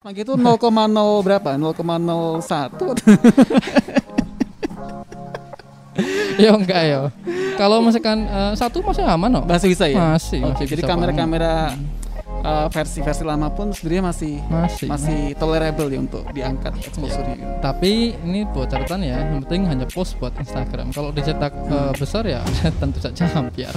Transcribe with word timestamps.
Nah 0.00 0.16
gitu 0.16 0.32
0,0 0.32 0.56
berapa? 1.20 1.60
0,01 1.60 1.76
ya 6.40 6.56
enggak 6.56 6.82
ya. 6.88 7.12
Kalau 7.60 7.84
misalkan 7.84 8.24
uh, 8.32 8.56
satu 8.56 8.80
masih 8.80 9.04
aman 9.04 9.44
kok. 9.44 9.44
Masih 9.44 9.68
bisa 9.68 9.84
ya? 9.92 10.16
Masih, 10.16 10.40
Oke, 10.40 10.64
masih 10.64 10.72
jadi 10.72 10.88
bisa 10.88 10.96
uh, 12.44 12.66
versi-versi 12.68 13.22
lama 13.24 13.48
pun 13.52 13.72
sebenarnya 13.72 14.04
masih 14.12 14.34
Masih. 14.48 14.88
masih 14.88 15.20
tolerable 15.36 15.88
ya 15.88 15.98
untuk 16.00 16.22
diangkat 16.32 16.72
exposure-nya. 16.80 17.34
gitu. 17.36 17.52
Tapi 17.60 17.92
ini 18.24 18.40
buat 18.48 18.68
catatan 18.72 19.00
ya, 19.04 19.16
yang 19.20 19.44
penting 19.44 19.68
hanya 19.68 19.86
post 19.88 20.16
buat 20.18 20.32
Instagram. 20.40 20.92
Kalau 20.92 21.10
dicetak 21.12 21.52
eh, 21.52 21.92
besar 21.96 22.24
ya 22.24 22.40
tentu 22.80 22.98
saja 23.00 23.28
ampiar. 23.36 23.72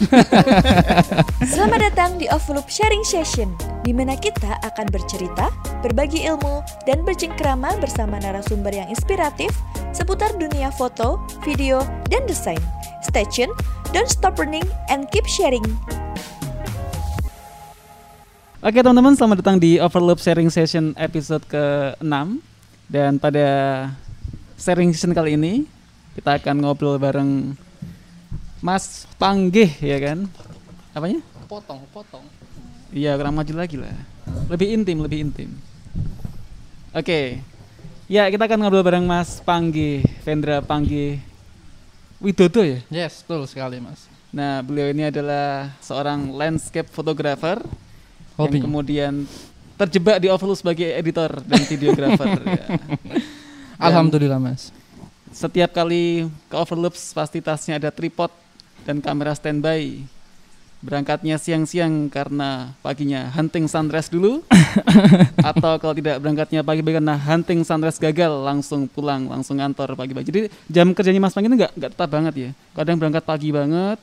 Selamat 1.54 1.80
datang 1.92 2.16
di 2.20 2.26
Overloop 2.32 2.68
Sharing 2.72 3.04
Session, 3.04 3.52
di 3.84 3.92
mana 3.92 4.16
kita 4.16 4.60
akan 4.64 4.88
bercerita, 4.90 5.52
berbagi 5.84 6.24
ilmu, 6.28 6.64
dan 6.88 7.04
bercengkrama 7.04 7.76
bersama 7.80 8.20
narasumber 8.24 8.72
yang 8.72 8.88
inspiratif 8.88 9.52
seputar 9.94 10.34
dunia 10.40 10.74
foto, 10.74 11.22
video, 11.46 11.84
dan 12.10 12.26
desain. 12.26 12.60
Stay 13.04 13.28
tune, 13.30 13.52
don't 13.92 14.10
stop 14.10 14.40
learning, 14.40 14.64
and 14.90 15.12
keep 15.12 15.28
sharing. 15.28 15.64
Oke 18.64 18.80
teman-teman, 18.80 19.12
selamat 19.12 19.44
datang 19.44 19.60
di 19.60 19.76
Overloop 19.76 20.24
Sharing 20.24 20.48
Session 20.48 20.96
episode 20.96 21.44
ke-6 21.52 22.16
Dan 22.88 23.20
pada 23.20 23.44
sharing 24.56 24.96
session 24.96 25.12
kali 25.12 25.36
ini 25.36 25.68
Kita 26.16 26.40
akan 26.40 26.64
ngobrol 26.64 26.96
bareng 26.96 27.60
Mas 28.64 29.04
Panggih 29.20 29.68
ya 29.84 30.00
kan? 30.00 30.32
Apanya? 30.96 31.20
potong, 31.44 31.84
potong. 31.92 32.24
Iya 32.96 33.20
kurang 33.20 33.36
maju 33.36 33.52
lagi 33.52 33.76
lah. 33.76 33.92
Lebih 34.48 34.72
intim, 34.80 35.04
lebih 35.04 35.28
intim. 35.28 35.52
Oke. 36.96 37.44
Ya 38.08 38.32
kita 38.32 38.48
akan 38.48 38.64
ngobrol 38.64 38.88
bareng 38.88 39.04
Mas 39.04 39.44
Panggih 39.44 40.08
Vendra 40.24 40.64
Panggih 40.64 41.20
Widodo 42.24 42.64
ya? 42.64 42.80
Yes, 42.88 43.28
betul 43.28 43.44
sekali, 43.44 43.84
Mas. 43.84 44.08
Nah 44.32 44.64
beliau 44.64 44.88
ini 44.88 45.12
adalah 45.12 45.76
seorang 45.84 46.32
landscape 46.32 46.88
photographer 46.88 47.60
Hobi. 48.38 48.60
yang 48.60 48.66
kemudian 48.66 49.14
terjebak 49.78 50.18
di 50.22 50.28
Overlook 50.30 50.60
sebagai 50.60 50.90
editor 50.94 51.42
dan 51.44 51.62
videographer. 51.66 52.28
ya. 52.60 52.68
Alhamdulillah, 53.82 54.40
Mas. 54.40 54.70
Setiap 55.34 55.74
kali 55.74 56.30
ke 56.46 56.56
Overloops 56.56 57.12
pasti 57.12 57.42
tasnya 57.42 57.82
ada 57.82 57.90
tripod 57.90 58.30
dan 58.86 59.02
kamera 59.02 59.34
standby. 59.34 60.06
Berangkatnya 60.84 61.40
siang-siang 61.40 62.12
karena 62.12 62.76
paginya 62.84 63.32
hunting 63.32 63.72
sunrise 63.72 64.12
dulu 64.12 64.44
atau 65.50 65.80
kalau 65.80 65.96
tidak 65.96 66.20
berangkatnya 66.20 66.60
pagi-pagi 66.60 67.00
karena 67.00 67.16
hunting 67.16 67.64
sunrise 67.64 67.96
gagal 67.96 68.44
langsung 68.44 68.92
pulang 68.92 69.32
langsung 69.32 69.58
kantor 69.58 69.96
pagi-pagi. 69.96 70.28
Jadi 70.28 70.42
jam 70.68 70.92
kerjanya 70.92 71.24
Mas 71.24 71.32
Pang 71.32 71.48
ini 71.48 71.56
nggak 71.56 71.72
nggak 71.80 71.92
tetap 71.96 72.10
banget 72.12 72.34
ya. 72.36 72.50
Kadang 72.76 73.00
berangkat 73.00 73.24
pagi 73.24 73.50
banget 73.56 73.98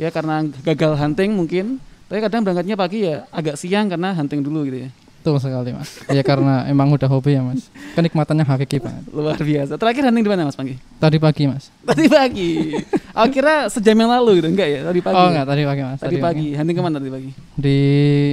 ya 0.00 0.08
karena 0.08 0.40
gagal 0.64 0.92
hunting 0.96 1.36
mungkin. 1.36 1.78
Tapi 2.12 2.20
kadang 2.28 2.44
berangkatnya 2.44 2.76
pagi 2.76 3.08
ya 3.08 3.24
agak 3.32 3.56
siang 3.56 3.88
karena 3.88 4.12
hunting 4.12 4.44
dulu 4.44 4.68
gitu 4.68 4.84
ya. 4.84 4.92
Betul 5.24 5.40
sekali, 5.40 5.72
Mas. 5.72 5.96
Ya 6.12 6.20
karena 6.20 6.68
emang 6.68 6.92
udah 6.92 7.08
hobi 7.08 7.32
ya, 7.32 7.40
Mas. 7.40 7.72
Kenikmatannya 7.96 8.44
hakiki 8.44 8.84
banget. 8.84 9.08
Luar 9.16 9.40
biasa. 9.40 9.80
Terakhir 9.80 10.04
hunting 10.04 10.20
di 10.20 10.28
mana 10.28 10.44
Mas 10.44 10.52
Panggi? 10.52 10.76
Tadi 11.00 11.16
pagi, 11.16 11.48
Mas. 11.48 11.72
Tadi 11.88 12.12
pagi. 12.12 12.76
Aku 13.16 13.32
kira 13.32 13.64
sejam 13.72 13.96
yang 13.96 14.12
lalu 14.12 14.44
gitu, 14.44 14.52
enggak 14.52 14.68
ya? 14.68 14.80
Tadi 14.84 15.00
pagi. 15.00 15.16
oh, 15.16 15.24
ya? 15.24 15.28
enggak, 15.32 15.46
tadi 15.48 15.62
pagi, 15.64 15.82
Mas. 15.88 16.00
Tadi 16.04 16.16
pagi. 16.20 16.46
Hunting 16.52 16.76
ke 16.76 16.82
mana 16.84 16.96
tadi 17.00 17.12
pagi? 17.16 17.30
Di 17.56 17.78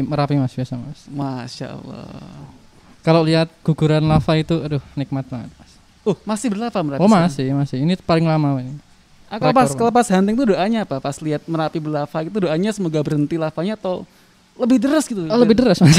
Merapi, 0.03 0.35
Mas, 0.35 0.51
biasa, 0.59 0.73
Mas. 0.75 0.99
Masya 1.07 1.67
Allah. 1.71 2.11
Kalau 2.99 3.23
lihat 3.23 3.47
guguran 3.63 4.03
lava 4.11 4.33
itu, 4.35 4.59
aduh, 4.59 4.83
nikmat 4.99 5.23
banget, 5.31 5.55
Mas. 5.55 5.71
Oh, 6.03 6.19
masih 6.27 6.51
berlapa 6.51 6.83
Merapi? 6.83 6.99
Oh, 6.99 7.07
sekarang? 7.07 7.31
masih, 7.31 7.47
masih. 7.55 7.77
Ini 7.79 7.95
paling 8.03 8.27
lama 8.27 8.59
ini. 8.59 8.88
Pas 9.29 9.69
Rekor, 9.69 9.93
pas 9.93 10.07
hunting 10.09 10.33
tuh 10.33 10.57
doanya 10.57 10.89
apa? 10.89 10.97
Pas 10.97 11.13
lihat 11.21 11.45
Merapi 11.45 11.77
berlava 11.77 12.17
gitu 12.25 12.49
doanya 12.49 12.73
semoga 12.73 12.97
berhenti 13.05 13.37
lavanya 13.37 13.77
atau 13.77 14.01
lebih 14.59 14.75
deras 14.75 15.07
gitu. 15.07 15.23
Oh, 15.31 15.39
lebih 15.39 15.55
deras 15.55 15.79
mas. 15.79 15.95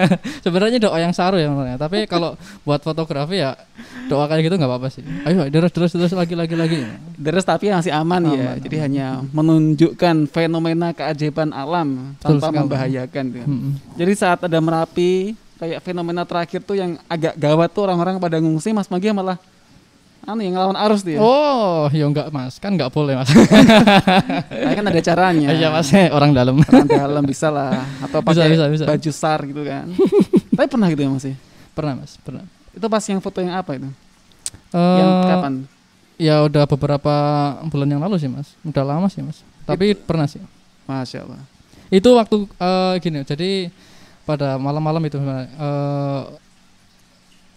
Sebenarnya 0.46 0.78
doa 0.78 1.02
yang 1.02 1.10
saru 1.10 1.34
ya 1.34 1.50
sebenarnya. 1.50 1.78
Tapi 1.82 2.06
kalau 2.06 2.38
buat 2.62 2.78
fotografi 2.78 3.42
ya 3.42 3.58
doa 4.06 4.30
kayak 4.30 4.46
gitu 4.46 4.54
nggak 4.54 4.70
apa-apa 4.70 4.88
sih. 4.94 5.02
Ayo 5.26 5.50
deras 5.50 5.74
deras 5.74 5.90
deras 5.90 6.14
lagi 6.14 6.38
lagi 6.38 6.54
lagi. 6.54 6.78
Deras 7.18 7.42
tapi 7.42 7.74
masih 7.74 7.90
aman, 7.90 8.22
ya. 8.30 8.54
Aman, 8.54 8.62
Jadi 8.62 8.76
hanya 8.78 9.06
menunjukkan 9.34 10.30
fenomena 10.30 10.94
keajaiban 10.94 11.50
alam 11.50 12.14
Betul 12.14 12.38
tanpa 12.38 12.46
sekali. 12.54 12.58
membahayakan. 12.62 13.24
gitu. 13.34 13.46
Mm-mm. 13.50 13.72
Jadi 13.98 14.12
saat 14.14 14.38
ada 14.46 14.58
Merapi 14.62 15.34
kayak 15.58 15.82
fenomena 15.82 16.22
terakhir 16.22 16.62
tuh 16.62 16.78
yang 16.78 16.94
agak 17.10 17.34
gawat 17.34 17.70
tuh 17.74 17.82
orang-orang 17.90 18.22
pada 18.22 18.38
ngungsi 18.38 18.70
Mas 18.70 18.86
Magi 18.86 19.10
malah 19.10 19.42
anu 20.24 20.40
yang 20.40 20.56
ngelawan 20.56 20.76
arus 20.88 21.04
dia. 21.04 21.20
Oh, 21.20 21.86
ya 21.92 22.08
enggak 22.08 22.32
mas, 22.32 22.56
kan 22.56 22.72
nggak 22.72 22.88
boleh 22.88 23.14
mas. 23.16 23.28
Nah, 23.28 24.72
kan 24.72 24.84
ada 24.88 25.00
caranya. 25.00 25.48
Iya 25.52 25.68
mas, 25.68 25.88
orang 25.92 26.32
dalam. 26.32 26.56
Orang 26.64 26.88
dalam 26.88 27.22
bisa 27.24 27.48
lah 27.48 27.84
atau 28.00 28.24
Bisa, 28.24 28.40
pakai 28.40 28.48
bisa, 28.52 28.64
bisa. 28.72 28.84
baju 28.88 29.10
sar 29.12 29.40
gitu 29.44 29.62
kan. 29.62 29.86
Tapi 30.56 30.66
pernah 30.66 30.88
gitu 30.88 31.02
ya 31.04 31.10
Mas 31.10 31.24
ya? 31.24 31.36
pernah 31.74 31.94
mas, 31.98 32.14
pernah. 32.22 32.46
Itu 32.70 32.86
pas 32.86 33.02
yang 33.02 33.18
foto 33.18 33.42
yang 33.42 33.50
apa 33.52 33.74
itu? 33.74 33.90
yang 34.74 35.10
Eh, 35.10 35.26
kapan? 35.28 35.52
Ya 36.14 36.36
udah 36.46 36.64
beberapa 36.70 37.14
bulan 37.66 37.88
yang 37.90 37.98
lalu 38.02 38.14
sih 38.18 38.30
mas. 38.30 38.54
Udah 38.62 38.86
lama 38.86 39.10
sih 39.10 39.20
mas. 39.20 39.42
Tapi 39.66 39.98
pernah 39.98 40.30
sih. 40.30 40.38
Masya 40.86 41.26
Allah. 41.26 41.42
Itu 41.90 42.14
waktu 42.14 42.46
eh, 42.46 42.94
gini, 43.02 43.26
jadi 43.26 43.68
pada 44.22 44.56
malam-malam 44.56 45.02
itu 45.04 45.18
eh, 45.18 46.20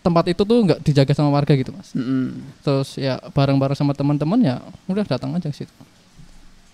tempat 0.07 0.25
itu 0.27 0.41
tuh 0.41 0.57
nggak 0.63 0.79
dijaga 0.81 1.11
sama 1.11 1.29
warga 1.29 1.51
gitu 1.51 1.69
mas. 1.69 1.91
Mm-mm. 1.91 2.39
terus 2.63 2.95
ya 2.95 3.19
bareng-bareng 3.29 3.75
sama 3.75 3.91
teman-teman 3.91 4.39
ya 4.39 4.55
udah 4.85 5.03
datang 5.03 5.35
aja 5.35 5.47
ke 5.47 5.57
situ. 5.57 5.73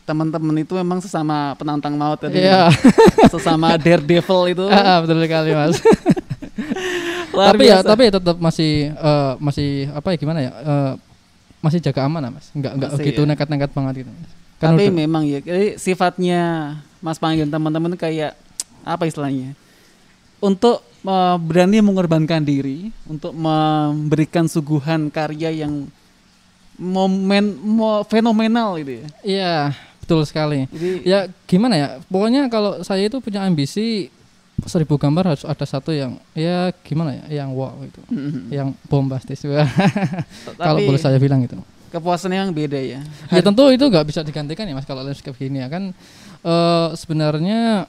Teman-teman 0.03 0.51
itu 0.59 0.75
memang 0.75 0.99
sesama 0.99 1.55
penantang 1.55 1.95
maut 1.95 2.19
tadi. 2.19 2.43
Iya, 2.43 2.67
Sesama 3.31 3.79
daredevil 3.79 4.51
itu. 4.51 4.65
Ah, 4.75 4.99
betul 4.99 5.23
sekali 5.23 5.51
mas. 5.51 5.79
Luar 7.33 7.49
tapi 7.49 7.65
ya 7.65 7.81
biasa. 7.81 7.87
tapi 7.87 8.01
ya 8.05 8.11
tetap 8.13 8.37
masih 8.37 8.71
eh, 8.93 9.31
masih 9.41 9.69
apa 9.89 10.07
ya 10.13 10.17
gimana 10.19 10.39
ya 10.43 10.51
eh, 10.53 10.91
masih 11.63 11.79
jaga 11.79 12.03
aman 12.05 12.29
mas. 12.29 12.51
Nggak 12.51 12.71
nggak 12.77 12.91
gitu 13.01 13.21
ya. 13.23 13.27
nekat-nekat 13.31 13.69
banget 13.71 13.93
gitu. 14.05 14.11
Kan 14.59 14.75
Tapi 14.75 14.83
udah- 14.87 14.95
memang 14.95 15.23
ya, 15.23 15.39
jadi 15.39 15.75
sifatnya 15.75 16.41
Mas 16.99 17.19
Panggil 17.19 17.47
teman-teman 17.47 17.95
kayak 17.95 18.35
apa 18.83 19.03
istilahnya? 19.07 19.55
Untuk 20.43 20.83
eh, 21.01 21.37
berani 21.39 21.79
mengorbankan 21.79 22.43
diri 22.43 22.91
untuk 23.07 23.31
memberikan 23.31 24.43
suguhan 24.45 25.07
karya 25.07 25.63
yang 25.63 25.87
momen 26.75 27.55
mo- 27.61 28.03
fenomenal 28.03 28.75
gitu 28.81 28.91
ya. 28.99 29.05
Iya 29.23 29.53
betul 30.03 30.25
sekali. 30.25 30.65
Jadi 30.67 31.05
Ya 31.05 31.29
gimana 31.47 31.73
ya 31.79 31.87
pokoknya 32.09 32.51
kalau 32.51 32.81
saya 32.83 33.07
itu 33.07 33.21
punya 33.21 33.45
ambisi 33.45 34.09
seribu 34.63 34.95
gambar 34.95 35.33
harus 35.35 35.43
ada 35.43 35.65
satu 35.65 35.91
yang 35.91 36.15
ya 36.31 36.71
gimana 36.85 37.19
ya 37.25 37.43
yang 37.43 37.51
wow 37.51 37.73
itu 37.83 37.99
mm, 38.07 38.53
yang 38.53 38.69
bombastis 38.87 39.43
kalau 40.61 40.79
boleh 40.79 41.01
saya 41.01 41.17
bilang 41.19 41.41
gitu. 41.43 41.57
kepuasannya 41.91 42.41
yang 42.41 42.53
beda 42.53 42.79
ya. 42.79 42.99
Ya 43.29 43.41
tentu 43.41 43.69
itu 43.69 43.85
nggak 43.85 44.05
bisa 44.07 44.25
digantikan 44.25 44.65
ya 44.65 44.73
mas 44.73 44.85
kalau 44.87 45.05
landscape 45.05 45.37
gini 45.37 45.61
ya 45.61 45.69
kan 45.69 45.93
eh 46.41 46.87
sebenarnya 46.97 47.85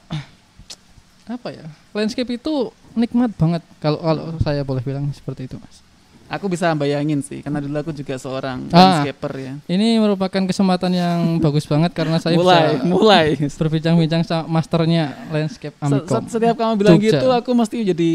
apa 1.24 1.48
ya 1.50 1.64
landscape 1.90 2.28
itu 2.30 2.68
nikmat 2.92 3.32
banget 3.32 3.62
kalau 3.78 3.96
kalau 3.98 4.24
saya 4.38 4.60
boleh 4.60 4.80
bilang 4.80 5.08
seperti 5.10 5.46
itu 5.46 5.56
mas. 5.56 5.80
Aku 6.24 6.48
bisa 6.48 6.72
bayangin 6.72 7.20
sih, 7.20 7.44
karena 7.44 7.60
dulu 7.60 7.76
aku 7.76 7.92
juga 7.92 8.16
seorang 8.16 8.64
Ah. 8.72 9.04
landscaper 9.04 9.32
ya. 9.36 9.52
Ini 9.66 10.00
merupakan 10.00 10.40
kesempatan 10.40 10.88
yang 10.90 11.18
bagus 11.36 11.68
banget 11.68 11.92
karena 11.92 12.16
saya 12.16 12.32
mulai, 12.34 12.74
bisa 12.74 12.86
mulai. 12.86 13.26
berbincang-bincang 13.36 14.24
sama 14.24 14.48
masternya 14.50 15.12
landscape 15.28 15.76
Amikom. 15.78 16.24
se- 16.24 16.32
Setiap 16.32 16.56
kamu 16.56 16.72
bilang 16.76 16.96
Jogja. 16.96 17.20
gitu, 17.20 17.28
aku 17.28 17.50
mesti 17.52 17.76
jadi 17.84 18.12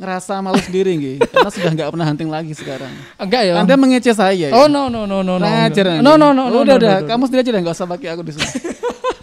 ngerasa 0.00 0.40
malu 0.40 0.56
sendiri 0.58 0.96
gitu, 0.96 1.20
karena 1.28 1.50
sudah 1.52 1.70
nggak 1.70 1.88
pernah 1.92 2.06
hunting 2.06 2.30
lagi 2.32 2.52
sekarang. 2.54 2.92
Enggak 3.16 3.42
ya? 3.44 3.52
Anda 3.60 3.74
mengece 3.76 4.12
saya. 4.14 4.48
ya? 4.48 4.56
Oh 4.56 4.64
no 4.64 4.88
no 4.88 5.04
no 5.04 5.20
no 5.20 5.36
no. 5.36 5.44
Ngajar 5.44 5.84
nanti. 5.86 6.00
No 6.00 6.16
no 6.16 6.32
no 6.32 6.48
no. 6.48 6.64
Udah 6.64 6.74
no, 6.74 6.80
udah, 6.80 6.92
no, 6.94 7.00
no. 7.02 7.08
kamu 7.12 7.22
sendiri 7.24 7.40
aja 7.42 7.50
dah 7.52 7.60
nggak 7.60 7.76
usah 7.76 7.88
pakai 7.88 8.08
aku 8.08 8.22
di 8.24 8.32
sini. 8.34 8.48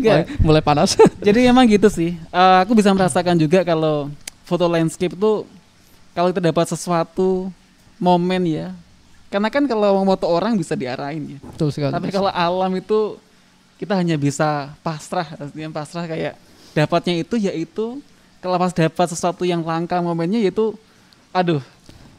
mulai, 0.00 0.24
mulai 0.40 0.62
panas. 0.62 0.94
Jadi 1.26 1.48
emang 1.48 1.66
gitu 1.68 1.88
sih. 1.92 2.14
Eh, 2.16 2.56
aku 2.62 2.72
bisa 2.72 2.94
merasakan 2.94 3.36
juga 3.36 3.66
kalau 3.66 4.08
foto 4.46 4.64
landscape 4.70 5.12
itu 5.12 5.32
kalau 6.12 6.28
kita 6.30 6.42
dapat 6.52 6.66
sesuatu 6.70 7.52
momen 8.00 8.42
ya. 8.48 8.68
Karena 9.32 9.48
kan 9.48 9.64
kalau 9.64 10.04
foto 10.04 10.28
orang 10.28 10.56
bisa 10.56 10.76
diarahin 10.76 11.36
ya. 11.36 11.38
Betul 11.40 11.72
sekali. 11.72 11.92
Tapi 11.92 12.08
kalau 12.12 12.28
alam 12.28 12.72
itu 12.76 13.16
kita 13.80 13.96
hanya 13.96 14.14
bisa 14.14 14.70
pasrah, 14.84 15.26
artinya 15.40 15.72
pasrah 15.72 16.04
kayak 16.06 16.36
dapatnya 16.76 17.24
itu 17.24 17.34
yaitu 17.40 17.98
kalau 18.44 18.58
pas 18.60 18.70
dapat 18.70 19.06
sesuatu 19.10 19.42
yang 19.42 19.62
langka 19.64 19.98
momennya 19.98 20.38
yaitu 20.42 20.76
aduh 21.32 21.64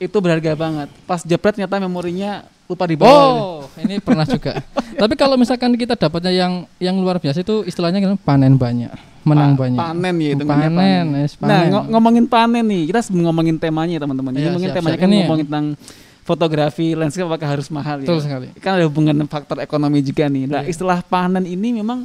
itu 0.01 0.17
berharga 0.17 0.57
banget. 0.57 0.89
Pas 1.05 1.21
jepret 1.21 1.53
ternyata 1.53 1.77
memorinya 1.79 2.43
lupa 2.63 2.83
dibawa. 2.85 3.11
Oh, 3.11 3.67
ini 3.77 3.99
pernah 3.99 4.23
juga. 4.23 4.63
Tapi 5.01 5.13
kalau 5.13 5.35
misalkan 5.35 5.73
kita 5.73 5.93
dapatnya 5.93 6.31
yang 6.31 6.53
yang 6.77 6.95
luar 6.95 7.17
biasa 7.17 7.39
itu 7.39 7.61
istilahnya 7.63 7.99
kan 7.99 8.15
panen 8.17 8.55
banyak. 8.55 8.91
menang 9.23 9.55
Pa- 9.55 9.63
banyak. 9.63 9.79
Panen 9.79 10.15
ya 10.17 10.29
hitungannya 10.35 10.69
panen, 10.69 11.05
yes, 11.17 11.33
Nah, 11.35 11.47
panen. 11.47 11.67
ngo- 11.69 11.87
ngomongin 11.89 12.25
panen 12.27 12.65
nih, 12.65 12.83
kita 12.85 12.99
ngomongin 13.09 13.55
temanya 13.55 13.95
teman-teman. 13.97 14.31
Ini 14.31 14.51
mungkin 14.51 14.67
siap, 14.67 14.77
temanya 14.77 14.91
siap. 14.91 14.99
kan 14.99 15.07
Ini 15.07 15.15
ya. 15.15 15.21
ngomongin 15.23 15.45
tentang 15.47 15.67
fotografi 16.21 16.87
landscape 16.91 17.23
apakah 17.25 17.47
harus 17.49 17.67
mahal 17.69 17.97
ya? 17.99 18.03
Betul 18.03 18.19
sekali. 18.19 18.47
Kan 18.57 18.71
ada 18.75 18.83
hubungan 18.83 19.15
faktor 19.25 19.57
ekonomi 19.59 19.99
juga 19.99 20.27
nih. 20.27 20.43
Nah, 20.45 20.61
Iya. 20.61 20.75
istilah 20.75 20.99
panen 21.01 21.43
ini 21.45 21.71
memang 21.73 22.03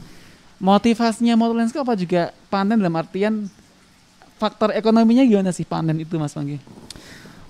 motivasinya 0.56 1.34
motor 1.34 1.54
landscape 1.54 1.82
apa 1.82 1.94
juga 1.94 2.22
panen 2.46 2.78
dalam 2.78 2.94
artian 2.94 3.50
faktor 4.36 4.70
ekonominya 4.70 5.22
gimana 5.22 5.50
sih 5.50 5.62
panen 5.62 5.98
itu 5.98 6.14
Mas 6.14 6.30
Panggi? 6.30 6.62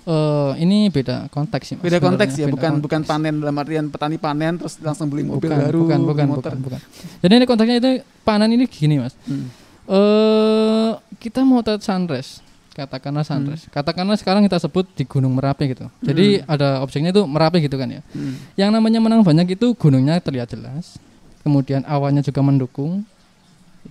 Eh, 0.09 0.51
ini 0.65 0.89
beda 0.89 1.29
konteks 1.29 1.65
sih. 1.69 1.75
Mas, 1.77 1.85
Beda 1.85 2.01
konteks 2.01 2.33
ya, 2.33 2.49
Beda 2.49 2.57
bukan 2.57 2.71
konteks. 2.73 2.81
bukan 2.81 3.01
panen 3.05 3.33
dalam 3.37 3.53
artian 3.53 3.85
petani 3.87 4.17
panen 4.17 4.57
terus 4.57 4.81
langsung 4.81 5.05
beli 5.05 5.21
mobil 5.21 5.45
bukan, 5.45 5.59
baru, 5.61 5.79
bukan, 5.85 5.99
bukan, 6.01 6.25
motor. 6.25 6.53
bukan, 6.57 6.59
bukan. 6.65 6.79
Jadi 7.21 7.33
ini 7.37 7.45
konteksnya 7.45 7.77
itu 7.77 7.91
panen 8.25 8.49
ini 8.49 8.65
gini 8.65 8.97
mas. 8.97 9.13
Hmm. 9.23 9.53
Eh 9.85 10.91
kita 11.19 11.45
mau 11.45 11.61
tet 11.61 11.81
sunrise, 11.81 12.41
katakanlah 12.73 13.21
Hmm. 13.21 13.45
sunrise. 13.45 13.69
Katakanlah 13.69 14.17
sekarang 14.17 14.41
kita 14.41 14.57
sebut 14.57 14.89
di 14.93 15.05
Gunung 15.05 15.37
Merapi 15.37 15.77
gitu. 15.77 15.85
Jadi 15.99 16.41
ada 16.41 16.81
objeknya 16.81 17.13
itu 17.13 17.21
Merapi 17.25 17.61
gitu 17.61 17.77
kan 17.77 17.89
ya. 17.89 18.01
Hmm. 18.09 18.33
Yang 18.57 18.69
namanya 18.73 18.99
menang 18.99 19.21
banyak 19.21 19.53
itu 19.53 19.73
gunungnya 19.73 20.17
terlihat 20.17 20.49
jelas, 20.49 20.97
kemudian 21.41 21.85
awannya 21.85 22.21
juga 22.21 22.41
mendukung, 22.41 23.05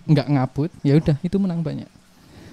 nggak 0.02 0.26
ngabut, 0.26 0.70
ya 0.82 0.98
udah 0.98 1.14
itu 1.20 1.36
menang 1.38 1.62
banyak. 1.62 1.86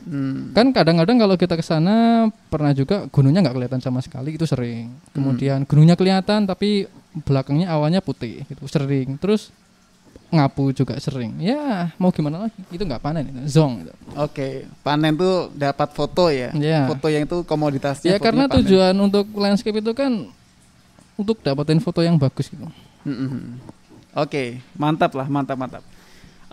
Hmm. 0.06 0.54
Kan 0.54 0.70
kadang-kadang 0.70 1.18
kalau 1.18 1.36
kita 1.36 1.58
ke 1.58 1.66
sana 1.66 2.30
pernah 2.54 2.72
juga 2.78 3.10
gunungnya 3.10 3.42
nggak 3.42 3.56
kelihatan 3.58 3.82
sama 3.82 4.00
sekali 4.06 4.38
itu 4.38 4.46
sering. 4.46 4.94
Kemudian 5.12 5.66
gunungnya 5.66 5.98
kelihatan 5.98 6.46
tapi 6.46 6.86
belakangnya 7.26 7.74
awannya 7.74 8.00
putih 8.06 8.46
gitu 8.46 8.70
sering. 8.70 9.18
Terus 9.18 9.50
ngapu 10.30 10.70
juga 10.78 10.94
sering. 11.02 11.42
Ya 11.42 11.90
mau 11.98 12.14
gimana 12.14 12.48
lagi? 12.48 12.60
Itu 12.70 12.86
nggak 12.86 13.02
panen 13.02 13.30
itu, 13.34 13.42
zong. 13.58 13.82
Gitu. 13.82 13.94
Oke, 14.14 14.48
panen 14.86 15.18
tuh 15.18 15.50
dapat 15.58 15.90
foto 15.94 16.30
ya. 16.30 16.54
Ya. 16.54 16.86
Foto 16.86 17.08
yang 17.10 17.26
itu 17.26 17.42
komoditasnya. 17.42 18.14
Ya 18.14 18.18
karena 18.22 18.46
panen. 18.46 18.62
tujuan 18.62 18.96
untuk 19.02 19.26
landscape 19.34 19.82
itu 19.82 19.92
kan 19.98 20.30
untuk 21.18 21.42
dapetin 21.42 21.82
foto 21.82 22.06
yang 22.06 22.20
bagus 22.20 22.52
gitu. 22.52 22.68
Mm-mm. 23.08 23.58
Oke, 24.16 24.64
mantap 24.80 25.12
lah, 25.18 25.28
mantap 25.28 25.60
mantap. 25.60 25.84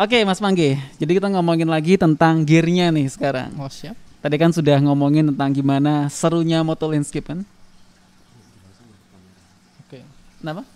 Oke, 0.03 0.19
Mas 0.27 0.43
Manggi. 0.43 0.75
Jadi 0.99 1.15
kita 1.15 1.31
ngomongin 1.31 1.71
lagi 1.71 1.95
tentang 1.95 2.43
gearnya 2.43 2.91
nih 2.91 3.07
sekarang. 3.07 3.55
Oh 3.55 3.71
siap. 3.71 3.95
Tadi 4.19 4.35
kan 4.35 4.51
sudah 4.51 4.83
ngomongin 4.83 5.31
tentang 5.31 5.55
gimana 5.55 6.11
serunya 6.11 6.59
moto 6.67 6.91
landscape 6.91 7.23
kan? 7.23 7.47
Oke. 9.87 10.03
Kenapa? 10.43 10.67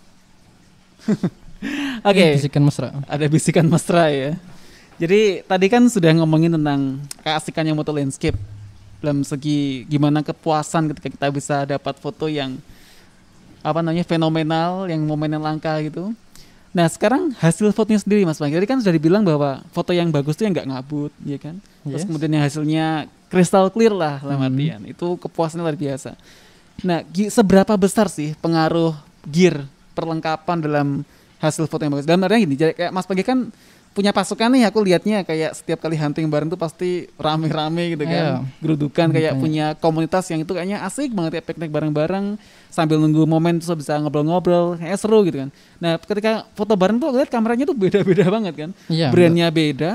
Oke, 2.06 2.22
Ini 2.22 2.38
bisikan 2.38 2.62
mesra. 2.62 2.94
ada 3.02 3.24
bisikan 3.26 3.66
mesra 3.66 4.14
ya. 4.14 4.38
Jadi 4.94 5.42
tadi 5.42 5.66
kan 5.66 5.82
sudah 5.90 6.14
ngomongin 6.22 6.54
tentang 6.54 7.02
keasikannya 7.26 7.74
moto 7.74 7.90
landscape 7.90 8.38
dalam 9.02 9.26
segi 9.26 9.90
gimana 9.90 10.22
kepuasan 10.22 10.94
ketika 10.94 11.10
kita 11.10 11.26
bisa 11.34 11.66
dapat 11.66 11.98
foto 11.98 12.30
yang 12.30 12.62
apa 13.58 13.82
namanya 13.82 14.06
fenomenal, 14.06 14.86
yang 14.86 15.02
momen 15.02 15.34
yang 15.34 15.42
langka 15.42 15.74
gitu. 15.82 16.14
Nah 16.76 16.92
sekarang 16.92 17.32
hasil 17.40 17.72
fotonya 17.72 17.96
sendiri 17.96 18.28
Mas 18.28 18.36
Bang. 18.36 18.52
Tadi 18.52 18.68
kan 18.68 18.76
sudah 18.84 18.92
dibilang 18.92 19.24
bahwa 19.24 19.64
foto 19.72 19.96
yang 19.96 20.12
bagus 20.12 20.36
tuh 20.36 20.44
yang 20.44 20.52
nggak 20.52 20.68
ngabut, 20.68 21.12
ya 21.24 21.40
kan? 21.40 21.56
Terus 21.88 22.04
Yes. 22.04 22.08
kemudian 22.12 22.30
yang 22.36 22.44
hasilnya 22.44 22.86
crystal 23.32 23.72
clear 23.72 23.96
lah 23.96 24.20
dalam 24.20 24.44
Hmm. 24.44 24.48
artian. 24.52 24.80
Itu 24.84 25.16
kepuasannya 25.16 25.64
luar 25.64 25.72
biasa. 25.72 26.12
Nah, 26.84 27.00
seberapa 27.32 27.72
besar 27.80 28.12
sih 28.12 28.36
pengaruh 28.36 28.92
gear 29.24 29.64
perlengkapan 29.96 30.60
dalam 30.60 30.88
hasil 31.40 31.64
foto 31.64 31.80
yang 31.80 31.96
bagus? 31.96 32.04
Dalam 32.04 32.20
artian 32.20 32.44
gini, 32.44 32.60
jadi 32.60 32.72
kayak 32.76 32.92
Mas 32.92 33.08
Pagi 33.08 33.24
kan 33.24 33.48
punya 33.96 34.12
pasukan 34.12 34.52
nih, 34.52 34.68
aku 34.68 34.84
lihatnya 34.84 35.24
kayak 35.24 35.56
setiap 35.56 35.80
kali 35.80 35.96
hunting 35.96 36.28
bareng 36.28 36.46
tuh 36.46 36.60
pasti 36.60 37.08
rame-rame 37.16 37.96
gitu 37.96 38.04
kan, 38.04 38.12
Iya. 38.12 38.36
gerudukan 38.60 39.08
kayak 39.08 39.32
Banyak. 39.32 39.40
punya 39.40 39.66
komunitas 39.74 40.28
yang 40.28 40.44
itu 40.44 40.52
kayaknya 40.52 40.84
asik 40.84 41.16
banget 41.16 41.40
ya 41.40 41.42
piknik 41.42 41.72
bareng-bareng 41.72 42.36
sambil 42.68 43.00
nunggu 43.00 43.24
momen 43.24 43.56
terus 43.56 43.72
bisa 43.72 43.96
ngobrol-ngobrol, 43.96 44.76
kayak 44.76 45.00
seru 45.00 45.24
gitu 45.24 45.40
kan. 45.40 45.50
Nah, 45.80 45.96
ketika 45.96 46.44
foto 46.52 46.76
bareng 46.76 47.00
tuh 47.00 47.08
aku 47.08 47.16
lihat 47.18 47.32
kameranya 47.32 47.64
tuh 47.64 47.72
beda-beda 47.72 48.28
banget 48.36 48.54
kan, 48.54 48.70
Iya. 48.86 49.08
brandnya 49.08 49.48
beda, 49.48 49.90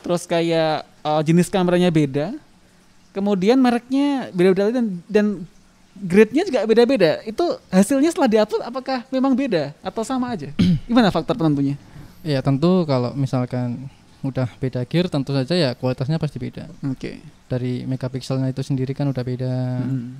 terus 0.00 0.24
kayak 0.24 0.88
uh, 1.04 1.20
jenis 1.20 1.46
kameranya 1.46 1.92
beda, 1.92 2.32
kemudian 3.12 3.56
mereknya 3.56 4.32
beda-beda 4.32 4.72
dan 4.72 4.86
dan 5.06 5.26
grade-nya 5.94 6.44
juga 6.44 6.64
beda-beda. 6.64 7.20
Itu 7.22 7.60
hasilnya 7.68 8.08
setelah 8.08 8.28
diupload 8.30 8.62
apakah 8.62 9.04
memang 9.08 9.32
beda 9.32 9.76
atau 9.80 10.00
sama 10.00 10.32
aja? 10.32 10.48
Gimana 10.88 11.08
faktor 11.08 11.36
penentunya? 11.36 11.76
Ya 12.26 12.42
tentu 12.42 12.82
kalau 12.90 13.14
misalkan 13.14 13.86
udah 14.26 14.50
beda 14.58 14.82
gear 14.82 15.06
tentu 15.06 15.30
saja 15.30 15.54
ya 15.54 15.70
kualitasnya 15.78 16.18
pasti 16.18 16.42
beda. 16.42 16.66
Oke. 16.90 17.22
Dari 17.46 17.86
megapikselnya 17.86 18.50
itu 18.50 18.66
sendiri 18.66 18.90
kan 18.90 19.06
udah 19.06 19.22
beda. 19.22 19.54
Hmm. 19.86 20.18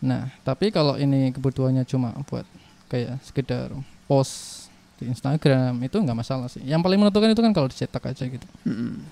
Nah, 0.00 0.32
tapi 0.40 0.72
kalau 0.72 0.96
ini 0.96 1.34
kebutuhannya 1.36 1.84
cuma 1.84 2.16
buat 2.24 2.48
kayak 2.88 3.20
sekedar 3.20 3.68
post 4.08 4.66
di 4.96 5.12
Instagram 5.12 5.76
itu 5.84 6.00
nggak 6.00 6.16
masalah 6.16 6.48
sih. 6.48 6.64
Yang 6.64 6.80
paling 6.80 6.98
menentukan 7.04 7.28
itu 7.28 7.42
kan 7.44 7.52
kalau 7.52 7.68
dicetak 7.68 8.08
aja 8.08 8.24
gitu. 8.24 8.46
Hmm. 8.64 9.04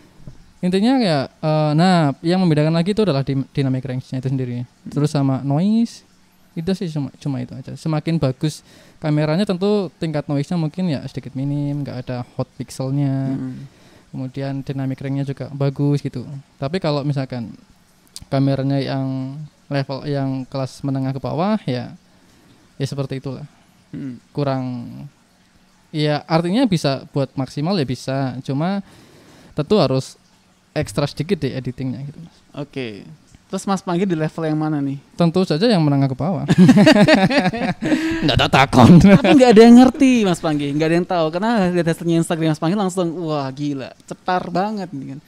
Intinya 0.65 0.97
kayak 0.97 1.27
eh, 1.37 1.73
nah 1.77 2.17
yang 2.25 2.41
membedakan 2.41 2.73
lagi 2.73 2.97
itu 2.97 3.05
adalah 3.05 3.21
dim- 3.21 3.45
dynamic 3.53 3.85
range-nya 3.85 4.25
itu 4.25 4.33
sendiri. 4.33 4.65
Terus 4.89 5.13
sama 5.13 5.45
noise 5.45 6.09
itu 6.57 6.73
sih 6.73 6.89
cuma 6.89 7.13
cuma 7.21 7.37
itu 7.45 7.53
aja. 7.53 7.77
Semakin 7.77 8.17
bagus 8.17 8.65
kameranya 8.97 9.45
tentu 9.45 9.93
tingkat 10.01 10.25
noise-nya 10.25 10.57
mungkin 10.57 10.89
ya 10.89 11.05
sedikit 11.05 11.37
minim, 11.37 11.85
nggak 11.85 12.09
ada 12.09 12.25
hot 12.35 12.49
pixelnya. 12.57 13.37
Hmm. 13.37 13.69
Kemudian 14.09 14.65
dynamic 14.65 14.97
range-nya 14.97 15.29
juga 15.29 15.53
bagus 15.53 16.01
gitu. 16.01 16.25
Tapi 16.57 16.81
kalau 16.81 17.05
misalkan 17.05 17.53
kameranya 18.33 18.81
yang 18.81 19.37
level 19.69 20.09
yang 20.09 20.49
kelas 20.49 20.81
menengah 20.81 21.13
ke 21.13 21.21
bawah 21.21 21.61
ya 21.69 21.93
ya 22.81 22.87
seperti 22.89 23.21
itulah. 23.21 23.45
Hmm. 23.93 24.17
Kurang 24.33 24.65
ya 25.93 26.25
artinya 26.25 26.65
bisa 26.65 27.05
buat 27.13 27.29
maksimal 27.37 27.77
ya 27.77 27.85
bisa. 27.85 28.41
Cuma 28.41 28.81
tentu 29.53 29.77
harus 29.77 30.17
ekstra 30.73 31.05
sedikit 31.05 31.41
deh 31.41 31.53
editingnya 31.53 32.01
gitu. 32.05 32.21
Oke. 32.57 33.05
Terus 33.57 33.73
Mas 33.73 33.81
Panggi 33.81 34.05
di 34.05 34.13
level 34.13 34.45
yang 34.45 34.61
mana 34.61 34.85
nih? 34.85 35.01
Tentu 35.17 35.41
saja 35.49 35.65
yang 35.65 35.81
menengah 35.81 36.13
ke 36.13 36.17
bawah. 36.21 36.45
Enggak 38.21 38.37
ada 38.37 38.53
takon. 38.53 39.01
Tapi 39.01 39.33
nggak 39.33 39.51
ada 39.57 39.63
yang 39.65 39.77
ngerti 39.81 40.29
Mas 40.29 40.45
Panggi, 40.45 40.77
nggak 40.77 40.89
ada 40.93 40.97
yang 41.01 41.09
tahu 41.09 41.27
karena 41.33 41.73
lihat 41.73 41.89
hasilnya 41.89 42.21
Instagram 42.21 42.53
Mas 42.53 42.61
Panggi 42.61 42.77
langsung 42.77 43.17
wah 43.25 43.49
gila, 43.49 43.97
cetar 44.05 44.53
banget 44.53 44.93
nih 44.93 45.17
kan. 45.17 45.19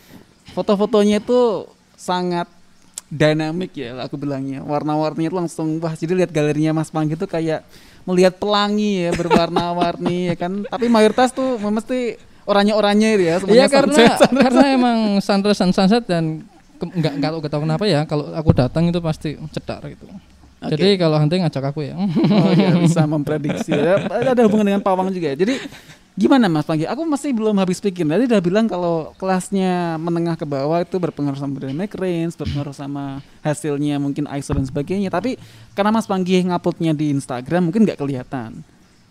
Foto-fotonya 0.52 1.24
itu 1.24 1.72
sangat 1.96 2.52
dinamik 3.08 3.72
ya 3.72 3.96
aku 4.04 4.20
bilangnya. 4.20 4.60
Warna-warninya 4.60 5.32
itu 5.32 5.38
langsung 5.48 5.80
wah 5.80 5.96
jadi 5.96 6.12
lihat 6.12 6.28
galerinya 6.28 6.76
Mas 6.76 6.92
Panggi 6.92 7.16
itu 7.16 7.24
kayak 7.24 7.64
melihat 8.04 8.36
pelangi 8.36 9.08
ya 9.08 9.10
berwarna-warni 9.16 10.28
ya 10.28 10.36
kan. 10.36 10.68
Tapi 10.68 10.92
mayoritas 10.92 11.32
tuh 11.32 11.56
mesti 11.56 12.20
oranye-oranye 12.44 13.08
itu 13.16 13.24
ya 13.24 13.34
semuanya 13.40 13.56
Iya 13.56 13.66
karena 13.72 13.96
sunset, 13.96 14.12
sunset. 14.20 14.36
karena 14.36 14.64
emang 14.76 14.98
sunrise 15.24 15.60
dan 15.64 15.70
sunset 15.72 16.04
dan 16.04 16.24
nggak 16.78 17.12
nggak 17.18 17.30
tahu 17.34 17.48
tahu 17.50 17.62
kenapa 17.66 17.84
ya 17.84 18.06
kalau 18.06 18.30
aku 18.32 18.50
datang 18.54 18.86
itu 18.86 19.02
pasti 19.02 19.34
cetar 19.50 19.82
gitu. 19.90 20.06
Oke. 20.58 20.74
Jadi 20.74 20.98
kalau 20.98 21.16
hunting 21.22 21.46
ngajak 21.46 21.64
aku 21.70 21.86
ya. 21.86 21.94
Oh 21.94 22.50
iya 22.54 22.74
bisa 22.82 23.06
memprediksi. 23.06 23.70
Ada, 23.70 24.34
ada 24.34 24.42
hubungan 24.46 24.66
dengan 24.74 24.82
pawang 24.82 25.14
juga. 25.14 25.30
Jadi 25.30 25.54
gimana 26.18 26.50
Mas 26.50 26.66
Panggi? 26.66 26.82
Aku 26.82 27.06
masih 27.06 27.30
belum 27.30 27.54
habis 27.62 27.78
pikir. 27.78 28.02
Tadi 28.02 28.26
udah 28.26 28.42
bilang 28.42 28.66
kalau 28.66 29.14
kelasnya 29.22 29.94
menengah 30.02 30.34
ke 30.34 30.42
bawah 30.42 30.82
itu 30.82 30.98
berpengaruh 30.98 31.38
sama 31.38 31.62
dynamic 31.62 31.94
range, 31.94 32.34
berpengaruh 32.34 32.74
sama 32.74 33.22
hasilnya 33.46 34.02
mungkin 34.02 34.26
ISO 34.34 34.50
dan 34.58 34.66
sebagainya. 34.66 35.14
Tapi 35.14 35.38
karena 35.78 35.94
Mas 35.94 36.10
Panggi 36.10 36.42
nguploadnya 36.42 36.90
di 36.90 37.14
Instagram 37.14 37.70
mungkin 37.70 37.86
nggak 37.86 37.98
kelihatan. 38.02 38.58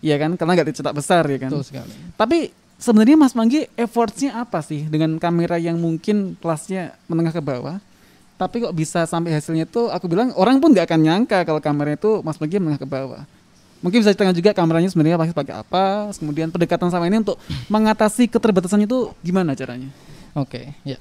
Iya 0.04 0.20
kan? 0.20 0.36
Karena 0.36 0.52
nggak 0.52 0.68
dicetak 0.68 0.92
besar 0.92 1.24
ya 1.24 1.38
kan. 1.40 1.48
Betul 1.48 1.64
sekali. 1.64 1.92
Tapi 2.12 2.38
sebenarnya 2.78 3.18
Mas 3.18 3.34
Panggi 3.34 3.66
effortnya 3.74 4.38
apa 4.38 4.62
sih 4.62 4.86
dengan 4.86 5.18
kamera 5.18 5.58
yang 5.58 5.76
mungkin 5.76 6.38
kelasnya 6.38 6.94
menengah 7.10 7.34
ke 7.34 7.42
bawah? 7.42 7.82
Tapi 8.38 8.62
kok 8.62 8.70
bisa 8.70 9.02
sampai 9.02 9.34
hasilnya 9.34 9.66
itu 9.66 9.90
aku 9.90 10.06
bilang 10.06 10.30
orang 10.38 10.62
pun 10.62 10.70
nggak 10.70 10.86
akan 10.86 11.00
nyangka 11.02 11.42
kalau 11.42 11.58
kameranya 11.58 11.98
itu 11.98 12.22
Mas 12.22 12.38
Panggi 12.38 12.62
menengah 12.62 12.80
ke 12.80 12.88
bawah. 12.88 13.26
Mungkin 13.82 14.02
bisa 14.02 14.10
ditanya 14.10 14.34
juga 14.34 14.50
kameranya 14.54 14.90
sebenarnya 14.90 15.18
pakai 15.18 15.34
pakai 15.34 15.54
apa, 15.54 16.10
kemudian 16.18 16.50
pendekatan 16.50 16.90
sama 16.90 17.06
ini 17.06 17.22
untuk 17.22 17.38
mengatasi 17.70 18.26
keterbatasannya 18.26 18.90
itu 18.90 19.14
gimana 19.22 19.54
caranya? 19.54 19.90
Oke, 20.34 20.74
ya. 20.82 20.98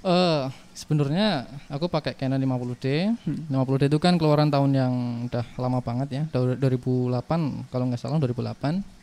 Eh, 0.00 0.44
sebenarnya 0.74 1.46
aku 1.70 1.86
pakai 1.86 2.18
Canon 2.18 2.42
50D. 2.42 3.14
Hmm. 3.22 3.46
50D 3.54 3.86
itu 3.86 3.98
kan 4.02 4.18
keluaran 4.18 4.50
tahun 4.50 4.70
yang 4.74 4.92
udah 5.30 5.46
lama 5.62 5.78
banget 5.78 6.08
ya, 6.10 6.22
tahun 6.34 6.58
2008 6.58 7.70
kalau 7.70 7.84
nggak 7.86 8.00
salah 8.02 8.18
2008. 8.18 8.99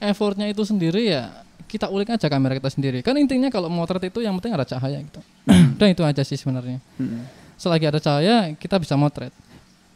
Effortnya 0.00 0.48
itu 0.48 0.64
sendiri 0.64 1.06
ya 1.06 1.44
kita 1.68 1.86
ulik 1.86 2.10
aja 2.10 2.26
kamera 2.26 2.58
kita 2.58 2.72
sendiri. 2.72 2.98
Kan 3.00 3.14
intinya 3.14 3.46
kalau 3.46 3.70
motret 3.70 4.02
itu 4.02 4.18
yang 4.18 4.34
penting 4.40 4.56
ada 4.56 4.66
cahaya 4.66 4.98
gitu. 4.98 5.20
Dan 5.78 5.94
itu 5.94 6.02
aja 6.02 6.24
sih 6.26 6.34
sebenarnya. 6.34 6.82
Hmm. 6.98 7.28
Selagi 7.54 7.86
ada 7.86 8.00
cahaya 8.00 8.50
kita 8.56 8.80
bisa 8.80 8.98
motret. 8.98 9.30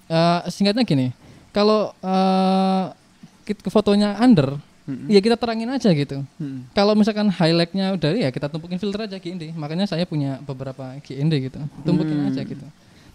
Eh, 0.05 0.41
singkatnya 0.53 0.85
gini, 0.85 1.11
kalau 1.51 1.91
eh, 1.99 2.85
kit- 3.43 3.65
fotonya 3.67 4.15
under 4.21 4.61
Mm-mm. 4.85 5.09
ya 5.09 5.17
kita 5.19 5.41
terangin 5.41 5.73
aja 5.73 5.89
gitu. 5.91 6.21
Mm. 6.37 6.69
Kalau 6.77 6.93
misalkan 6.93 7.33
highlightnya 7.33 7.97
udah 7.97 8.21
ya 8.21 8.29
kita 8.29 8.53
tumpukin 8.53 8.77
filter 8.77 9.09
aja 9.09 9.17
GND. 9.17 9.57
Makanya 9.57 9.89
saya 9.89 10.05
punya 10.05 10.37
beberapa 10.45 10.93
GND 11.01 11.33
gitu. 11.49 11.57
Tumpukin 11.83 12.21
Hmm. 12.21 12.29
aja 12.29 12.45
gitu. 12.45 12.67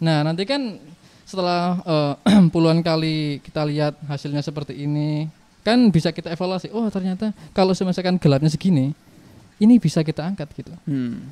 Nah 0.02 0.26
nanti 0.26 0.50
kan 0.50 0.82
setelah 1.30 1.78
eh, 1.86 2.14
puluhan 2.54 2.82
kali 2.82 3.38
kita 3.46 3.62
lihat 3.70 4.02
hasilnya 4.10 4.42
seperti 4.42 4.82
ini, 4.82 5.30
kan 5.70 5.80
bisa 5.94 6.10
kita 6.10 6.34
evaluasi. 6.34 6.74
Oh 6.74 6.90
ternyata 6.90 7.30
kalau 7.54 7.78
misalkan 7.78 8.18
gelapnya 8.18 8.50
segini, 8.50 8.92
ini 9.62 9.74
bisa 9.78 10.02
kita 10.02 10.26
angkat 10.26 10.50
gitu. 10.58 10.74
Hmm. 10.90 11.30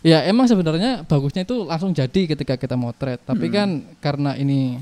Ya 0.00 0.22
emang 0.24 0.48
sebenarnya 0.48 1.04
bagusnya 1.04 1.44
itu 1.44 1.66
langsung 1.66 1.92
jadi 1.92 2.32
ketika 2.32 2.56
kita 2.56 2.78
motret. 2.78 3.20
Tapi 3.26 3.50
Hmm. 3.50 3.54
kan 3.54 3.68
karena 4.00 4.32
ini 4.38 4.80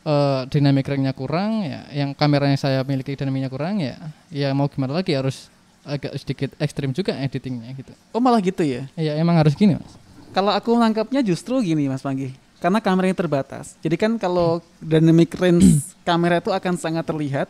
eh 0.00 0.42
dynamic 0.48 0.88
range-nya 0.88 1.12
kurang 1.12 1.60
ya, 1.60 1.84
yang 1.92 2.16
kameranya 2.16 2.56
saya 2.56 2.80
miliki 2.88 3.12
dynamicnya 3.18 3.52
kurang 3.52 3.84
ya, 3.84 4.00
ya 4.32 4.48
mau 4.56 4.64
gimana 4.64 4.96
lagi 4.96 5.12
harus 5.12 5.52
agak 5.84 6.16
sedikit 6.16 6.50
ekstrim 6.56 6.92
juga 6.96 7.12
editingnya 7.20 7.68
gitu. 7.76 7.92
Oh 8.12 8.20
malah 8.20 8.40
gitu 8.40 8.64
ya? 8.64 8.88
Ya 8.96 9.16
emang 9.20 9.36
harus 9.36 9.52
gini 9.52 9.76
mas. 9.76 9.92
Kalau 10.30 10.54
aku 10.54 10.72
nangkapnya 10.78 11.26
justru 11.26 11.58
gini 11.58 11.90
Mas 11.90 12.06
Panggi. 12.06 12.30
Karena 12.62 12.78
kameranya 12.78 13.16
terbatas. 13.18 13.74
Jadi 13.82 13.96
kan 13.98 14.14
kalau 14.14 14.60
dynamic 14.78 15.32
range 15.34 15.80
kamera 16.06 16.38
itu 16.38 16.52
akan 16.54 16.76
sangat 16.78 17.02
terlihat 17.02 17.48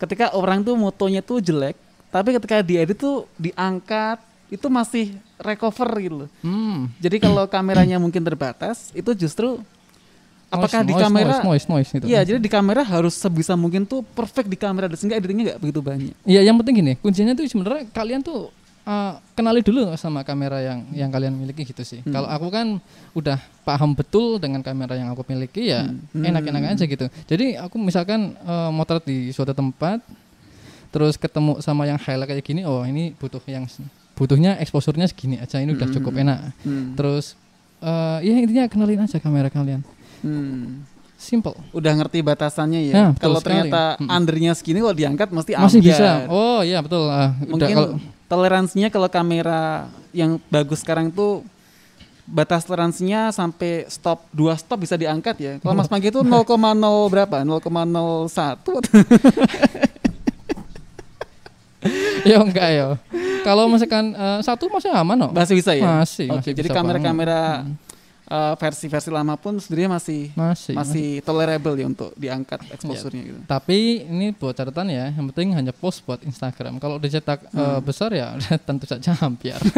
ketika 0.00 0.32
orang 0.32 0.64
tuh 0.64 0.74
motonya 0.74 1.20
tuh 1.20 1.44
jelek, 1.44 1.76
tapi 2.08 2.32
ketika 2.34 2.64
diedit 2.64 2.96
tuh 2.96 3.28
diangkat 3.36 4.18
itu 4.50 4.66
masih 4.66 5.14
recover 5.38 5.88
gitu 6.02 6.14
loh. 6.26 6.30
Hmm. 6.42 6.90
Jadi 6.98 7.22
kalau 7.22 7.46
kameranya 7.46 8.02
mungkin 8.02 8.24
terbatas, 8.24 8.90
itu 8.96 9.14
justru 9.14 9.62
apakah 10.50 10.82
di 10.82 10.94
kamera 10.98 11.38
noise, 11.46 11.46
noise, 11.46 11.66
noise 11.70 11.88
gitu. 11.94 12.04
Iya, 12.10 12.26
jadi 12.26 12.38
di 12.42 12.50
kamera 12.50 12.82
harus 12.82 13.14
sebisa 13.14 13.54
mungkin 13.54 13.86
tuh 13.86 14.02
perfect 14.02 14.50
di 14.50 14.58
kamera 14.58 14.90
sehingga 14.98 15.14
editingnya 15.14 15.54
nggak 15.54 15.60
begitu 15.62 15.80
banyak. 15.80 16.14
Iya, 16.26 16.40
yang 16.42 16.58
penting 16.58 16.82
gini, 16.82 16.92
kuncinya 16.98 17.32
tuh 17.38 17.46
sebenarnya 17.46 17.86
kalian 17.94 18.20
tuh 18.26 18.50
uh, 18.84 19.18
kenali 19.32 19.60
dulu 19.60 19.92
sama 19.96 20.22
kamera 20.22 20.60
yang 20.60 20.84
yang 20.92 21.10
kalian 21.10 21.34
miliki 21.34 21.64
gitu 21.64 21.82
sih. 21.82 22.00
Hmm. 22.04 22.12
Kalau 22.12 22.28
aku 22.28 22.46
kan 22.48 22.66
udah 23.12 23.38
paham 23.64 23.92
betul 23.92 24.38
dengan 24.38 24.60
kamera 24.60 24.96
yang 24.96 25.08
aku 25.10 25.24
miliki 25.26 25.72
ya 25.72 25.88
Hmm. 25.88 26.22
enak-enak 26.24 26.76
aja 26.76 26.84
gitu. 26.84 27.06
Jadi 27.28 27.56
aku 27.56 27.76
misalkan 27.76 28.36
uh, 28.44 28.70
motret 28.70 29.04
di 29.04 29.30
suatu 29.30 29.52
tempat 29.52 30.00
terus 30.90 31.14
ketemu 31.14 31.62
sama 31.62 31.86
yang 31.86 31.98
highlight 32.02 32.34
kayak 32.34 32.42
gini, 32.42 32.66
oh 32.66 32.82
ini 32.82 33.14
butuh 33.14 33.38
yang 33.46 33.62
butuhnya 34.18 34.58
exposure-nya 34.58 35.06
segini 35.06 35.38
aja, 35.38 35.62
ini 35.62 35.72
udah 35.78 35.86
Hmm. 35.86 35.96
cukup 35.96 36.12
enak. 36.18 36.38
Hmm. 36.66 36.92
Terus 36.98 37.38
uh, 37.80 38.18
ya 38.20 38.34
intinya 38.36 38.66
kenalin 38.66 39.06
aja 39.06 39.16
kamera 39.22 39.48
kalian. 39.48 39.86
Hmm. 40.20 40.84
Simple. 41.20 41.52
Udah 41.70 41.92
ngerti 41.92 42.24
batasannya 42.24 42.80
ya. 42.88 42.92
Ya, 42.92 43.06
kalau 43.14 43.38
ternyata 43.38 44.00
Hmm. 44.00 44.08
undernya 44.08 44.56
segini 44.56 44.80
kalau 44.80 44.96
diangkat 44.96 45.28
mesti 45.28 45.52
Masih 45.52 45.78
ambiar. 45.78 45.92
bisa. 45.92 46.10
Oh 46.26 46.64
iya 46.64 46.80
betul. 46.80 47.04
Udah 47.04 47.36
Mungkin 47.44 47.76
kalau 47.76 47.90
toleransinya 48.24 48.88
kalau 48.88 49.04
kamera 49.06 49.84
yang 50.10 50.40
bagus 50.48 50.80
sekarang 50.80 51.12
tuh 51.12 51.44
batas 52.24 52.64
toleransinya 52.64 53.28
sampai 53.30 53.84
stop 53.86 54.24
dua 54.30 54.56
stop 54.56 54.80
bisa 54.80 54.96
diangkat 54.96 55.36
ya. 55.36 55.52
Kalau 55.58 55.76
Mas 55.76 55.86
Panggi 55.86 56.08
itu 56.08 56.24
0,0 56.24 56.46
berapa? 57.06 57.44
0,01 57.44 58.80
ya 62.28 62.36
enggak 62.38 62.68
ya. 62.70 62.86
Kalau 63.40 63.68
misalkan 63.68 64.12
eh, 64.12 64.40
satu 64.40 64.68
masih 64.68 64.88
aman 64.88 65.16
kok. 65.18 65.32
masih 65.32 65.54
bisa 65.56 65.72
ya? 65.72 65.84
Masih, 66.00 66.28
Oke, 66.28 66.36
masih 66.38 66.52
jadi 66.54 66.68
bisa 66.68 66.76
eh, 68.30 68.54
versi-versi 68.54 69.10
lama 69.10 69.34
pun 69.34 69.58
sebenarnya 69.58 69.90
masih 69.90 70.22
Masih. 70.32 70.74
masih 70.78 71.08
tolerable 71.20 71.74
ya 71.74 71.84
untuk 71.84 72.14
diangkat 72.14 72.62
exposure-nya 72.70 73.22
gitu. 73.26 73.38
Tapi 73.44 74.06
ini 74.06 74.30
buat 74.30 74.54
catatan 74.54 74.86
ya, 74.88 75.10
yang 75.10 75.26
penting 75.34 75.52
hanya 75.52 75.74
post 75.74 76.06
buat 76.06 76.22
Instagram. 76.22 76.78
Kalau 76.78 76.96
dicetak 76.96 77.42
eh, 77.44 77.58
Hmm. 77.58 77.82
besar 77.82 78.14
ya 78.14 78.38
tentu 78.68 78.86
saja 78.86 79.10
hampir. 79.18 79.58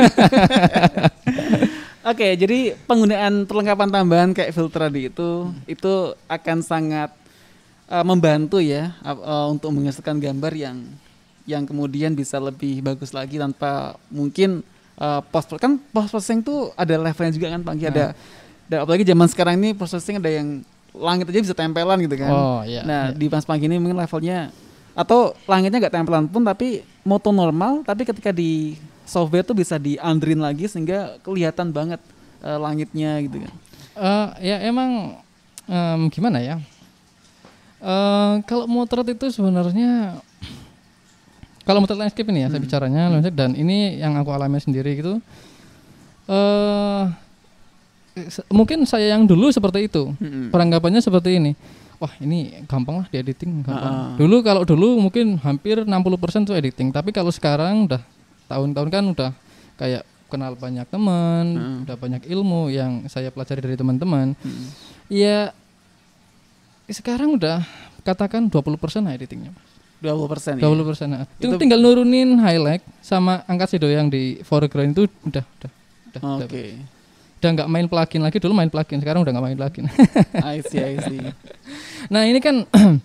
Oke, 2.03 2.35
jadi 2.35 2.75
penggunaan 2.83 3.47
perlengkapan 3.47 3.89
tambahan 3.89 4.31
kayak 4.35 4.51
filter 4.51 4.91
tadi 4.91 5.07
itu 5.07 5.47
itu 5.71 5.93
akan 6.27 6.59
sangat 6.59 7.15
uh, 7.87 8.03
membantu 8.03 8.59
ya 8.59 8.91
uh, 9.07 9.15
uh, 9.15 9.47
untuk 9.55 9.71
menghasilkan 9.71 10.19
gambar 10.19 10.51
yang 10.51 10.83
yang 11.47 11.63
kemudian 11.63 12.11
bisa 12.15 12.43
lebih 12.43 12.83
bagus 12.83 13.15
lagi 13.15 13.39
tanpa 13.39 13.95
mungkin 14.11 14.67
uh, 14.99 15.23
post 15.31 15.55
kan 15.63 15.79
post 15.95 16.11
processing 16.11 16.43
tuh 16.43 16.75
ada 16.75 16.99
levelnya 16.99 17.35
juga 17.39 17.55
kan 17.55 17.61
Pak 17.63 17.71
Anggi, 17.71 17.87
ada 17.87 18.07
dan 18.73 18.89
apalagi 18.89 19.05
zaman 19.05 19.29
sekarang 19.29 19.61
ini 19.61 19.77
processing 19.77 20.17
ada 20.17 20.33
yang 20.33 20.65
langit 20.97 21.29
aja 21.29 21.41
bisa 21.45 21.53
tempelan 21.53 22.01
gitu 22.01 22.17
kan. 22.17 22.31
Oh 22.33 22.61
iya. 22.65 22.81
nah, 22.83 23.13
iya. 23.13 23.17
di 23.17 23.29
Mas 23.29 23.45
Panggi 23.45 23.69
ini 23.69 23.77
mungkin 23.77 24.01
levelnya 24.01 24.49
atau 24.97 25.37
langitnya 25.45 25.77
nggak 25.79 25.93
tempelan 25.93 26.25
pun 26.25 26.41
tapi 26.41 26.81
moto 27.01 27.29
normal 27.29 27.81
tapi 27.81 28.05
ketika 28.05 28.29
di 28.29 28.77
software 29.05 29.41
tuh 29.43 29.53
bisa 29.53 29.77
di 29.77 29.97
underin 29.97 30.41
lagi 30.41 30.65
sehingga 30.65 31.21
kelihatan 31.21 31.69
banget 31.69 32.01
eh, 32.41 32.57
langitnya 32.57 33.21
gitu 33.21 33.45
kan. 33.45 33.53
Eh, 33.93 34.29
ya 34.49 34.57
emang 34.65 35.21
em, 35.65 36.09
gimana 36.09 36.41
ya? 36.41 36.57
Eh, 37.83 38.35
kalau 38.47 38.65
motret 38.65 39.05
itu 39.11 39.29
sebenarnya 39.29 40.17
kalau 41.63 41.79
motret 41.81 41.99
landscape 41.99 42.29
ini 42.29 42.45
ya 42.45 42.49
saya 42.49 42.59
Hmm. 42.59 42.67
bicaranya 42.69 43.03
landscape 43.09 43.37
dan 43.37 43.53
ini 43.55 43.97
yang 43.97 44.13
aku 44.15 44.29
alami 44.29 44.59
sendiri 44.59 44.97
gitu. 44.97 45.19
Eh 46.27 47.03
se- 47.09 47.32
mungkin 48.49 48.85
saya 48.85 49.17
yang 49.17 49.25
dulu 49.25 49.49
seperti 49.49 49.89
itu. 49.89 50.13
Mm-mm. 50.17 50.53
Peranggapannya 50.53 51.01
seperti 51.01 51.41
ini. 51.41 51.53
Wah, 51.97 52.11
ini 52.19 52.67
gampang 52.67 53.03
lah 53.03 53.07
di 53.07 53.17
editing, 53.17 53.63
gampang. 53.63 53.95
Ah. 53.95 54.13
Dulu 54.19 54.43
kalau 54.43 54.63
dulu 54.67 54.99
mungkin 54.99 55.39
hampir 55.39 55.87
60% 55.87 56.45
tuh 56.45 56.55
editing, 56.55 56.91
tapi 56.91 57.15
kalau 57.15 57.31
sekarang 57.31 57.87
udah 57.87 58.03
tahun-tahun 58.51 58.89
kan 58.91 59.05
udah 59.07 59.31
kayak 59.79 60.03
kenal 60.27 60.53
banyak 60.57 60.83
teman, 60.91 61.45
Hmm. 61.55 61.79
udah 61.87 61.97
banyak 61.97 62.23
ilmu 62.27 62.69
yang 62.69 63.07
saya 63.07 63.31
pelajari 63.31 63.63
dari 63.63 63.77
teman-teman. 63.79 64.35
Mm-mm. 64.35 64.67
Ya 65.09 65.55
sekarang 66.91 67.39
udah 67.39 67.63
katakan 68.03 68.51
20% 68.51 68.77
lah 69.07 69.15
editingnya. 69.15 69.55
20 70.03 70.27
persen 70.27 70.53
ya. 70.59 70.67
20% 70.67 71.07
nah. 71.07 71.23
Itu 71.39 71.55
Itu- 71.55 71.61
tinggal 71.63 71.79
nurunin 71.79 72.35
highlight 72.37 72.83
sama 72.99 73.47
angkat 73.47 73.79
shadow 73.79 73.87
yang 73.87 74.11
di 74.11 74.43
foreground 74.43 74.91
itu 74.93 75.07
udah 75.23 75.45
udah 75.47 75.71
udah 76.11 76.21
Oke. 76.43 76.43
udah 76.43 76.49
nggak 77.49 77.67
main 77.67 77.87
plugin 77.89 78.23
lagi 78.23 78.39
dulu 78.39 78.55
main 78.55 78.71
plugin 78.71 79.03
sekarang 79.03 79.27
udah 79.27 79.33
nggak 79.35 79.45
main 79.45 79.59
plugin 79.59 79.85
I 80.55 80.63
see, 80.63 80.79
I 80.79 80.95
see. 81.03 81.19
Nah 82.13 82.23
ini 82.23 82.39
kan 82.39 82.63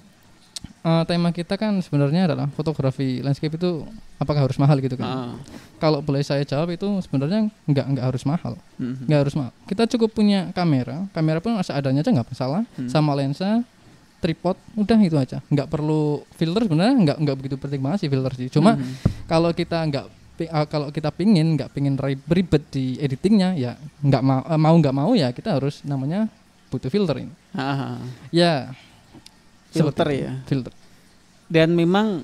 eh, 0.88 1.04
tema 1.06 1.30
kita 1.32 1.56
kan 1.56 1.78
sebenarnya 1.82 2.30
adalah 2.30 2.48
fotografi 2.52 3.22
landscape 3.22 3.56
itu 3.56 3.86
apakah 4.18 4.46
harus 4.46 4.58
mahal 4.58 4.78
gitu 4.80 4.98
kan? 4.98 5.06
Ah. 5.06 5.34
Kalau 5.78 6.02
boleh 6.02 6.22
saya 6.22 6.42
jawab 6.42 6.74
itu 6.74 6.86
sebenarnya 7.02 7.50
nggak 7.66 7.86
nggak 7.94 8.06
harus 8.06 8.24
mahal, 8.24 8.58
Mhm. 8.78 9.06
nggak 9.06 9.20
harus 9.26 9.34
mahal. 9.34 9.52
Kita 9.66 9.84
cukup 9.88 10.14
punya 10.14 10.50
kamera, 10.52 11.06
kamera 11.12 11.38
pun 11.38 11.54
seadanya 11.62 12.02
aja 12.02 12.10
nggak 12.10 12.30
masalah, 12.30 12.64
Hmm. 12.76 12.90
sama 12.90 13.14
lensa, 13.14 13.62
tripod, 14.18 14.58
udah 14.74 15.00
itu 15.00 15.14
aja. 15.16 15.38
Nggak 15.48 15.70
perlu 15.70 16.26
filter 16.34 16.66
sebenarnya 16.66 16.96
nggak 16.98 17.18
nggak 17.22 17.36
begitu 17.38 17.56
penting 17.56 17.82
banget 17.82 18.00
sih 18.02 18.10
filter 18.10 18.34
sih. 18.34 18.48
Cuma 18.50 18.74
Mhm. 18.74 19.28
kalau 19.30 19.54
kita 19.54 19.78
nggak 19.86 20.06
eh, 20.40 20.68
kalau 20.68 20.88
kita 20.88 21.10
pingin 21.10 21.56
nggak 21.56 21.72
pingin 21.72 21.96
ri- 21.96 22.22
ribet 22.28 22.70
di 22.70 22.96
editingnya 22.98 23.54
ya 23.54 23.74
nggak 24.00 24.22
mau 24.22 24.42
eh, 24.44 24.60
mau 24.60 24.76
nggak 24.76 24.96
mau 24.96 25.12
ya 25.12 25.32
kita 25.32 25.56
harus 25.56 25.82
namanya 25.82 26.30
butuh 26.68 26.88
filter 26.88 27.18
ini. 27.20 27.34
Ah, 27.52 27.98
Ya 28.30 28.70
filter 29.70 30.08
ya. 30.10 30.32
Filter. 30.44 30.70
Dan 31.48 31.72
memang 31.72 32.22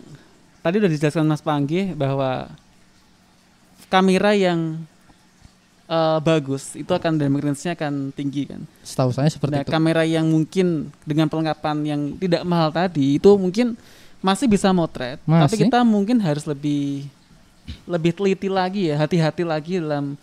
tadi 0.59 0.77
udah 0.77 0.89
dijelaskan 0.89 1.23
Mas 1.23 1.39
Panggi 1.39 1.89
bahwa 1.91 2.51
kamera 3.87 4.33
yang 4.33 4.83
eh, 5.85 6.19
bagus 6.19 6.73
itu 6.73 6.89
akan 6.89 7.15
dynamic 7.15 7.43
range-nya 7.43 7.73
akan 7.73 8.11
tinggi 8.11 8.47
kan. 8.47 8.61
Setahu 8.81 9.11
saya 9.11 9.29
seperti 9.29 9.53
Nah, 9.53 9.63
itu. 9.63 9.71
kamera 9.71 10.03
yang 10.03 10.25
mungkin 10.25 10.89
dengan 11.03 11.27
perlengkapan 11.27 11.77
yang 11.83 12.01
tidak 12.17 12.43
mahal 12.43 12.69
tadi 12.69 13.15
itu 13.15 13.29
mungkin 13.35 13.77
masih 14.19 14.47
bisa 14.47 14.71
motret, 14.71 15.19
tapi 15.19 15.51
Masih. 15.51 15.67
kita 15.67 15.83
mungkin 15.83 16.15
harus 16.17 16.47
lebih 16.47 17.11
lebih 17.87 18.11
teliti 18.15 18.47
lagi 18.47 18.91
ya, 18.91 18.99
hati-hati 18.99 19.43
lagi 19.43 19.79
dalam 19.79 20.15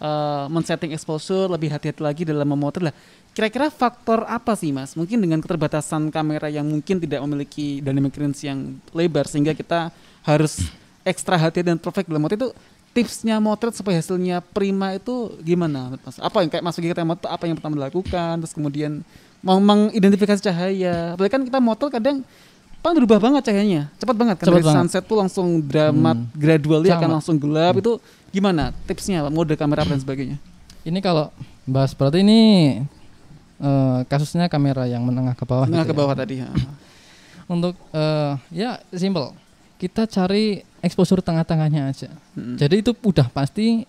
eh, 0.00 0.44
men-setting 0.50 0.92
exposure, 0.92 1.48
lebih 1.48 1.72
hati-hati 1.72 2.02
lagi 2.02 2.22
dalam 2.24 2.46
memotret 2.46 2.92
lah. 2.92 2.94
Kira-kira 3.36 3.68
faktor 3.68 4.24
apa 4.24 4.56
sih 4.56 4.72
Mas? 4.72 4.96
Mungkin 4.96 5.20
dengan 5.20 5.44
keterbatasan 5.44 6.08
kamera 6.08 6.48
yang 6.48 6.64
mungkin 6.64 6.96
tidak 6.96 7.20
memiliki 7.20 7.84
dynamic 7.84 8.16
range 8.16 8.48
yang 8.48 8.80
lebar 8.96 9.28
sehingga 9.28 9.52
kita 9.52 9.92
harus 10.24 10.64
ekstra 11.04 11.36
hati 11.36 11.60
dan 11.60 11.76
perfect 11.76 12.08
dalam 12.08 12.24
motret 12.24 12.40
itu 12.40 12.50
tipsnya 12.96 13.36
motret 13.36 13.76
supaya 13.76 14.00
hasilnya 14.00 14.40
prima 14.40 14.96
itu 14.96 15.36
gimana 15.44 16.00
Mas? 16.00 16.16
Apa 16.16 16.40
yang 16.40 16.48
kayak 16.48 16.64
Mas 16.64 16.80
Vicky 16.80 16.96
kita 16.96 17.04
motret 17.04 17.28
apa 17.28 17.44
yang 17.44 17.60
pertama 17.60 17.76
dilakukan 17.76 18.40
terus 18.40 18.56
kemudian 18.56 19.04
mau 19.44 19.60
mengidentifikasi 19.60 20.40
cahaya. 20.40 21.12
Apalagi 21.12 21.32
kan 21.36 21.42
kita 21.44 21.58
motret 21.60 21.92
kadang 21.92 22.24
pan 22.78 22.92
berubah 22.92 23.18
banget 23.18 23.42
cahayanya, 23.44 23.90
cepat 23.96 24.14
banget 24.14 24.36
kan 24.36 24.46
Cepat 24.46 24.54
dari 24.54 24.64
banget. 24.64 24.78
sunset 24.80 25.02
tuh 25.02 25.16
langsung 25.16 25.46
dramat 25.60 26.16
Hmm. 26.16 26.30
gradually 26.32 26.88
akan 26.88 27.02
Sama. 27.02 27.14
langsung 27.14 27.36
gelap 27.36 27.74
itu 27.74 27.92
gimana 28.30 28.70
tipsnya 28.84 29.26
mode 29.26 29.54
kamera 29.54 29.82
apa 29.82 29.90
dan 29.90 30.00
sebagainya. 30.00 30.38
Ini 30.82 30.98
kalau 31.00 31.34
bahas 31.64 31.90
berarti 31.90 32.22
ini 32.22 32.40
eh, 33.56 33.98
kasusnya 34.04 34.46
kamera 34.46 34.84
yang 34.84 35.00
menengah 35.00 35.32
ke 35.32 35.42
bawah. 35.42 35.64
Tengah 35.64 35.82
gitu 35.82 35.90
ke 35.90 35.94
ya. 35.94 35.98
bawah 35.98 36.14
tadi. 36.14 36.34
ha. 36.38 36.48
Untuk 37.48 37.74
eh, 37.90 38.32
ya 38.52 38.78
simple. 38.90 39.34
kita 39.76 40.04
cari 40.04 40.60
exposure 40.80 41.20
tengah-tengahnya 41.20 41.84
aja. 41.86 42.08
Hmm. 42.32 42.56
Jadi 42.56 42.80
itu 42.80 42.96
udah 42.96 43.28
pasti 43.28 43.84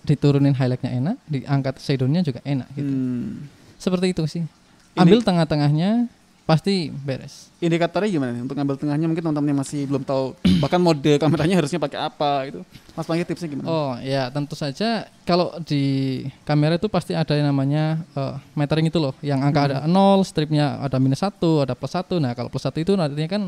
diturunin 0.00 0.52
highlightnya 0.52 0.92
enak, 0.92 1.16
diangkat 1.24 1.76
shadownya 1.78 2.20
juga 2.20 2.40
enak 2.42 2.68
gitu. 2.74 2.88
Hmm. 2.88 3.48
Seperti 3.76 4.12
itu 4.12 4.20
sih. 4.26 4.44
Ini- 4.44 5.00
Ambil 5.00 5.20
tengah-tengahnya 5.20 6.12
pasti 6.48 6.90
beres. 6.90 7.48
Indikatornya 7.62 8.10
gimana 8.10 8.30
nih 8.34 8.42
untuk 8.42 8.58
ngambil 8.58 8.76
tengahnya 8.80 9.06
mungkin 9.06 9.22
teman-teman 9.22 9.48
yang 9.54 9.60
masih 9.62 9.80
belum 9.86 10.02
tahu 10.02 10.34
bahkan 10.58 10.82
mode 10.82 11.12
kameranya 11.22 11.62
harusnya 11.62 11.78
pakai 11.78 11.98
apa 12.02 12.30
gitu. 12.50 12.60
Mas 12.98 13.06
Panggil 13.06 13.26
tipsnya 13.26 13.48
gimana? 13.48 13.66
Oh 13.70 13.94
ya 14.02 14.26
tentu 14.34 14.58
saja 14.58 15.06
kalau 15.22 15.54
di 15.62 16.26
kamera 16.42 16.74
itu 16.74 16.90
pasti 16.90 17.14
ada 17.14 17.32
yang 17.38 17.54
namanya 17.54 18.02
eh, 18.18 18.34
metering 18.58 18.90
itu 18.90 18.98
loh, 18.98 19.14
yang 19.22 19.40
angka 19.40 19.70
ada 19.70 19.78
0, 19.86 20.26
stripnya 20.26 20.82
ada 20.82 20.98
minus 20.98 21.22
satu, 21.22 21.62
ada 21.62 21.78
plus 21.78 21.94
satu. 21.94 22.18
Nah 22.18 22.34
kalau 22.34 22.50
plus 22.50 22.66
satu 22.66 22.82
itu 22.82 22.98
artinya 22.98 23.30
kan 23.30 23.42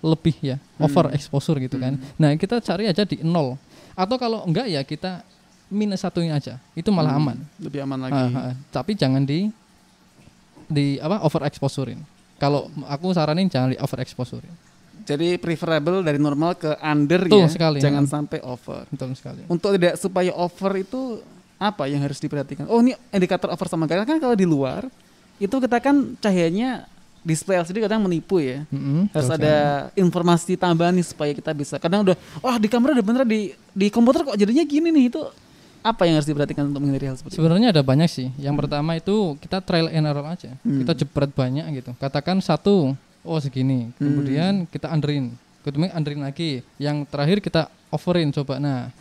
lebih 0.00 0.32
ya, 0.40 0.56
over 0.80 1.12
exposure 1.12 1.60
gitu 1.60 1.76
kan. 1.76 2.00
Nah 2.16 2.32
kita 2.40 2.56
cari 2.64 2.88
aja 2.88 3.04
di 3.04 3.20
0 3.20 3.30
atau 3.92 4.16
kalau 4.16 4.48
enggak 4.48 4.64
ya 4.64 4.80
kita 4.80 5.20
minus 5.70 6.02
satunya 6.02 6.34
aja, 6.34 6.58
itu 6.74 6.90
malah 6.90 7.14
Hmm, 7.14 7.22
aman. 7.22 7.38
Lebih 7.62 7.80
aman 7.86 7.98
lagi. 8.08 8.16
Ah, 8.16 8.50
ah. 8.50 8.54
tapi 8.74 8.98
jangan 8.98 9.22
di 9.22 9.52
di 10.66 10.96
apa 11.02 11.22
over 11.26 11.44
exposurein. 11.46 12.00
Kalau 12.40 12.72
aku 12.88 13.12
saranin 13.12 13.52
jangan 13.52 13.76
di 13.76 13.78
over 13.78 14.00
exposurein. 14.00 14.50
Jadi 15.04 15.36
preferable 15.36 16.00
dari 16.00 16.16
normal 16.16 16.56
ke 16.56 16.72
under 16.80 17.28
Betul 17.28 17.44
ya. 17.44 17.48
sekali. 17.52 17.78
Jangan 17.84 18.04
sampai 18.08 18.40
over. 18.40 18.88
Betul 18.88 19.12
sekali. 19.12 19.44
Untuk 19.44 19.76
tidak 19.76 20.00
supaya 20.00 20.32
over 20.32 20.72
itu 20.80 21.20
apa 21.60 21.84
yang 21.84 22.00
harus 22.00 22.16
diperhatikan? 22.16 22.64
Oh 22.72 22.80
ini 22.80 22.96
indikator 23.12 23.52
over 23.52 23.68
sama 23.68 23.84
enggak 23.84 24.08
kan 24.08 24.16
kalau 24.16 24.32
di 24.32 24.48
luar 24.48 24.88
itu 25.36 25.52
kita 25.52 25.76
kan 25.80 26.16
cahayanya 26.16 26.88
display 27.20 27.60
LCD 27.60 27.84
kadang 27.84 28.00
menipu 28.00 28.40
ya. 28.40 28.64
Mm-mm, 28.72 29.12
Harus 29.12 29.28
ada 29.28 29.88
informasi 29.92 30.56
tambahan 30.56 30.96
nih 30.96 31.04
supaya 31.04 31.32
kita 31.36 31.52
bisa. 31.52 31.76
Kadang 31.76 32.08
udah, 32.08 32.16
wah 32.40 32.56
di 32.56 32.68
kamera 32.68 32.96
udah 32.96 33.04
bener 33.04 33.24
di 33.28 33.52
di 33.76 33.86
komputer 33.92 34.24
kok 34.24 34.36
jadinya 34.40 34.64
gini 34.64 34.88
nih 34.88 35.12
itu 35.12 35.20
apa 35.80 36.04
yang 36.04 36.20
harus 36.20 36.28
diperhatikan 36.28 36.68
untuk 36.68 36.80
menghindari 36.84 37.08
hal 37.08 37.16
seperti? 37.16 37.40
Sebenarnya 37.40 37.72
ada 37.72 37.82
banyak 37.84 38.08
sih. 38.08 38.28
Yang 38.36 38.54
pertama 38.64 38.96
itu 38.96 39.36
kita 39.40 39.64
trial 39.64 39.88
and 39.88 40.04
error 40.04 40.26
aja. 40.28 40.52
Hmm. 40.60 40.84
Kita 40.84 40.92
jepret 40.92 41.32
banyak 41.32 41.64
gitu. 41.80 41.90
Katakan 41.96 42.40
satu, 42.44 42.92
oh 43.24 43.38
segini. 43.40 43.88
Hmm. 43.96 44.00
Kemudian 44.00 44.52
kita 44.68 44.92
underin. 44.92 45.32
Kemudian 45.64 45.92
underin 45.96 46.20
lagi. 46.20 46.60
Yang 46.76 47.08
terakhir 47.08 47.38
kita 47.40 47.62
overin 47.88 48.28
coba. 48.32 48.60
Nah, 48.60 48.92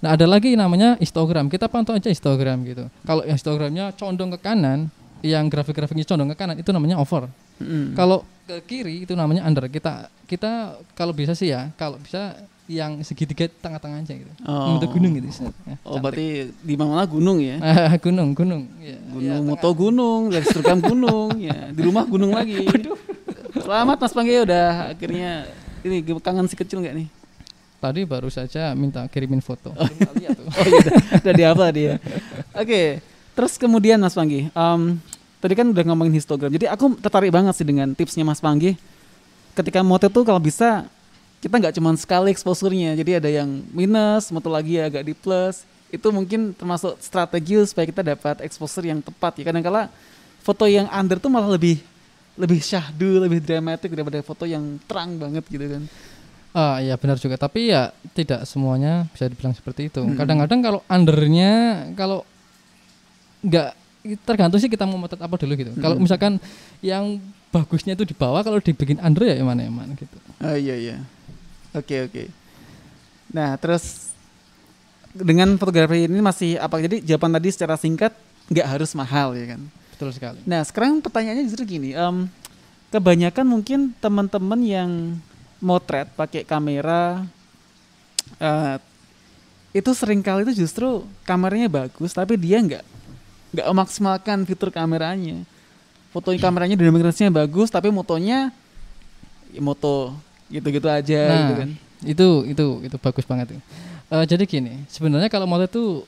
nah 0.00 0.10
ada 0.16 0.24
lagi 0.24 0.56
namanya 0.56 0.96
histogram. 0.96 1.52
Kita 1.52 1.68
pantau 1.68 1.92
aja 1.92 2.08
histogram 2.08 2.64
gitu. 2.64 2.88
Kalau 3.04 3.22
histogramnya 3.28 3.92
condong 3.92 4.32
ke 4.36 4.38
kanan, 4.40 4.88
yang 5.22 5.46
grafik-grafiknya 5.46 6.04
condong 6.04 6.34
ke 6.34 6.36
kanan 6.36 6.58
itu 6.58 6.70
namanya 6.74 6.98
over. 6.98 7.30
Mm. 7.62 7.94
Kalau 7.94 8.26
ke 8.44 8.58
kiri 8.66 9.06
itu 9.06 9.14
namanya 9.14 9.46
under. 9.46 9.70
Kita 9.70 10.10
kita 10.26 10.76
kalau 10.98 11.14
bisa 11.14 11.32
sih 11.32 11.54
ya, 11.54 11.70
kalau 11.78 11.96
bisa 12.02 12.34
yang 12.72 13.04
segitiga 13.04 13.44
tengah-tengah 13.60 14.00
aja 14.00 14.14
gitu. 14.16 14.32
Oh. 14.42 14.74
Membentuk 14.74 14.96
gunung 14.96 15.12
gitu. 15.20 15.28
set. 15.30 15.52
Ya, 15.62 15.76
Oh 15.84 15.96
cantik. 15.96 16.02
berarti 16.02 16.26
di 16.64 16.74
mana 16.74 17.04
gunung 17.04 17.38
ya? 17.38 17.56
Gunung, 18.04 18.32
gunung. 18.32 18.62
Ya, 18.80 18.96
Gunung 19.12 19.22
ya, 19.22 19.44
moto 19.44 19.68
gunung, 19.76 20.20
dari 20.32 20.44
Instagram 20.44 20.80
gunung, 20.80 21.28
ya 21.36 21.68
di 21.68 21.80
rumah 21.84 22.04
gunung 22.08 22.32
lagi. 22.32 22.64
Selamat 23.64 23.96
Mas 24.00 24.12
Panggi 24.12 24.34
udah 24.42 24.96
akhirnya 24.96 25.46
ini 25.84 26.00
kangen 26.18 26.48
si 26.48 26.56
kecil 26.56 26.80
nggak 26.80 26.96
nih? 26.96 27.08
Tadi 27.78 28.00
baru 28.06 28.30
saja 28.30 28.72
minta 28.72 29.02
kirimin 29.10 29.42
foto. 29.42 29.74
Oh 29.74 29.88
iya 30.16 30.30
udah, 30.30 31.18
udah 31.18 31.32
dihafal 31.34 31.70
dia. 31.74 31.98
Oke, 32.54 33.02
terus 33.34 33.58
kemudian 33.58 33.98
Mas 33.98 34.14
Panggi, 34.14 34.46
em, 34.46 34.82
tadi 35.42 35.54
kan 35.58 35.66
udah 35.66 35.82
ngomongin 35.90 36.14
histogram. 36.14 36.48
Jadi 36.48 36.70
aku 36.70 36.94
tertarik 37.02 37.34
banget 37.34 37.58
sih 37.58 37.66
dengan 37.66 37.90
tipsnya 37.92 38.22
Mas 38.22 38.38
Panggi. 38.38 38.78
Ketika 39.52 39.82
moto 39.82 40.06
tuh 40.08 40.22
kalau 40.22 40.38
bisa 40.38 40.86
kita 41.42 41.58
nggak 41.58 41.74
cuma 41.74 41.90
sekali 41.98 42.30
exposure-nya, 42.30 42.94
jadi 42.94 43.18
ada 43.18 43.26
yang 43.26 43.50
minus, 43.74 44.30
moto 44.30 44.46
lagi 44.46 44.78
agak 44.78 45.02
di 45.02 45.10
plus. 45.10 45.66
Itu 45.90 46.14
mungkin 46.14 46.54
termasuk 46.54 46.96
strategi 47.02 47.58
supaya 47.66 47.84
kita 47.84 48.00
dapat 48.00 48.46
exposure 48.46 48.86
yang 48.86 49.02
tepat 49.02 49.42
ya. 49.42 49.50
Kadang-kala 49.50 49.90
foto 50.40 50.70
yang 50.70 50.86
under 50.88 51.18
tuh 51.18 51.28
malah 51.28 51.50
lebih 51.50 51.82
lebih 52.38 52.64
syahdu, 52.64 53.20
lebih 53.20 53.44
dramatik 53.44 53.92
daripada 53.92 54.22
foto 54.24 54.48
yang 54.48 54.80
terang 54.88 55.18
banget 55.20 55.44
gitu 55.50 55.66
kan. 55.66 55.82
Ah 56.56 56.80
iya 56.80 56.96
benar 56.96 57.20
juga. 57.20 57.36
Tapi 57.36 57.74
ya 57.74 57.92
tidak 58.16 58.48
semuanya 58.48 59.04
bisa 59.12 59.28
dibilang 59.28 59.52
seperti 59.52 59.92
itu. 59.92 60.00
Mm-mm. 60.00 60.16
Kadang-kadang 60.16 60.60
kalau 60.64 60.80
undernya 60.88 61.84
kalau 61.92 62.24
nggak 63.42 63.76
tergantung 64.24 64.62
sih 64.62 64.70
kita 64.70 64.88
mau 64.88 64.96
motret 64.96 65.20
apa 65.20 65.34
dulu 65.36 65.52
gitu. 65.58 65.72
Kalau 65.76 65.98
Mm-mm. 65.98 66.08
misalkan 66.08 66.40
yang 66.80 67.20
bagusnya 67.52 67.92
itu 67.92 68.08
di 68.08 68.16
bawah, 68.16 68.40
kalau 68.40 68.56
dibikin 68.64 68.96
under 69.04 69.28
ya 69.28 69.36
mana 69.44 69.68
mana 69.68 69.92
gitu. 69.92 70.16
Oh 70.40 70.56
iya 70.56 70.72
iya. 70.72 70.96
Oke 71.72 72.04
oke. 72.04 72.24
Nah 73.32 73.56
terus 73.56 74.12
dengan 75.12 75.56
fotografi 75.56 76.08
ini 76.08 76.20
masih 76.20 76.60
apa? 76.60 76.80
Jadi 76.80 77.04
jawaban 77.04 77.36
tadi 77.36 77.48
secara 77.52 77.76
singkat 77.80 78.12
nggak 78.52 78.66
harus 78.68 78.92
mahal 78.92 79.32
ya 79.32 79.56
kan. 79.56 79.60
Betul 79.96 80.12
sekali. 80.12 80.40
Nah 80.44 80.60
sekarang 80.64 81.00
pertanyaannya 81.00 81.44
justru 81.48 81.64
gini. 81.64 81.96
em, 81.96 82.28
kebanyakan 82.92 83.46
mungkin 83.48 83.96
teman-teman 84.04 84.60
yang 84.60 84.90
motret 85.64 86.12
pakai 86.12 86.44
kamera 86.44 87.24
eh, 88.36 88.76
itu 89.72 89.90
sering 89.96 90.20
kali 90.20 90.44
itu 90.44 90.66
justru 90.68 91.08
kameranya 91.24 91.72
bagus 91.72 92.12
tapi 92.12 92.36
dia 92.36 92.60
nggak 92.60 92.84
nggak 93.56 93.66
memaksimalkan 93.72 94.44
fitur 94.44 94.68
kameranya. 94.68 95.44
Foto 96.12 96.28
kameranya 96.36 96.76
dynamic 96.76 97.08
range-nya 97.08 97.32
bagus 97.32 97.72
tapi 97.72 97.88
motonya 97.88 98.52
ya 99.48 99.60
moto 99.64 100.12
gitu-gitu 100.52 100.84
aja 100.86 101.20
Nah, 101.24 101.38
gitu 101.40 101.54
kan. 101.56 101.68
itu 102.04 102.26
itu 102.46 102.64
itu 102.84 102.96
bagus 103.00 103.24
banget. 103.24 103.56
Eh, 104.12 104.24
jadi 104.28 104.44
gini, 104.44 104.84
sebenarnya 104.86 105.26
kalau 105.26 105.48
motret 105.48 105.72
itu 105.72 106.04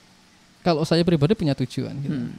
kalau 0.61 0.85
saya 0.85 1.00
pribadi 1.00 1.33
punya 1.33 1.57
tujuan 1.57 1.96
gitu. 1.98 2.12
Hmm. 2.14 2.37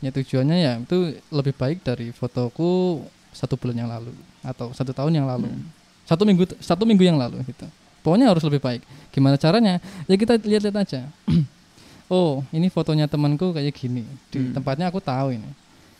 Ya 0.00 0.12
tujuannya 0.12 0.56
ya 0.56 0.72
itu 0.76 0.96
lebih 1.28 1.56
baik 1.56 1.80
dari 1.80 2.12
fotoku 2.12 3.04
satu 3.32 3.56
bulan 3.56 3.76
yang 3.76 3.88
lalu 3.88 4.12
atau 4.40 4.72
satu 4.72 4.92
tahun 4.92 5.12
yang 5.12 5.26
lalu, 5.28 5.48
Hmm. 5.48 5.68
satu 6.04 6.22
minggu 6.24 6.44
satu 6.60 6.84
minggu 6.84 7.04
yang 7.04 7.16
lalu 7.16 7.40
gitu. 7.44 7.64
Pokoknya 8.00 8.32
harus 8.32 8.40
lebih 8.44 8.60
baik. 8.60 8.80
Gimana 9.12 9.36
caranya? 9.36 9.76
Ya 10.08 10.16
kita 10.16 10.40
lihat-lihat 10.40 10.76
aja. 10.78 11.00
oh 12.08 12.40
ini 12.50 12.72
fotonya 12.72 13.04
temanku 13.06 13.52
kayak 13.52 13.72
gini 13.72 14.04
di 14.32 14.40
Hmm. 14.40 14.52
tempatnya 14.56 14.88
aku 14.88 14.98
tahu 14.98 15.36
ini 15.36 15.50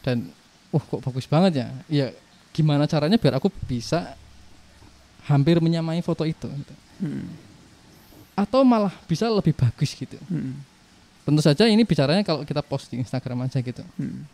dan 0.00 0.28
uh 0.72 0.80
kok 0.80 1.00
bagus 1.04 1.28
banget 1.28 1.52
ya. 1.60 1.68
Ya 1.88 2.06
gimana 2.50 2.88
caranya 2.88 3.20
biar 3.20 3.36
aku 3.36 3.52
bisa 3.68 4.16
hampir 5.30 5.62
menyamai 5.62 6.02
foto 6.02 6.26
itu 6.26 6.50
gitu. 6.50 6.74
Hmm. 7.00 7.30
atau 8.34 8.60
malah 8.64 8.92
bisa 9.04 9.28
lebih 9.28 9.52
bagus 9.52 9.92
gitu. 9.94 10.16
Hmm. 10.28 10.58
Tentu 11.24 11.40
saja 11.44 11.68
ini 11.68 11.84
bicaranya 11.84 12.24
kalau 12.24 12.42
kita 12.42 12.64
post 12.64 12.88
di 12.88 12.96
Instagram 13.00 13.44
aja 13.44 13.60
gitu. 13.60 13.84
Hmm. 14.00 14.24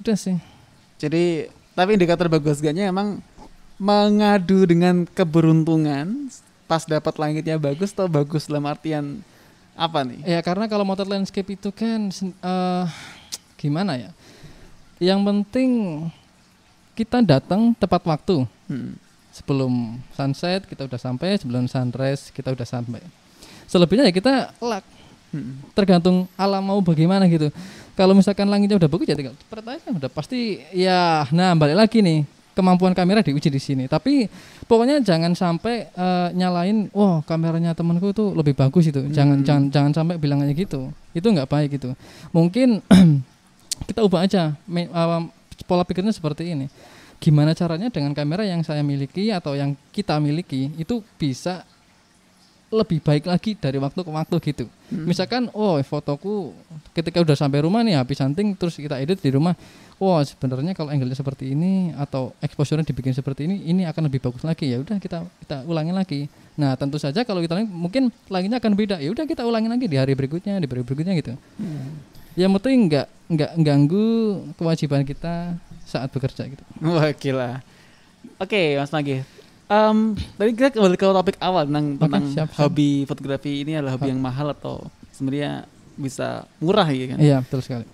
Udah 0.00 0.16
sih. 0.16 0.36
Jadi 1.00 1.48
tapi 1.72 1.96
indikator 1.96 2.28
bagus 2.28 2.60
gaknya 2.60 2.92
emang 2.92 3.24
mengadu 3.80 4.66
dengan 4.68 5.06
keberuntungan 5.08 6.28
pas 6.68 6.84
dapat 6.84 7.16
langitnya 7.16 7.56
bagus 7.56 7.96
atau 7.96 8.10
bagus 8.10 8.44
dalam 8.44 8.68
artian 8.68 9.24
apa 9.72 10.04
nih? 10.04 10.20
Ya 10.26 10.40
karena 10.44 10.68
kalau 10.68 10.84
motor 10.84 11.08
landscape 11.08 11.56
itu 11.56 11.72
kan 11.72 12.12
eh, 12.20 12.84
gimana 13.56 13.96
ya? 13.96 14.10
Yang 14.98 15.20
penting 15.24 15.70
kita 16.98 17.22
datang 17.22 17.72
tepat 17.78 18.02
waktu. 18.04 18.42
Hmm. 18.66 18.98
Sebelum 19.38 20.02
sunset 20.12 20.66
kita 20.66 20.84
udah 20.84 20.98
sampai, 20.98 21.38
sebelum 21.38 21.70
sunrise 21.70 22.34
kita 22.34 22.50
udah 22.50 22.66
sampai. 22.66 22.98
Selebihnya 23.70 24.10
ya 24.10 24.14
kita 24.14 24.34
luck. 24.58 24.82
Hmm. 25.28 25.60
Tergantung 25.76 26.24
alam 26.34 26.64
mau 26.64 26.80
bagaimana 26.80 27.28
gitu. 27.28 27.52
Kalau 27.92 28.16
misalkan 28.16 28.48
langitnya 28.48 28.80
udah 28.80 28.88
bagus 28.88 29.06
ya 29.06 29.14
tinggal 29.14 29.36
aja 29.36 29.88
udah 29.92 30.10
pasti 30.10 30.58
ya. 30.72 31.28
Nah 31.30 31.52
balik 31.52 31.76
lagi 31.76 32.00
nih 32.00 32.24
kemampuan 32.56 32.96
kamera 32.96 33.20
diuji 33.22 33.52
di 33.52 33.60
sini. 33.60 33.84
Tapi 33.86 34.24
pokoknya 34.64 35.04
jangan 35.04 35.36
sampai 35.36 35.86
eh, 35.92 36.28
nyalain, 36.32 36.88
wah 36.96 37.20
kameranya 37.22 37.76
temanku 37.76 38.10
tuh 38.16 38.32
lebih 38.32 38.56
bagus 38.56 38.88
itu. 38.88 39.04
Jangan 39.12 39.42
Hmm. 39.42 39.46
jangan 39.46 39.64
jangan 39.68 39.92
sampai 39.92 40.14
bilang 40.16 40.40
aja 40.42 40.50
gitu. 40.50 40.88
Itu 41.12 41.28
nggak 41.28 41.46
baik 41.46 41.76
gitu. 41.76 41.92
Mungkin 42.32 42.80
kita 43.88 44.00
ubah 44.02 44.24
aja 44.24 44.56
me- 44.64 44.88
pola 45.68 45.84
pikirnya 45.84 46.10
seperti 46.10 46.56
ini. 46.56 46.66
Gimana 47.18 47.50
caranya 47.52 47.90
dengan 47.90 48.14
kamera 48.14 48.46
yang 48.46 48.62
saya 48.62 48.82
miliki 48.86 49.34
atau 49.34 49.58
yang 49.58 49.74
kita 49.90 50.16
miliki 50.22 50.70
itu 50.78 51.02
bisa 51.18 51.66
lebih 52.68 53.00
baik 53.00 53.24
lagi 53.24 53.56
dari 53.56 53.80
waktu 53.80 54.00
ke 54.04 54.10
waktu 54.12 54.36
gitu. 54.44 54.64
Hmm. 54.92 55.08
Misalkan, 55.08 55.48
oh 55.56 55.80
fotoku 55.80 56.52
ketika 56.92 57.24
udah 57.24 57.32
sampai 57.32 57.64
rumah 57.64 57.80
nih 57.80 57.96
habis 57.96 58.20
hunting 58.20 58.52
terus 58.52 58.76
kita 58.76 59.00
edit 59.00 59.24
di 59.24 59.32
rumah. 59.32 59.56
Wah 59.98 60.22
sebenarnya 60.22 60.76
kalau 60.78 60.94
angle-nya 60.94 61.16
seperti 61.16 61.56
ini 61.58 61.90
atau 61.96 62.36
exposure-nya 62.38 62.86
dibikin 62.86 63.16
seperti 63.16 63.48
ini, 63.48 63.66
ini 63.66 63.82
akan 63.88 64.06
lebih 64.06 64.20
bagus 64.20 64.44
lagi. 64.44 64.68
Ya 64.68 64.78
udah 64.84 65.00
kita 65.00 65.24
kita 65.42 65.64
ulangin 65.64 65.96
lagi. 65.96 66.28
Nah 66.60 66.76
tentu 66.76 67.00
saja 67.00 67.24
kalau 67.24 67.40
kita 67.40 67.56
mungkin 67.66 68.12
langitnya 68.28 68.60
akan 68.60 68.72
beda. 68.76 69.00
Ya 69.00 69.10
udah 69.10 69.24
kita 69.24 69.48
ulangin 69.48 69.72
lagi 69.72 69.88
di 69.88 69.96
hari 69.96 70.12
berikutnya, 70.12 70.60
di 70.60 70.68
hari 70.68 70.84
berikutnya 70.84 71.16
gitu. 71.18 71.34
Hmm. 71.56 71.98
Yang 72.36 72.50
penting 72.60 72.78
nggak 72.92 73.06
nggak 73.32 73.50
ganggu 73.64 74.08
kewajiban 74.60 75.02
kita 75.08 75.56
saat 75.88 76.12
bekerja 76.12 76.44
gitu. 76.44 76.60
Wah 76.84 77.08
gila. 77.16 77.64
Oke 78.36 78.76
Mas 78.76 78.92
Magi. 78.92 79.24
Em, 79.68 80.16
tadi 80.36 80.50
kita 80.56 80.68
kembali 80.76 80.96
ke 80.96 81.04
topik 81.04 81.36
awal 81.40 81.68
tentang 81.68 81.86
Oke, 81.96 82.00
tentang 82.08 82.24
siap, 82.32 82.48
siap. 82.52 82.60
hobi 82.60 83.04
fotografi 83.04 83.64
ini 83.64 83.76
adalah 83.76 84.00
hobi 84.00 84.08
yang 84.12 84.20
mahal 84.20 84.52
atau 84.52 84.88
sebenarnya 85.12 85.68
bisa 85.92 86.48
murah 86.56 86.88
ya 86.88 87.04
kan? 87.12 87.18
Iya, 87.20 87.36
betul 87.44 87.60
sekali. 87.60 87.84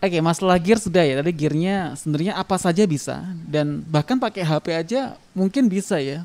Oke, 0.00 0.16
masalah 0.22 0.56
gear 0.56 0.78
sudah 0.78 1.02
ya. 1.02 1.18
Tadi 1.18 1.32
gearnya 1.34 1.98
sebenarnya 1.98 2.32
apa 2.38 2.56
saja 2.56 2.86
bisa 2.86 3.26
dan 3.44 3.82
bahkan 3.90 4.16
pakai 4.22 4.46
HP 4.46 4.66
aja 4.72 5.00
mungkin 5.34 5.66
bisa 5.66 5.98
ya. 5.98 6.22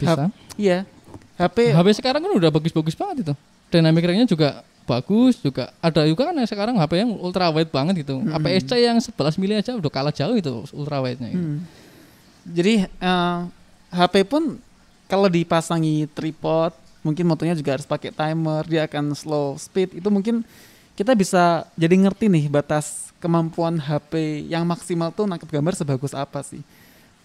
Bisa. 0.00 0.32
Iya. 0.56 0.88
HP 1.36 1.76
HP 1.76 1.88
sekarang 2.00 2.24
kan 2.24 2.32
udah 2.32 2.48
bagus-bagus 2.48 2.96
banget 2.96 3.28
itu. 3.28 3.34
Dynamic 3.68 4.02
range-nya 4.08 4.28
juga 4.28 4.48
bagus 4.86 5.42
juga. 5.42 5.74
Ada 5.82 6.06
juga 6.06 6.30
kan 6.30 6.34
yang 6.38 6.48
sekarang 6.48 6.78
HP 6.78 6.92
yang 7.02 7.10
ultra 7.18 7.50
wide 7.50 7.68
banget 7.74 8.06
gitu. 8.06 8.22
Mm-mm. 8.22 8.38
APS-C 8.38 8.72
yang 8.78 8.96
11 9.02 9.40
mili 9.42 9.58
aja 9.58 9.74
udah 9.74 9.90
kalah 9.90 10.14
jauh 10.14 10.38
itu 10.38 10.64
ultra 10.72 11.02
wide-nya. 11.02 11.34
gitu. 11.34 11.42
Hmm. 11.42 11.58
Jadi 12.46 12.86
eh, 12.86 13.38
HP 13.90 14.22
pun 14.30 14.62
kalau 15.10 15.26
dipasangi 15.26 16.06
tripod, 16.14 16.70
mungkin 17.02 17.26
motonya 17.26 17.54
juga 17.58 17.78
harus 17.78 17.86
pakai 17.86 18.14
timer, 18.14 18.62
dia 18.66 18.86
akan 18.86 19.14
slow 19.14 19.58
speed. 19.58 19.98
Itu 19.98 20.08
mungkin 20.10 20.46
kita 20.94 21.12
bisa 21.12 21.66
jadi 21.74 21.94
ngerti 21.94 22.30
nih 22.30 22.46
batas 22.46 23.10
kemampuan 23.18 23.78
HP 23.78 24.46
yang 24.46 24.62
maksimal 24.62 25.10
tuh 25.10 25.26
nangkep 25.26 25.50
gambar 25.50 25.74
sebagus 25.74 26.14
apa 26.14 26.42
sih. 26.46 26.62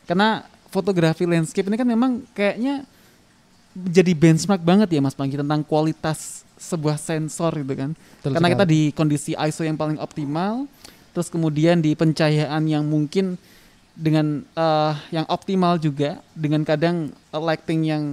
Karena 0.09 0.45
fotografi 0.73 1.29
landscape 1.29 1.67
ini 1.69 1.77
kan 1.77 1.87
memang 1.87 2.25
kayaknya 2.33 2.85
jadi 3.71 4.11
benchmark 4.11 4.61
banget 4.63 4.91
ya 4.91 4.99
Mas 4.99 5.15
Panggi 5.15 5.39
tentang 5.39 5.63
kualitas 5.63 6.43
sebuah 6.61 7.01
sensor 7.01 7.57
gitu 7.57 7.73
kan. 7.73 7.91
Betul 7.97 8.37
Karena 8.37 8.47
kita 8.53 8.65
di 8.69 8.93
kondisi 8.93 9.33
ISO 9.33 9.65
yang 9.65 9.75
paling 9.75 9.97
optimal, 9.97 10.69
terus 11.11 11.27
kemudian 11.33 11.81
di 11.81 11.97
pencahayaan 11.97 12.61
yang 12.69 12.85
mungkin 12.85 13.41
dengan 13.97 14.45
eh, 14.45 14.93
yang 15.09 15.25
optimal 15.25 15.81
juga, 15.81 16.21
dengan 16.37 16.61
kadang 16.61 17.09
eh, 17.09 17.41
lighting 17.41 17.81
yang 17.89 18.03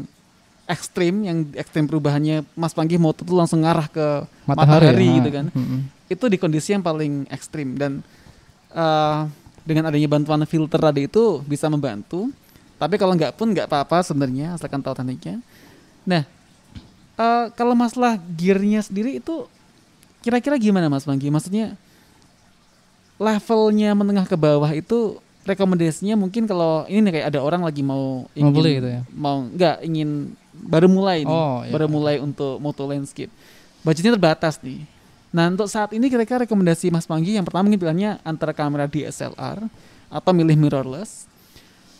ekstrim, 0.64 1.24
yang 1.24 1.44
ekstrim 1.52 1.84
perubahannya 1.84 2.44
Mas 2.56 2.72
Panggi 2.72 2.96
moto 2.96 3.24
tuh 3.24 3.36
langsung 3.36 3.64
ngarah 3.64 3.88
ke 3.88 4.06
matahari, 4.48 5.12
ya. 5.12 5.16
gitu 5.20 5.30
kan. 5.32 5.46
Mm-mm. 5.52 5.80
Itu 6.08 6.24
di 6.32 6.40
kondisi 6.40 6.72
yang 6.72 6.80
paling 6.80 7.28
ekstrim 7.28 7.76
dan 7.76 8.00
eh, 8.72 9.18
dengan 9.68 9.92
adanya 9.92 10.08
bantuan 10.08 10.40
filter 10.48 10.80
tadi 10.80 11.04
itu 11.04 11.44
bisa 11.44 11.68
membantu. 11.68 12.32
Tapi 12.80 12.94
kalau 12.96 13.12
nggak 13.12 13.36
pun 13.36 13.52
nggak 13.52 13.68
apa-apa 13.68 14.00
sebenarnya 14.06 14.56
asalkan 14.56 14.80
tahu 14.80 14.96
tekniknya. 14.96 15.42
Nah, 16.08 16.24
eh, 17.18 17.44
kalau 17.52 17.74
masalah 17.74 18.16
gearnya 18.30 18.80
sendiri 18.80 19.18
itu 19.18 19.44
kira-kira 20.18 20.54
gimana 20.56 20.86
Mas 20.86 21.02
Panggi? 21.02 21.28
Maksudnya 21.28 21.74
levelnya 23.18 23.90
menengah 23.92 24.24
ke 24.24 24.38
bawah 24.38 24.70
itu 24.70 25.18
rekomendasinya 25.42 26.14
mungkin 26.14 26.44
kalau 26.44 26.84
ini 26.86 27.02
nih 27.02 27.12
kayak 27.18 27.26
ada 27.34 27.40
orang 27.40 27.64
lagi 27.64 27.80
mau 27.82 28.28
Mau 28.30 28.52
beli 28.52 28.78
gitu 28.78 28.88
ya? 28.90 29.02
mau 29.10 29.42
nggak 29.42 29.76
ingin 29.82 30.30
baru 30.52 30.86
mulai 30.86 31.24
nih 31.24 31.32
Oh, 31.32 31.64
iya. 31.64 31.72
baru 31.72 31.86
mulai 31.88 32.20
untuk 32.20 32.60
moto 32.60 32.84
landscape 32.84 33.32
budgetnya 33.80 34.14
terbatas 34.14 34.60
nih 34.60 34.84
nah 35.28 35.48
untuk 35.48 35.66
saat 35.66 35.90
ini 35.90 36.06
kira-kira 36.06 36.44
rekomendasi 36.44 36.92
Mas 36.92 37.08
Panggi 37.08 37.34
yang 37.34 37.42
pertama 37.42 37.64
mungkin 37.64 37.80
pilihannya 37.80 38.20
antara 38.22 38.52
kamera 38.52 38.84
DSLR 38.86 39.66
atau 40.08 40.30
milih 40.30 40.54
mirrorless 40.54 41.24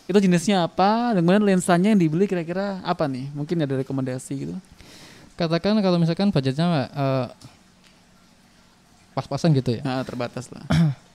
itu 0.05 0.17
jenisnya 0.19 0.63
apa 0.63 1.13
dan 1.13 1.21
kemudian 1.21 1.43
lensanya 1.43 1.89
yang 1.89 1.99
dibeli 1.99 2.25
kira-kira 2.25 2.79
apa 2.81 3.05
nih 3.05 3.33
mungkin 3.33 3.59
ada 3.59 3.75
rekomendasi 3.75 4.33
gitu 4.39 4.55
Katakan 5.39 5.79
kalau 5.79 5.95
misalkan 5.95 6.35
budgetnya 6.35 6.91
eh, 6.91 7.27
pas-pasan 9.15 9.55
gitu 9.55 9.79
ya. 9.79 9.81
nah, 9.87 10.03
terbatas 10.03 10.51
lah 10.51 10.63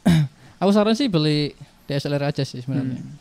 Aku 0.64 0.70
saran 0.72 0.96
sih 0.96 1.12
beli 1.12 1.52
DSLR 1.84 2.32
aja 2.32 2.40
sih 2.46 2.64
sebenarnya. 2.64 2.96
Hmm. 2.96 3.16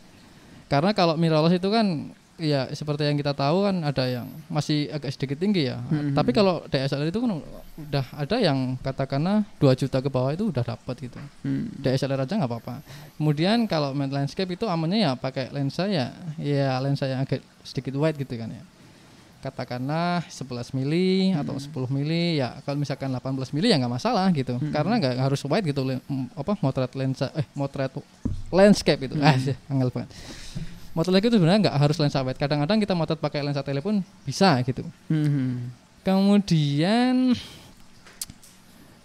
Karena 0.70 0.96
kalau 0.96 1.20
mirrorless 1.20 1.60
itu 1.60 1.68
kan 1.68 2.08
ya 2.34 2.66
seperti 2.74 3.06
yang 3.06 3.14
kita 3.14 3.30
tahu 3.30 3.62
kan 3.62 3.78
ada 3.86 4.10
yang 4.10 4.26
masih 4.50 4.90
agak 4.90 5.12
sedikit 5.12 5.38
tinggi 5.38 5.68
ya. 5.68 5.76
Hmm. 5.78 6.16
Tapi 6.16 6.32
kalau 6.32 6.64
DSLR 6.72 7.12
itu 7.12 7.20
kan 7.20 7.30
udah 7.74 8.06
ada 8.16 8.36
yang 8.40 8.78
katakanlah 8.80 9.44
2 9.60 9.80
juta 9.80 9.98
ke 10.00 10.08
bawah 10.08 10.32
itu 10.32 10.48
udah 10.48 10.64
dapat 10.64 10.96
gitu. 11.04 11.20
Hmm. 11.44 11.68
DSLR 11.84 12.24
aja 12.24 12.34
nggak 12.38 12.50
apa-apa. 12.50 12.80
Kemudian 13.20 13.68
kalau 13.68 13.92
main 13.92 14.08
landscape 14.08 14.48
itu 14.56 14.64
amannya 14.64 15.04
ya 15.04 15.12
pakai 15.18 15.52
lensa 15.52 15.84
ya, 15.90 16.14
ya 16.40 16.78
lensa 16.80 17.04
yang 17.04 17.22
agak 17.22 17.44
sedikit 17.60 17.94
wide 17.98 18.16
gitu 18.16 18.40
kan 18.40 18.48
ya. 18.48 18.62
Katakanlah 19.44 20.24
11 20.24 20.72
mili 20.72 21.36
atau 21.36 21.52
10 21.52 21.68
mili 21.92 22.40
ya 22.40 22.56
kalau 22.64 22.80
misalkan 22.80 23.12
18 23.12 23.52
mili 23.52 23.68
ya 23.68 23.76
nggak 23.76 23.92
masalah 23.92 24.32
gitu. 24.32 24.56
Hmm. 24.56 24.72
Karena 24.72 24.96
nggak 24.96 25.20
harus 25.20 25.44
wide 25.44 25.68
gitu 25.68 25.84
len- 25.84 26.00
apa 26.32 26.56
motret 26.64 26.88
lensa 26.96 27.28
eh 27.36 27.44
motret 27.52 27.92
landscape 28.48 29.04
itu. 29.04 29.20
Ah, 29.20 29.36
sih, 29.36 29.52
angel 29.68 29.92
banget. 29.92 30.08
Motret 30.96 31.20
itu 31.20 31.36
sebenarnya 31.36 31.60
nggak 31.68 31.76
harus 31.76 31.96
lensa 32.00 32.24
wide. 32.24 32.40
Kadang-kadang 32.40 32.80
kita 32.80 32.96
motret 32.96 33.20
pakai 33.20 33.44
lensa 33.44 33.60
telepon 33.60 34.00
bisa 34.24 34.56
gitu. 34.64 34.80
Hmm. 35.12 35.68
Kemudian 36.00 37.36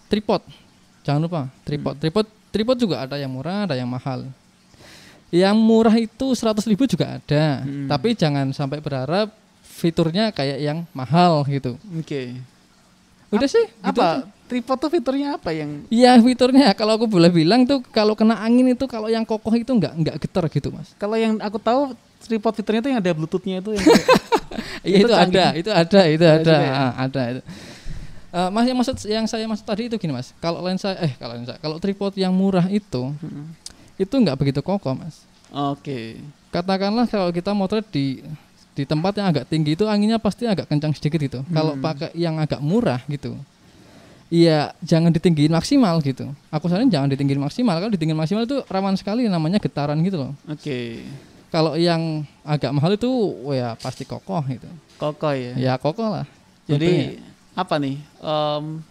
tripod. 0.08 0.40
Jangan 1.04 1.20
lupa 1.20 1.40
tripod. 1.62 1.94
Hmm. 1.96 2.02
Tripod 2.02 2.26
tripod 2.48 2.76
juga 2.80 2.96
ada 3.04 3.20
yang 3.20 3.28
murah, 3.28 3.68
ada 3.68 3.76
yang 3.76 3.88
mahal. 3.88 4.24
Yang 5.30 5.56
murah 5.62 5.94
itu 5.94 6.34
100.000 6.34 6.66
ribu 6.66 6.90
juga 6.90 7.20
ada, 7.22 7.62
Hmm. 7.62 7.86
tapi 7.86 8.18
jangan 8.18 8.50
sampai 8.50 8.82
berharap 8.82 9.30
fiturnya 9.80 10.28
kayak 10.28 10.60
yang 10.60 10.78
mahal 10.92 11.40
gitu. 11.44 11.80
oke 11.90 12.22
Udah 13.30 13.46
sih, 13.46 13.62
gitu 13.64 13.86
apa 13.86 14.06
aja. 14.20 14.26
tripod 14.44 14.76
tuh 14.76 14.90
fiturnya 14.90 15.28
apa 15.34 15.50
yang 15.50 15.86
Iya 15.88 16.18
fiturnya 16.18 16.74
kalau 16.74 16.94
aku 16.94 17.06
boleh 17.06 17.30
bilang 17.30 17.62
tuh 17.62 17.80
kalau 17.86 18.12
kena 18.12 18.36
angin 18.36 18.68
itu 18.68 18.84
kalau 18.84 19.06
yang 19.06 19.22
kokoh 19.22 19.54
itu 19.54 19.70
nggak 19.70 19.92
nggak 19.96 20.16
getar 20.18 20.44
gitu 20.46 20.68
mas. 20.68 20.92
kalau 20.94 21.14
yang 21.14 21.38
aku 21.38 21.56
tahu 21.56 21.94
tripod 22.20 22.52
fiturnya 22.52 22.80
tuh 22.80 22.90
yang 22.90 22.98
ada 22.98 23.10
bluetoothnya 23.10 23.56
itu 23.58 23.70
yang 23.72 23.86
Iya 24.82 24.96
Itu 24.98 25.06
itu, 25.06 25.14
ada, 25.14 25.44
itu 25.54 25.70
ada, 25.70 26.00
itu 26.06 26.24
Ada 26.24 26.36
ada, 26.42 26.54
ya? 26.56 26.72
Ah, 26.72 26.92
ada 26.98 27.22
itu. 27.30 27.42
Eh, 28.30 28.48
mas 28.48 28.64
yang 28.64 28.76
maksud 28.76 28.96
yang 29.06 29.24
saya 29.24 29.44
maksud 29.44 29.62
tadi 29.62 29.86
itu 29.86 29.96
gini 29.96 30.10
mas, 30.10 30.34
kalau 30.38 30.58
lensa 30.60 30.94
eh 30.96 31.14
kalau 31.14 31.34
lensa 31.34 31.54
kalau 31.56 31.76
tripod 31.76 32.14
yang 32.14 32.30
murah 32.30 32.66
itu 32.66 33.14
Hmm. 33.16 33.54
itu 33.96 34.10
nggak 34.12 34.34
begitu 34.34 34.60
kokoh 34.60 34.92
mas. 34.92 35.22
oke 35.48 36.18
Katakanlah 36.48 37.06
kalau 37.06 37.30
kita 37.30 37.50
motret 37.50 37.86
di 37.86 38.26
di 38.80 38.86
tempat 38.86 39.12
yang 39.14 39.28
agak 39.28 39.44
tinggi 39.44 39.72
itu 39.72 39.84
anginnya 39.84 40.16
pasti 40.16 40.44
agak 40.44 40.64
kencang 40.66 40.92
sedikit 40.92 41.20
gitu. 41.20 41.40
Kalau 41.46 41.74
Hmm. 41.74 41.82
pakai 41.82 42.10
yang 42.14 42.36
agak 42.36 42.58
murah 42.60 43.04
gitu, 43.06 43.36
Iya, 44.30 44.70
jangan 44.80 45.10
ditinggiin 45.10 45.50
maksimal 45.50 45.98
gitu. 46.00 46.22
Aku 46.48 46.64
saranin 46.64 46.86
jangan 46.86 47.10
ditinggiin 47.10 47.42
maksimal. 47.42 47.74
Kalau 47.76 47.90
ditinggiin 47.90 48.14
maksimal 48.14 48.46
itu 48.46 48.62
rawan 48.64 48.94
sekali 48.94 49.26
namanya 49.26 49.58
getaran 49.58 49.98
gitu 50.00 50.16
loh. 50.20 50.32
oke 50.46 50.78
Kalau 51.50 51.74
yang 51.74 52.22
agak 52.40 52.70
mahal 52.70 52.94
itu, 52.94 53.10
oh 53.10 53.50
ya 53.50 53.74
pasti 53.74 54.06
kokoh 54.06 54.38
gitu. 54.46 54.70
kokoh 54.96 55.34
ya 55.34 55.52
Ya 55.58 55.74
kokoh 55.74 56.06
lah. 56.08 56.26
Jadi 56.64 57.18
apa 57.52 57.74
nih 57.76 57.98
em, 58.22 58.86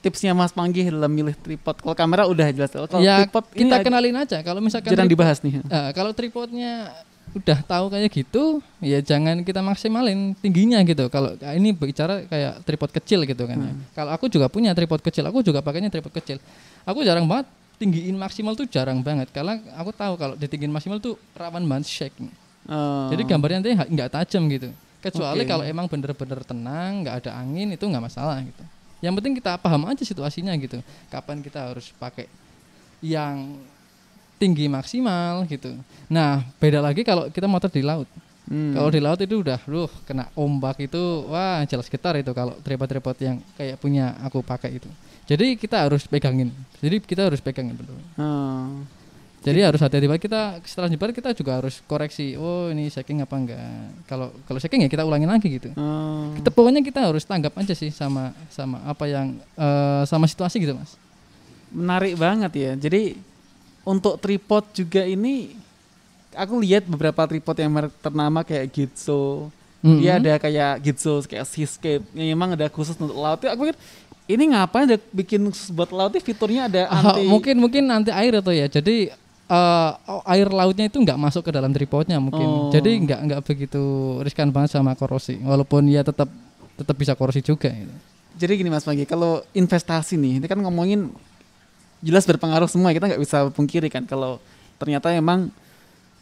tipsnya 0.00 0.34
Mas 0.34 0.50
Panggi 0.50 0.82
dalam 0.84 1.06
milih 1.08 1.38
tripod? 1.38 1.78
Kalau 1.78 1.94
kamera 1.94 2.26
udah 2.26 2.50
jelas. 2.50 2.74
Kalau 2.74 2.98
ya 2.98 3.22
tripod 3.22 3.44
kita 3.54 3.86
kenalin 3.86 4.18
aja. 4.18 4.42
Kalau 4.42 4.58
misalkan 4.58 4.90
jarang 4.90 5.06
tripod- 5.06 5.14
dibahas 5.14 5.38
nih. 5.40 5.62
Eh, 5.62 5.90
kalau 5.94 6.10
tripodnya 6.10 6.90
udah 7.32 7.58
tahu 7.64 7.88
kayak 7.88 8.12
gitu, 8.12 8.60
ya 8.84 9.00
jangan 9.00 9.40
kita 9.40 9.64
maksimalin 9.64 10.36
tingginya 10.36 10.84
gitu. 10.84 11.08
Kalau 11.08 11.32
ini 11.56 11.72
bicara 11.72 12.28
kayak 12.28 12.60
tripod 12.68 12.90
kecil 12.92 13.24
gitu 13.24 13.48
kan. 13.48 13.56
ya. 13.56 13.72
Hmm. 13.72 13.80
Kalau 13.96 14.10
aku 14.12 14.28
juga 14.28 14.52
punya 14.52 14.76
tripod 14.76 15.00
kecil, 15.00 15.24
aku 15.24 15.40
juga 15.40 15.64
pakainya 15.64 15.88
tripod 15.88 16.12
kecil. 16.12 16.36
Aku 16.84 17.00
jarang 17.00 17.24
banget 17.24 17.48
tinggiin 17.80 18.14
maksimal 18.20 18.52
tuh 18.52 18.68
jarang 18.68 19.00
banget. 19.00 19.32
Karena 19.32 19.56
aku 19.80 19.90
tahu 19.96 20.20
kalau 20.20 20.34
ditinggiin 20.36 20.70
maksimal 20.70 21.00
tuh 21.00 21.16
rawan 21.32 21.64
banget 21.64 21.88
shaking. 21.88 22.28
Oh. 22.68 23.08
Jadi 23.08 23.22
gambarnya 23.24 23.58
nanti 23.64 23.72
nggak 23.74 24.10
tajam 24.12 24.44
gitu. 24.52 24.68
Kecuali 25.02 25.42
Oke. 25.42 25.50
kalau 25.50 25.64
emang 25.66 25.90
bener-bener 25.90 26.46
tenang, 26.46 27.02
nggak 27.02 27.26
ada 27.26 27.30
angin 27.40 27.74
itu 27.74 27.82
nggak 27.82 28.04
masalah 28.06 28.38
gitu. 28.44 28.62
Yang 29.02 29.12
penting 29.18 29.34
kita 29.42 29.58
paham 29.58 29.82
aja 29.90 30.04
situasinya 30.06 30.54
gitu. 30.60 30.78
Kapan 31.10 31.42
kita 31.42 31.74
harus 31.74 31.90
pakai 31.98 32.30
yang 33.02 33.58
tinggi 34.42 34.66
maksimal 34.66 35.46
gitu. 35.46 35.70
Nah 36.10 36.42
beda 36.58 36.82
lagi 36.82 37.06
kalau 37.06 37.30
kita 37.30 37.46
motor 37.46 37.70
di 37.70 37.86
laut. 37.86 38.10
Hmm. 38.50 38.74
Kalau 38.74 38.90
di 38.90 38.98
laut 38.98 39.22
itu 39.22 39.38
udah, 39.38 39.62
duh 39.62 39.86
kena 40.02 40.26
ombak 40.34 40.82
itu, 40.82 40.98
wah 41.30 41.62
jelas 41.62 41.86
getar 41.86 42.18
itu 42.18 42.34
kalau 42.34 42.58
tripod-tripod 42.58 43.14
yang 43.22 43.38
kayak 43.54 43.78
punya 43.78 44.18
aku 44.18 44.42
pakai 44.42 44.82
itu. 44.82 44.90
Jadi 45.30 45.54
kita 45.54 45.86
harus 45.86 46.10
pegangin. 46.10 46.50
Jadi 46.82 46.98
kita 46.98 47.30
harus 47.30 47.38
pegangin 47.38 47.78
betul. 47.78 47.94
Oh. 48.18 48.82
Jadi 49.42 49.58
harus 49.62 49.82
hati-hati 49.82 50.06
banget 50.06 50.30
kita 50.30 50.62
setelah 50.62 50.86
nyebar 50.90 51.10
kita 51.14 51.34
juga 51.34 51.62
harus 51.62 51.82
koreksi. 51.86 52.34
Oh 52.34 52.70
ini 52.70 52.90
shaking 52.90 53.22
apa 53.22 53.34
enggak? 53.38 53.62
Kalau 54.10 54.34
kalau 54.46 54.58
shaking 54.58 54.86
ya 54.86 54.90
kita 54.90 55.06
ulangin 55.06 55.30
lagi 55.30 55.46
gitu. 55.46 55.70
Oh. 55.78 56.34
Kita 56.34 56.50
pokoknya 56.50 56.82
kita 56.82 57.10
harus 57.10 57.22
tanggap 57.22 57.54
aja 57.58 57.74
sih 57.74 57.94
sama 57.94 58.34
sama 58.50 58.82
apa 58.86 59.06
yang 59.06 59.38
eh, 59.54 60.02
sama 60.06 60.26
situasi 60.26 60.62
gitu 60.62 60.74
mas. 60.74 60.94
Menarik 61.74 62.18
banget 62.18 62.52
ya. 62.54 62.72
Jadi 62.78 63.18
untuk 63.82 64.18
tripod 64.18 64.64
juga 64.72 65.02
ini 65.02 65.54
aku 66.32 66.62
lihat 66.62 66.88
beberapa 66.88 67.26
tripod 67.26 67.56
yang 67.58 67.70
merek 67.70 67.92
ternama 68.00 68.40
kayak 68.42 68.70
Gitso. 68.70 69.50
Dia 69.82 70.16
Mhm. 70.16 70.20
ada 70.22 70.32
kayak 70.38 70.72
Gitso 70.80 71.20
kayak 71.26 71.44
Seascape 71.44 72.04
yang 72.14 72.38
memang 72.38 72.54
ada 72.54 72.70
khusus 72.70 72.94
untuk 72.94 73.18
laut. 73.18 73.42
Aku 73.42 73.66
pikir 73.66 73.76
ini 74.30 74.54
ngapain 74.54 74.86
ada 74.86 74.98
bikin 75.10 75.50
buat 75.74 75.90
laut? 75.90 76.14
Fiturnya 76.22 76.70
ada 76.70 76.86
Ah, 76.86 77.02
anti 77.12 77.26
mungkin 77.26 77.58
mungkin 77.58 77.82
nanti 77.84 78.14
air 78.14 78.38
atau 78.38 78.54
ya. 78.54 78.70
Jadi 78.70 79.10
eh, 79.52 79.90
air 80.24 80.48
lautnya 80.48 80.86
itu 80.86 80.96
nggak 80.96 81.18
masuk 81.18 81.44
ke 81.44 81.52
dalam 81.52 81.74
tripodnya 81.74 82.16
mungkin. 82.16 82.46
Oh. 82.46 82.70
Jadi 82.70 83.04
nggak 83.04 83.20
nggak 83.28 83.40
begitu 83.44 83.82
riskan 84.22 84.48
banget 84.48 84.78
sama 84.78 84.94
korosi. 84.94 85.36
Walaupun 85.42 85.90
ya 85.90 86.00
tetap 86.00 86.30
tetap 86.72 86.96
bisa 86.96 87.12
korosi 87.12 87.42
juga. 87.42 87.68
Gitu. 87.68 87.92
Jadi 88.32 88.52
gini 88.56 88.70
Mas 88.72 88.86
Pagi, 88.86 89.04
kalau 89.04 89.44
investasi 89.52 90.16
nih, 90.16 90.40
ini 90.40 90.46
kan 90.48 90.56
ngomongin 90.56 91.12
jelas 92.02 92.26
berpengaruh 92.26 92.68
semua. 92.68 92.90
Kita 92.90 93.08
nggak 93.08 93.22
bisa 93.22 93.48
pungkiri 93.54 93.88
kan 93.88 94.04
kalau 94.04 94.42
ternyata 94.76 95.14
emang 95.14 95.48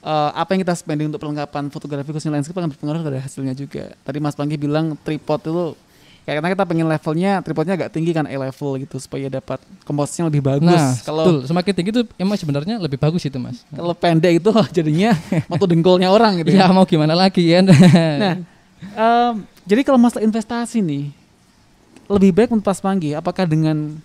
eh, 0.05 0.31
apa 0.37 0.53
yang 0.55 0.61
kita 0.63 0.77
spending 0.77 1.09
untuk 1.09 1.25
perlengkapan 1.25 1.73
fotografi 1.73 2.13
khususnya 2.13 2.37
landscape 2.37 2.61
akan 2.61 2.71
berpengaruh 2.71 3.01
pada 3.01 3.19
hasilnya 3.19 3.57
juga. 3.57 3.97
Tadi 4.05 4.19
Mas 4.21 4.37
Panggi 4.37 4.61
bilang 4.61 4.95
tripod 5.01 5.41
itu 5.41 5.65
kayak 6.29 6.37
karena 6.37 6.49
kita 6.53 6.65
pengen 6.69 6.87
levelnya 6.87 7.33
tripodnya 7.41 7.75
agak 7.81 7.91
tinggi 7.97 8.13
kan 8.13 8.29
eye 8.29 8.37
level 8.37 8.77
gitu 8.77 9.01
supaya 9.01 9.27
dapat 9.33 9.59
komposisinya 9.89 10.29
lebih 10.29 10.45
bagus. 10.45 10.69
Nah, 10.69 10.93
kalau 11.01 11.25
betul. 11.25 11.39
Semakin 11.49 11.73
tinggi 11.73 11.91
itu 11.97 12.03
emang 12.21 12.37
sebenarnya 12.37 12.77
lebih 12.77 13.01
bagus 13.01 13.25
itu 13.25 13.41
mas. 13.41 13.65
kalau 13.73 13.97
pendek 13.97 14.39
itu 14.39 14.51
jadinya 14.77 15.17
moto 15.49 15.65
dengkolnya 15.65 16.13
orang 16.13 16.45
gitu. 16.45 16.53
Ya 16.53 16.69
mau 16.71 16.85
gimana 16.85 17.17
lagi 17.17 17.45
kan? 17.51 17.67
Nah, 18.21 18.37
em, 18.97 19.33
jadi 19.65 19.81
kalau 19.85 19.97
masalah 20.01 20.25
investasi 20.25 20.85
nih, 20.85 21.13
lebih 22.11 22.31
baik 22.35 22.51
untuk 22.53 22.69
Mas 22.69 22.81
Panggi, 22.83 23.15
apakah 23.15 23.47
dengan 23.47 23.97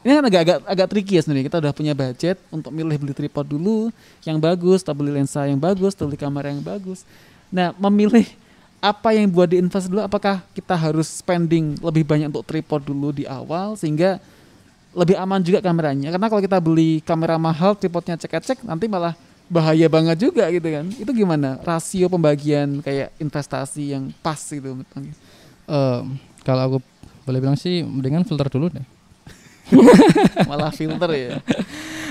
ini 0.00 0.12
kan 0.16 0.24
agak 0.24 0.40
agak 0.40 0.58
agak 0.64 0.86
tricky 0.88 1.12
ya 1.18 1.22
sebenarnya. 1.24 1.46
Kita 1.52 1.58
udah 1.60 1.72
punya 1.76 1.92
budget 1.92 2.36
untuk 2.48 2.72
milih 2.72 2.96
beli 2.96 3.12
tripod 3.12 3.44
dulu 3.44 3.92
yang 4.24 4.40
bagus, 4.40 4.80
atau 4.80 4.96
beli 4.96 5.12
lensa 5.12 5.44
yang 5.44 5.60
bagus, 5.60 5.92
atau 5.92 6.08
beli 6.08 6.16
kamera 6.16 6.48
yang 6.48 6.64
bagus. 6.64 7.04
Nah, 7.52 7.76
memilih 7.76 8.24
apa 8.80 9.12
yang 9.12 9.28
buat 9.28 9.52
diinvest 9.52 9.92
dulu, 9.92 10.00
apakah 10.00 10.40
kita 10.56 10.72
harus 10.72 11.04
spending 11.20 11.76
lebih 11.84 12.08
banyak 12.08 12.32
untuk 12.32 12.48
tripod 12.48 12.80
dulu 12.80 13.12
di 13.12 13.28
awal 13.28 13.76
sehingga 13.76 14.16
lebih 14.96 15.20
aman 15.20 15.44
juga 15.44 15.60
kameranya. 15.60 16.08
Karena 16.08 16.26
kalau 16.32 16.42
kita 16.42 16.58
beli 16.58 17.04
kamera 17.04 17.36
mahal, 17.36 17.76
tripodnya 17.76 18.16
cek-cek, 18.16 18.64
nanti 18.64 18.88
malah 18.88 19.12
bahaya 19.52 19.84
banget 19.90 20.16
juga 20.16 20.48
gitu 20.48 20.64
kan. 20.64 20.86
Itu 20.96 21.10
gimana? 21.12 21.60
Rasio 21.60 22.08
pembagian 22.08 22.80
kayak 22.80 23.12
investasi 23.20 23.92
yang 23.92 24.08
pas 24.24 24.40
gitu? 24.40 24.80
Eh, 25.68 26.00
kalau 26.40 26.62
aku 26.66 26.78
boleh 27.28 27.38
bilang 27.38 27.58
sih 27.58 27.84
mendingan 27.84 28.24
filter 28.24 28.48
dulu 28.48 28.72
deh. 28.72 28.99
Malah 30.48 30.70
filter 30.70 31.10
ya. 31.12 31.34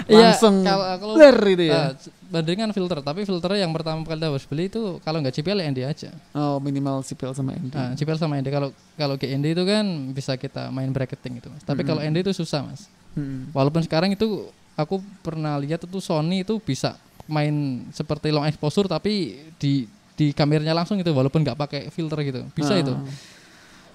Iya, 0.09 0.33
Langsung 0.33 0.65
kalau 0.65 0.85
kalau 0.97 1.13
blur 1.13 1.37
itu 1.45 1.69
ya. 1.69 1.93
eh, 1.93 2.09
bandingan 2.25 2.73
filter, 2.73 2.97
tapi 2.97 3.29
filternya 3.29 3.61
yang 3.61 3.69
pertama 3.69 4.01
kali 4.01 4.17
harus 4.17 4.41
beli 4.41 4.65
itu 4.65 4.97
kalau 4.99 5.21
nggak 5.21 5.29
CPL 5.31 5.61
ND 5.69 5.85
aja. 5.85 6.09
Oh, 6.33 6.57
minimal 6.57 7.05
CPL 7.05 7.37
sama 7.37 7.53
ND. 7.53 7.69
Nah, 7.69 7.93
CPL 7.93 8.17
sama 8.17 8.41
ND 8.41 8.49
kalau 8.49 8.69
kalau 8.97 9.13
GND 9.13 9.53
itu 9.53 9.61
kan 9.61 9.85
bisa 10.09 10.33
kita 10.33 10.73
main 10.73 10.89
bracketing 10.89 11.37
gitu 11.37 11.53
mas. 11.53 11.61
Tapi 11.61 11.85
kalau 11.85 12.01
ND 12.01 12.25
itu 12.25 12.33
susah 12.33 12.65
mas. 12.65 12.89
Hmm. 13.13 13.53
Walaupun 13.53 13.85
sekarang 13.85 14.09
itu 14.09 14.49
aku 14.73 14.97
pernah 15.21 15.61
lihat 15.61 15.77
itu 15.79 15.99
Sony 16.01 16.41
itu 16.41 16.57
bisa 16.57 16.97
main 17.29 17.53
seperti 17.91 18.33
long 18.33 18.49
exposure 18.49 18.89
tapi 18.89 19.37
di 19.55 19.85
di 20.11 20.33
kameranya 20.33 20.73
langsung 20.73 20.97
gitu 20.97 21.13
walaupun 21.13 21.45
nggak 21.45 21.59
pakai 21.59 21.81
filter 21.93 22.17
gitu 22.25 22.49
bisa 22.49 22.73
Ah. 22.73 22.81
itu. 22.81 22.93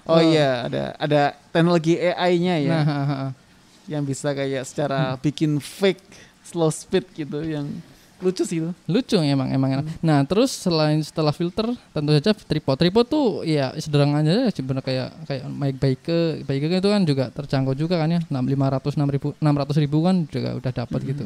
Oh 0.05 0.15
Eh, 0.15 0.31
iya, 0.31 0.63
ada 0.63 0.83
ada 0.95 1.21
teknologi 1.49 1.97
AI-nya 1.97 2.55
ya 2.61 2.71
Nah, 2.71 2.85
ha, 2.85 2.99
ha. 3.03 3.27
Yang 3.85 4.01
bisa 4.01 4.31
kayak 4.31 4.63
secara 4.63 5.15
bikin 5.17 5.57
fake 5.57 6.01
slow 6.41 6.69
speed 6.69 7.05
gitu 7.13 7.41
yang 7.41 7.65
lucu 8.15 8.41
sih 8.41 8.57
itu. 8.57 8.71
lucu 8.87 9.19
emang 9.19 9.51
emang 9.51 9.69
enak. 9.75 9.85
Hmm. 9.85 9.99
Nah 9.99 10.19
terus 10.23 10.47
selain 10.49 10.97
setelah 10.99 11.29
filter 11.29 11.67
tentu 11.91 12.09
saja 12.11 12.31
tripod 12.31 12.75
tripod 12.75 13.05
tuh 13.05 13.27
ya 13.43 13.75
sederhananya 13.75 14.47
aja 14.47 14.55
sebenarnya 14.55 14.81
kayak 14.81 15.09
kayak 15.25 15.43
mic 15.51 15.75
Baike 15.75 16.19
Baike 16.41 16.65
itu 16.71 16.89
kan 16.89 17.01
juga 17.03 17.27
terjangkau 17.29 17.75
juga 17.75 17.99
kan 17.99 18.09
ya 18.09 18.21
enam 18.25 18.45
lima 18.45 18.71
ratus 18.71 18.95
enam 18.95 19.11
ribu 19.11 19.35
enam 19.35 19.53
ratus 19.53 19.75
ribu 19.75 19.99
kan 19.99 20.23
juga 20.25 20.55
udah 20.55 20.71
dapat 20.73 20.99
Hmm. 20.99 21.09
gitu. 21.11 21.25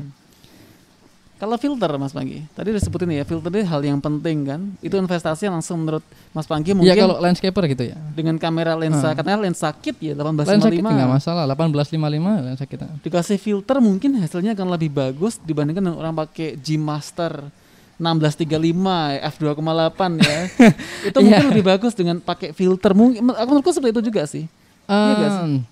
Kalau 1.39 1.56
filter 1.56 1.88
Mas 1.95 2.12
Panggi, 2.12 2.43
tadi 2.52 2.67
udah 2.67 2.84
sebutin 2.84 3.10
ya, 3.10 3.23
filter 3.23 3.47
itu 3.49 3.63
hal 3.63 3.80
yang 3.80 3.97
penting 3.97 4.43
kan. 4.43 4.60
Itu 4.78 4.93
investasi 4.93 5.47
yang 5.47 5.56
langsung 5.56 5.80
menurut 5.80 6.04
Mas 6.30 6.43
Panggi 6.43 6.75
mungkin 6.75 6.84
Ya 6.86 6.99
kalau 6.99 7.15
landscaper 7.15 7.63
gitu 7.65 7.88
ya. 7.88 7.95
dengan 8.12 8.36
kamera 8.36 8.75
lensa, 8.75 9.08
Ah. 9.08 9.15
katanya 9.15 9.47
lensa 9.47 9.71
kit 9.71 9.95
ya 9.97 10.12
Lensa 10.12 10.43
kita 10.67 10.84
nggak 10.84 10.84
1855. 10.84 11.08
masalah 11.08 11.43
1855 11.47 12.43
lensa 12.43 12.65
kita. 12.67 12.91
Dikasih 12.99 13.39
filter 13.39 13.80
mungkin 13.80 14.19
hasilnya 14.19 14.52
akan 14.52 14.67
lebih 14.69 14.91
bagus 14.91 15.39
dibandingkan 15.39 15.80
dengan 15.82 15.97
orang 15.97 16.12
pakai 16.13 16.60
G 16.60 16.75
Master 16.75 17.47
1635 17.95 18.75
f2,8 19.21 19.99
ya. 20.19 20.39
itu 21.08 21.17
mungkin 21.17 21.39
Iya. 21.41 21.52
lebih 21.52 21.65
bagus 21.65 21.93
dengan 21.93 22.19
pakai 22.19 22.52
filter. 22.52 22.91
Mungkin 22.91 23.23
aku 23.25 23.47
menurutku 23.49 23.71
seperti 23.71 23.95
itu 23.95 24.04
juga 24.06 24.23
sih. 24.25 24.43
Iya? 24.86 25.47
Em, 25.47 25.63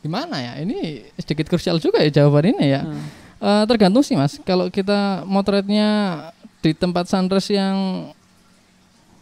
gimana 0.00 0.36
ya? 0.36 0.52
Ini 0.60 0.76
sedikit 1.16 1.46
krusial 1.46 1.76
juga 1.78 1.98
ya 1.98 2.12
jawaban 2.12 2.52
ini 2.52 2.66
ya. 2.68 2.84
Hmm. 2.84 3.24
Eh, 3.36 3.64
tergantung 3.68 4.00
sih 4.00 4.16
mas. 4.16 4.40
Kalau 4.42 4.72
kita 4.72 5.22
motretnya 5.28 5.88
di 6.64 6.72
tempat 6.72 7.04
sunrise 7.06 7.52
yang 7.52 8.08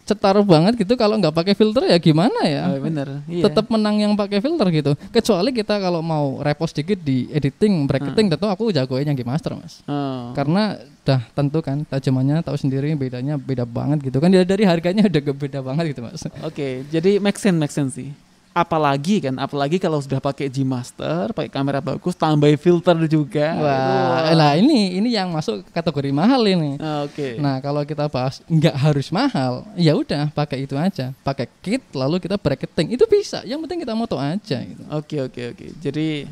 cetar 0.05 0.37
banget 0.45 0.77
gitu, 0.77 0.93
kalau 0.93 1.17
nggak 1.17 1.33
pakai 1.33 1.57
filter 1.57 1.89
ya 1.89 1.97
gimana 1.97 2.45
ya? 2.45 2.69
Oh, 2.69 2.77
bener. 2.77 3.25
Iya. 3.25 3.49
Tetap 3.49 3.65
menang 3.73 3.97
yang 3.97 4.13
pakai 4.13 4.37
filter 4.37 4.69
gitu. 4.69 4.93
Kecuali 5.09 5.49
kita 5.49 5.81
kalau 5.81 5.99
mau 6.05 6.39
repost 6.45 6.77
dikit 6.77 7.01
di 7.01 7.25
editing, 7.33 7.89
bracketing, 7.89 8.29
tentu 8.29 8.45
aku 8.45 8.69
jagoin 8.69 9.03
yang 9.03 9.17
Master 9.25 9.57
mas. 9.57 9.81
Oh. 9.89 10.29
Karena 10.37 10.77
dah 11.01 11.25
tentu 11.33 11.59
kan 11.65 11.81
tajamannya 11.89 12.45
tahu 12.45 12.53
sendiri 12.53 12.93
bedanya 12.93 13.35
beda 13.35 13.65
banget 13.65 14.05
gitu 14.05 14.21
kan. 14.21 14.29
Ya 14.29 14.45
dari 14.45 14.63
harganya 14.63 15.09
udah 15.09 15.21
beda 15.33 15.59
banget 15.65 15.97
gitu 15.97 16.05
mas. 16.05 16.21
Oke, 16.45 16.85
jadi 16.93 17.17
make 17.17 17.41
sense, 17.41 17.57
make 17.57 17.73
sense 17.73 17.97
sih. 17.97 18.13
Apalagi 18.55 19.19
kan, 19.19 19.35
apalagi 19.35 19.75
kalau 19.83 19.99
sudah 19.99 20.23
pakai 20.23 20.47
G 20.47 20.63
Master, 20.63 21.35
pakai 21.35 21.51
kamera 21.51 21.83
bagus, 21.83 22.15
tambah 22.15 22.47
filter 22.55 22.95
juga. 23.03 23.51
Wah, 23.59 24.31
Itu- 24.31 24.39
lah 24.39 24.51
ini 24.55 24.95
ini 24.95 25.11
yang 25.11 25.27
masuk 25.35 25.59
kategori 25.75 26.15
mahal 26.15 26.39
ini. 26.47 26.79
Ah, 26.79 27.03
Oke. 27.03 27.35
Nah, 27.35 27.59
kalau 27.59 27.83
kita 27.83 28.07
bahas 28.07 28.39
nggak 28.47 28.71
harus 28.79 29.11
mahal, 29.11 29.67
ya 29.75 29.91
udah 29.91 30.31
pakai 30.31 30.63
itu 30.63 30.71
aja. 30.79 31.11
Pakai 31.19 31.51
kit 31.59 31.83
lalu 31.91 32.15
kita 32.23 32.39
bracketing. 32.39 32.95
Itu 32.95 33.03
bisa. 33.11 33.43
Yang 33.43 33.67
penting 33.67 33.83
kita 33.83 33.91
moto 33.91 34.15
aja 34.15 34.63
gitu. 34.63 34.83
Oke 34.87 35.19
oke 35.19 35.41
oke. 35.51 35.65
Jadi 35.83 36.23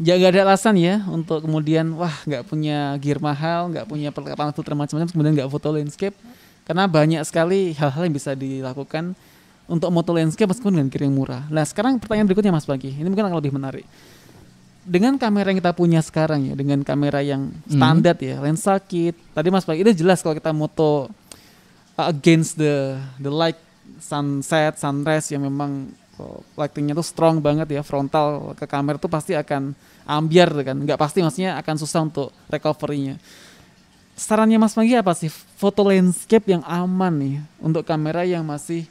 ya 0.00 0.16
nggak 0.16 0.40
ada 0.40 0.40
alasan 0.48 0.80
ya 0.80 1.04
untuk 1.12 1.44
kemudian 1.44 1.92
wah 1.92 2.24
nggak 2.24 2.48
punya 2.48 2.96
gear 2.96 3.20
mahal, 3.20 3.68
nggak 3.68 3.84
punya 3.84 4.08
perlengkapan 4.08 4.56
filter 4.56 4.72
macam-macam, 4.72 5.12
kemudian 5.12 5.36
nggak 5.36 5.50
foto 5.52 5.76
landscape. 5.76 6.16
Karena 6.64 6.88
banyak 6.88 7.20
sekali 7.28 7.76
hal-hal 7.76 8.08
yang 8.08 8.16
bisa 8.16 8.32
dilakukan 8.32 9.12
untuk 9.70 9.88
moto 9.94 10.10
landscape 10.10 10.50
meskipun 10.50 10.74
dengan 10.74 10.88
gear 10.90 11.06
yang 11.06 11.14
murah. 11.14 11.46
Nah 11.46 11.62
sekarang 11.62 12.02
pertanyaan 12.02 12.26
berikutnya 12.26 12.50
Mas 12.50 12.66
Pagi, 12.66 12.90
ini 12.90 13.06
mungkin 13.06 13.30
akan 13.30 13.38
lebih 13.38 13.54
menarik. 13.54 13.86
Dengan 14.82 15.14
kamera 15.14 15.54
yang 15.54 15.60
kita 15.62 15.72
punya 15.76 16.00
sekarang 16.02 16.50
ya, 16.50 16.54
dengan 16.58 16.82
kamera 16.82 17.22
yang 17.22 17.54
standar 17.70 18.18
ya, 18.18 18.42
lensa 18.42 18.74
kit. 18.82 19.14
Tadi 19.30 19.48
Mas 19.48 19.62
Pagi 19.62 19.86
itu 19.86 20.02
jelas 20.02 20.18
kalau 20.18 20.34
kita 20.34 20.50
moto 20.50 21.06
uh, 21.94 22.06
against 22.10 22.58
the 22.58 22.98
the 23.22 23.30
light 23.30 23.58
sunset, 24.02 24.74
sunrise 24.80 25.30
yang 25.30 25.46
memang 25.46 25.94
oh, 26.18 26.42
lightingnya 26.58 26.98
tuh 26.98 27.06
strong 27.06 27.38
banget 27.38 27.70
ya 27.70 27.82
frontal 27.86 28.56
ke 28.58 28.66
kamera 28.66 28.98
tuh 28.98 29.12
pasti 29.12 29.38
akan 29.38 29.76
ambiar 30.08 30.50
kan 30.66 30.76
nggak 30.76 30.98
pasti 30.98 31.22
maksudnya 31.22 31.54
akan 31.60 31.74
susah 31.78 32.00
untuk 32.02 32.28
recovery-nya 32.50 33.20
sarannya 34.20 34.60
Mas 34.60 34.76
Panggi 34.76 35.00
apa 35.00 35.16
sih 35.16 35.32
foto 35.32 35.80
landscape 35.80 36.52
yang 36.52 36.60
aman 36.68 37.14
nih 37.16 37.36
untuk 37.56 37.88
kamera 37.88 38.28
yang 38.28 38.44
masih 38.44 38.84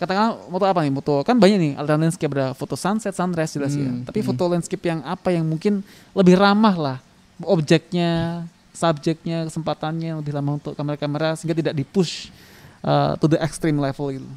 katakanlah 0.00 0.40
foto 0.48 0.64
apa 0.64 0.80
nih 0.80 0.92
foto 0.96 1.14
kan 1.20 1.36
banyak 1.36 1.58
nih 1.60 1.72
aliran 1.76 2.00
landscape 2.08 2.32
ada 2.32 2.56
foto 2.56 2.72
sunset 2.72 3.12
sunrise 3.12 3.52
jelas 3.52 3.76
ya 3.76 3.84
Hmm, 3.84 4.08
tapi 4.08 4.24
hmm. 4.24 4.28
foto 4.32 4.44
landscape 4.48 4.84
yang 4.88 5.04
apa 5.04 5.28
yang 5.28 5.44
mungkin 5.44 5.84
lebih 6.16 6.40
ramah 6.40 6.74
lah 6.74 6.98
objeknya 7.44 8.42
subjeknya 8.72 9.44
kesempatannya 9.44 10.16
lebih 10.24 10.32
ramah 10.32 10.56
untuk 10.56 10.72
kamera-kamera 10.72 11.36
sehingga 11.36 11.52
tidak 11.52 11.74
di 11.76 11.84
push 11.84 12.32
uh, 12.80 13.12
to 13.20 13.28
the 13.28 13.36
extreme 13.36 13.76
level 13.76 14.08
gitu 14.08 14.28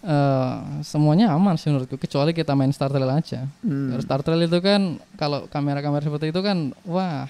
Eh, 0.00 0.56
semuanya 0.80 1.28
aman 1.36 1.60
sih 1.60 1.68
menurutku 1.68 2.00
kecuali 2.00 2.32
kita 2.32 2.56
main 2.56 2.72
star 2.72 2.88
trail 2.88 3.04
aja. 3.04 3.44
Hmm. 3.60 3.92
Star 4.00 4.24
trail 4.24 4.48
itu 4.48 4.56
kan 4.64 4.96
kalau 5.20 5.44
kamera-kamera 5.52 6.00
seperti 6.00 6.32
itu 6.32 6.40
kan 6.40 6.72
wah 6.88 7.28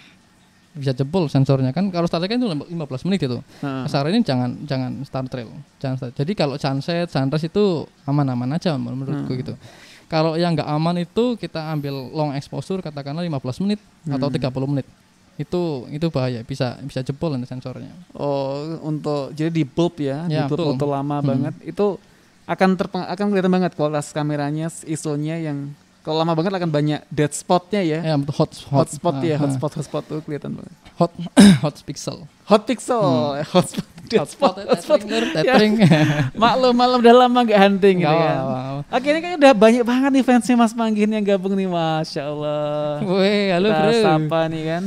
bisa 0.71 0.95
jebol 0.95 1.27
sensornya 1.27 1.71
kan 1.71 1.91
kalau 1.91 2.07
star 2.07 2.19
trail 2.19 2.31
kan 2.31 2.39
itu 2.39 2.47
15 2.47 2.79
menit 3.05 3.21
itu. 3.23 3.39
Nah, 3.59 3.85
Saran 3.85 4.11
ini 4.11 4.23
jangan 4.23 4.55
jangan 4.63 5.03
star 5.03 5.27
trail. 5.27 5.51
Jangan 5.77 5.97
star- 5.97 6.15
Jadi 6.15 6.33
kalau 6.33 6.55
sunset, 6.57 7.07
sunrise 7.07 7.43
itu 7.45 7.65
aman-aman 8.05 8.55
aja 8.55 8.75
menurutku 8.75 9.27
Hmm. 9.27 9.41
gitu. 9.41 9.55
Kalau 10.07 10.35
yang 10.35 10.55
nggak 10.55 10.67
aman 10.67 10.97
itu 11.01 11.35
kita 11.35 11.71
ambil 11.71 12.11
long 12.11 12.31
exposure 12.33 12.79
katakanlah 12.81 13.23
15 13.23 13.59
menit 13.59 13.79
atau 14.05 14.27
Hmm. 14.27 14.35
30 14.37 14.67
menit. 14.69 14.87
Itu 15.37 15.89
itu 15.89 16.07
bahaya 16.07 16.43
bisa 16.43 16.79
bisa 16.81 17.01
jebol 17.01 17.33
nanti 17.33 17.47
sensornya. 17.47 17.91
Oh, 18.13 18.55
untuk 18.81 19.33
jadi 19.33 19.49
di 19.49 19.63
bulb 19.63 19.99
ya, 19.99 20.23
Ya, 20.25 20.45
di 20.45 20.51
bulb 20.51 20.77
betul. 20.77 20.87
lama 20.89 21.19
Hmm. 21.19 21.27
banget 21.27 21.55
itu 21.65 21.99
akan 22.45 22.71
terpeng 22.75 23.03
akan 23.05 23.27
kelihatan 23.29 23.53
banget 23.53 23.73
kualitas 23.75 24.11
kameranya, 24.11 24.71
ISO-nya 24.85 25.39
yang 25.41 25.75
kalau 26.01 26.17
lama 26.19 26.33
banget 26.33 26.53
akan 26.57 26.71
banyak 26.71 27.01
dead 27.09 27.29
spotnya 27.31 27.85
ya. 27.85 28.01
Ya, 28.01 28.15
betul, 28.17 28.33
hot 28.41 28.53
hotspot 28.73 29.21
ya, 29.21 29.35
ah, 29.35 29.37
ah. 29.37 29.39
hotspot 29.45 29.73
hotspot 29.77 30.03
tuh 30.05 30.19
kelihatan 30.25 30.57
banget. 30.57 30.73
hot 30.97 31.13
hot 31.65 31.77
pixel. 31.85 32.25
Hot 32.45 32.63
pixel, 32.65 33.05
eh, 33.37 33.47
hotspot, 33.47 33.87
dead 34.09 34.27
spot, 34.27 34.55
hotspot. 34.65 34.99
tethering, 35.05 35.31
Ya. 35.31 35.45
tethering. 35.45 35.75
Maklum, 36.43 36.75
malam 36.75 36.99
udah 36.99 37.15
lama 37.15 37.39
gak 37.45 37.61
hunting 37.61 38.03
gitu 38.03 38.11
kan. 38.11 38.39
ini 38.99 39.19
kan 39.21 39.33
udah 39.39 39.53
banyak 39.55 39.85
banget 39.87 40.11
nih 40.19 40.25
fansnya 40.25 40.57
Mas 40.57 40.73
Manggin 40.73 41.11
yang 41.13 41.23
gabung 41.23 41.55
nih, 41.55 41.69
masya 41.69 42.27
Allah. 42.27 43.05
Weh, 43.07 43.53
halo 43.55 43.69
Kita 43.71 43.85
bro. 43.87 43.93
sapa 44.03 44.41
nih 44.51 44.63
kan. 44.67 44.85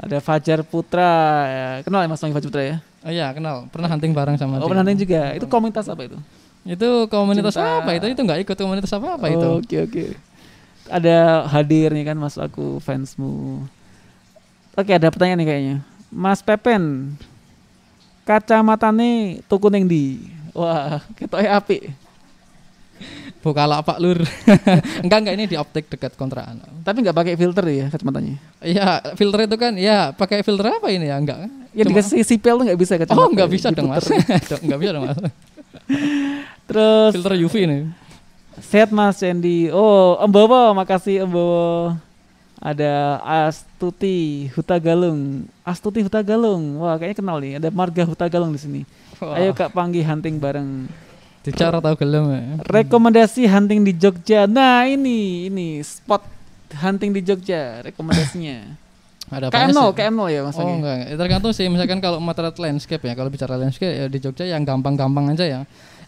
Ada 0.00 0.18
Fajar 0.18 0.60
Putra. 0.64 1.12
Ya. 1.46 1.66
Kenal 1.84 2.00
ya 2.02 2.08
Mas 2.08 2.18
Pangi 2.18 2.32
Fajar 2.32 2.48
Putra 2.48 2.64
ya? 2.64 2.76
Oh 3.00 3.08
iya 3.08 3.32
kenal, 3.32 3.64
pernah 3.68 3.88
hunting 3.88 4.12
bareng 4.12 4.36
sama 4.36 4.56
Oh, 4.56 4.64
dia. 4.64 4.68
pernah 4.68 4.82
hunting 4.84 5.00
juga. 5.00 5.20
Itu 5.32 5.46
komunitas 5.46 5.86
apa 5.88 6.04
itu? 6.04 6.16
Itu 6.60 6.88
komunitas 7.08 7.56
Cinta. 7.56 7.80
apa 7.80 7.90
itu? 7.96 8.04
Itu 8.08 8.20
nggak 8.20 8.40
ikut 8.44 8.56
komunitas 8.56 8.92
apa 8.92 9.16
apa 9.16 9.26
itu? 9.30 9.46
Oh, 9.46 9.60
Oke 9.60 9.76
oke. 9.80 10.04
Ada 10.90 11.46
hadir 11.46 11.94
nih 11.94 12.04
kan 12.10 12.18
Mas 12.18 12.34
aku 12.34 12.82
fansmu. 12.82 13.62
Oke 14.74 14.90
ada 14.90 15.06
pertanyaan 15.06 15.38
nih 15.38 15.48
kayaknya. 15.48 15.76
Mas 16.10 16.42
Pepen, 16.42 17.14
kacamatane 18.26 19.38
tuku 19.46 19.70
ning 19.70 19.86
di? 19.86 20.18
Wah, 20.50 20.98
ketoke 21.14 21.46
apik. 21.46 21.82
Bukala 23.40 23.80
Pak 23.80 23.96
Lur. 24.02 24.20
enggak 25.06 25.18
enggak 25.24 25.34
ini 25.38 25.44
di 25.48 25.56
optik 25.56 25.88
dekat 25.88 26.12
kontrakan. 26.18 26.60
Tapi 26.84 27.00
nggak 27.00 27.16
pakai 27.16 27.34
filter 27.38 27.64
ya 27.70 27.86
kacamatanya. 27.88 28.36
Iya, 28.60 28.88
filter 29.16 29.48
itu 29.48 29.56
kan 29.56 29.72
ya 29.80 30.12
pakai 30.12 30.44
filter 30.44 30.76
apa 30.76 30.92
ini 30.92 31.08
ya? 31.08 31.16
Enggak. 31.16 31.48
Ya 31.72 31.86
Cuma- 31.86 32.02
dikasih 32.02 32.20
sipil 32.26 32.60
tuh 32.60 32.64
nggak 32.68 32.80
bisa 32.82 32.98
kacamata. 33.00 33.22
Oh, 33.22 33.30
enggak 33.32 33.48
bisa 33.48 33.72
dong, 33.72 33.88
Mas. 33.88 34.04
Enggak 34.66 34.78
bisa 34.82 34.90
dong, 34.92 35.04
Mas. 35.08 35.18
Terus 36.68 37.10
Filter 37.16 37.34
UV 37.40 37.54
ini. 37.64 37.78
Sehat 38.58 38.90
Mas 38.90 39.22
Sandy. 39.22 39.70
Oh, 39.70 40.18
Embowo, 40.18 40.74
makasih 40.74 41.22
Embowo. 41.22 41.94
Ada 42.60 43.22
Astuti 43.48 44.50
Hutagalung. 44.52 45.48
Astuti 45.64 46.04
Hutagalung. 46.04 46.82
Wah, 46.82 47.00
kayaknya 47.00 47.16
kenal 47.22 47.36
nih. 47.40 47.52
Ada 47.56 47.68
Marga 47.72 48.04
Hutagalung 48.04 48.52
di 48.52 48.60
sini. 48.60 48.80
Ayo 49.20 49.56
Kak 49.56 49.72
Panggi 49.72 50.04
hunting 50.04 50.36
bareng. 50.36 50.84
Dicara 51.40 51.80
tahu 51.80 51.96
gelem 51.96 52.24
ya. 52.36 52.44
Rekomendasi 52.68 53.48
hunting 53.48 53.80
di 53.80 53.96
Jogja. 53.96 54.44
Nah, 54.44 54.84
ini 54.84 55.48
ini 55.48 55.80
spot 55.80 56.20
hunting 56.76 57.16
di 57.16 57.24
Jogja 57.24 57.80
rekomendasinya. 57.80 58.76
Ada 59.30 59.46
apa 59.46 59.70
KM0, 59.70 59.94
KM0 59.94 60.20
ya 60.26 60.40
Mas 60.42 60.58
Oh 60.58 60.66
enggak, 60.66 61.06
enggak. 61.06 61.18
tergantung 61.22 61.52
sih 61.54 61.70
misalkan 61.70 62.02
kalau 62.02 62.18
motret 62.18 62.50
landscape 62.58 62.98
ya, 62.98 63.14
kalau 63.14 63.30
bicara 63.30 63.54
landscape 63.54 63.94
ya 63.94 64.04
di 64.10 64.18
Jogja 64.18 64.42
yang 64.42 64.66
gampang-gampang 64.66 65.30
aja 65.30 65.46
ya. 65.46 65.60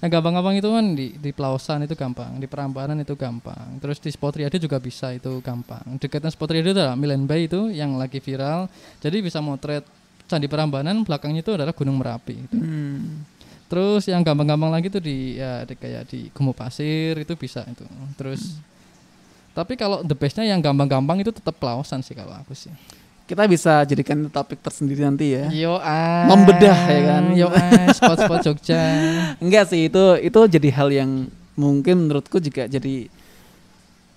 Yang 0.02 0.18
gampang-gampang 0.18 0.58
itu 0.58 0.68
kan 0.68 0.86
di 0.98 1.06
di 1.14 1.30
Pelausan 1.30 1.86
itu 1.86 1.94
gampang, 1.94 2.34
di 2.42 2.50
Perambanan 2.50 2.98
itu 2.98 3.14
gampang. 3.14 3.78
Terus 3.78 4.02
di 4.02 4.10
Spot 4.10 4.34
Riyadi 4.34 4.58
juga 4.58 4.82
bisa 4.82 5.14
itu 5.14 5.38
gampang. 5.38 5.94
Dekatnya 6.02 6.34
Spot 6.34 6.50
itu 6.50 6.74
adalah 6.74 6.98
Milen 6.98 7.30
Bay 7.30 7.46
itu 7.46 7.70
yang 7.70 7.94
lagi 7.94 8.18
viral. 8.18 8.66
Jadi 8.98 9.22
bisa 9.22 9.38
motret 9.38 9.86
Candi 10.26 10.50
Perambanan, 10.50 11.06
belakangnya 11.06 11.46
itu 11.46 11.54
adalah 11.54 11.70
Gunung 11.70 12.02
Merapi 12.02 12.34
itu. 12.34 12.58
Hmm. 12.58 13.22
Terus 13.70 14.10
yang 14.10 14.26
gampang-gampang 14.26 14.74
lagi 14.74 14.90
tuh 14.90 15.00
di 15.00 15.38
ya 15.38 15.62
di, 15.62 15.78
kayak 15.78 16.10
di 16.10 16.28
Gumuk 16.34 16.58
Pasir 16.58 17.14
itu 17.16 17.38
bisa 17.38 17.62
itu. 17.70 17.86
Terus 18.18 18.58
tapi 19.54 19.78
kalau 19.78 20.02
the 20.02 20.18
bestnya 20.18 20.44
yang 20.44 20.58
gampang-gampang 20.58 21.22
itu 21.22 21.30
tetap 21.30 21.54
Pelausan 21.62 22.02
sih 22.02 22.18
kalau 22.18 22.34
aku 22.34 22.58
sih. 22.58 22.74
Kita 23.33 23.49
bisa 23.49 23.81
jadikan 23.88 24.29
topik 24.29 24.61
tersendiri 24.61 25.09
nanti 25.09 25.33
ya. 25.33 25.49
Yo 25.49 25.81
ah. 25.81 26.29
Membedah, 26.29 26.79
ya 26.85 27.01
kan? 27.01 27.25
Yo 27.33 27.49
ah, 27.49 27.88
spot-spot 27.88 28.45
Jogja. 28.45 28.77
Enggak 29.45 29.73
sih 29.73 29.88
itu 29.88 30.21
itu 30.21 30.40
jadi 30.53 30.68
hal 30.68 30.92
yang 30.92 31.33
mungkin 31.57 32.05
menurutku 32.05 32.37
juga 32.45 32.68
jadi 32.68 33.09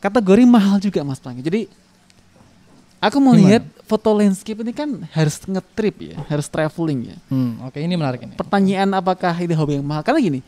kategori 0.03 0.43
mahal 0.43 0.83
juga 0.83 1.07
Mas 1.07 1.23
Panggi. 1.23 1.39
Jadi 1.39 1.71
aku 2.99 3.23
melihat 3.23 3.63
foto 3.87 4.11
landscape 4.11 4.59
ini 4.67 4.75
kan 4.75 5.07
harus 5.15 5.39
ngetrip 5.47 5.95
ya, 6.11 6.19
harus 6.27 6.51
traveling 6.51 7.15
ya. 7.15 7.17
Hmm, 7.31 7.63
oke 7.63 7.79
ini 7.79 7.95
menarik 7.95 8.19
ini. 8.19 8.35
Pertanyaan 8.35 8.99
apakah 8.99 9.31
ini 9.39 9.55
hobi 9.55 9.79
yang 9.79 9.87
mahal? 9.87 10.03
Karena 10.03 10.19
gini, 10.19 10.43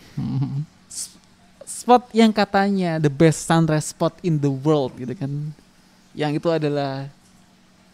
spot 1.87 2.11
yang 2.11 2.35
katanya 2.35 2.99
the 2.99 3.07
best 3.07 3.47
sunrise 3.47 3.95
spot 3.95 4.11
in 4.27 4.43
the 4.43 4.51
world 4.51 4.91
gitu 4.99 5.15
kan. 5.15 5.55
Yang 6.11 6.43
itu 6.43 6.49
adalah 6.51 7.07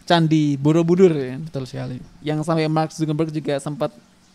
Candi 0.04 0.60
Borobudur 0.60 1.12
ya. 1.12 1.40
Betul 1.40 1.64
sekali. 1.64 1.96
Yang 2.20 2.44
sampai 2.44 2.68
Mark 2.68 2.92
Zuckerberg 2.92 3.32
juga 3.32 3.56
sempat 3.56 3.90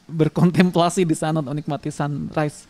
berkontemplasi 0.09 1.05
di 1.05 1.13
sana 1.13 1.45
untuk 1.45 1.53
menikmati 1.53 1.93
sunrise. 1.93 2.65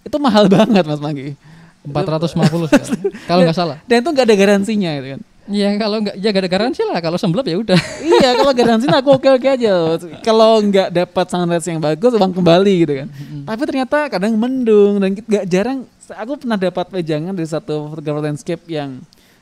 Itu 0.00 0.16
mahal 0.16 0.48
banget 0.48 0.84
Mas 0.88 1.00
Manggi. 1.00 1.36
450 1.84 2.40
sekarang. 2.72 3.00
Kalau 3.28 3.40
nggak 3.44 3.56
salah. 3.56 3.76
Dan 3.84 4.00
itu 4.00 4.08
nggak 4.12 4.26
ada 4.26 4.36
garansinya 4.36 4.90
gitu 5.00 5.08
kan. 5.16 5.20
Iya 5.50 5.68
kalau 5.82 5.96
nggak 5.98 6.14
ya 6.20 6.28
nggak 6.30 6.44
ada 6.44 6.52
garansi 6.52 6.80
lah. 6.84 6.98
Kalau 7.00 7.18
semblep 7.20 7.46
ya 7.48 7.56
udah. 7.60 7.80
iya 8.20 8.30
kalau 8.36 8.52
garansinya 8.52 8.98
aku 9.00 9.10
oke 9.16 9.28
oke 9.36 9.48
aja. 9.48 9.72
Kalau 10.24 10.60
nggak 10.64 10.88
dapat 10.92 11.26
sunrise 11.28 11.66
yang 11.68 11.80
bagus 11.80 12.12
uang 12.16 12.32
kembali 12.32 12.74
gitu 12.88 12.92
kan. 13.04 13.08
Tapi 13.44 13.62
ternyata 13.68 13.96
kadang 14.08 14.32
mendung 14.36 15.00
dan 15.00 15.16
nggak 15.16 15.44
jarang. 15.48 15.84
Aku 16.10 16.40
pernah 16.40 16.58
dapat 16.58 16.86
wejangan 16.90 17.32
dari 17.36 17.46
satu 17.46 17.92
fotografer 17.94 18.22
landscape 18.32 18.62
yang 18.66 18.98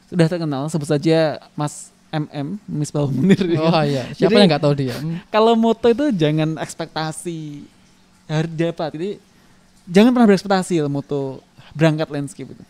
sudah 0.09 0.27
terkenal 0.29 0.69
sebut 0.73 0.89
saja 0.89 1.41
Mas 1.53 1.93
MM 2.11 2.57
Misbah 2.65 3.05
Munir. 3.07 3.37
ya 3.47 3.59
kan. 3.59 3.69
Oh 3.71 3.83
iya. 3.83 4.03
Siapa 4.11 4.29
Jadi- 4.29 4.35
yang 4.39 4.49
nggak 4.49 4.63
tahu 4.63 4.75
dia? 4.75 4.95
Hmm. 4.95 5.19
kalau 5.29 5.53
moto 5.55 5.87
itu 5.87 6.05
jangan 6.11 6.57
ekspektasi 6.57 7.65
harus 8.25 8.53
dapat 8.53 8.89
jadi 8.93 9.11
jangan 9.85 10.11
pernah 10.11 10.27
berekspektasi 10.27 10.75
lah 10.79 10.91
moto 10.91 11.41
berangkat 11.73 12.09
landscape 12.09 12.51
itu 12.51 12.65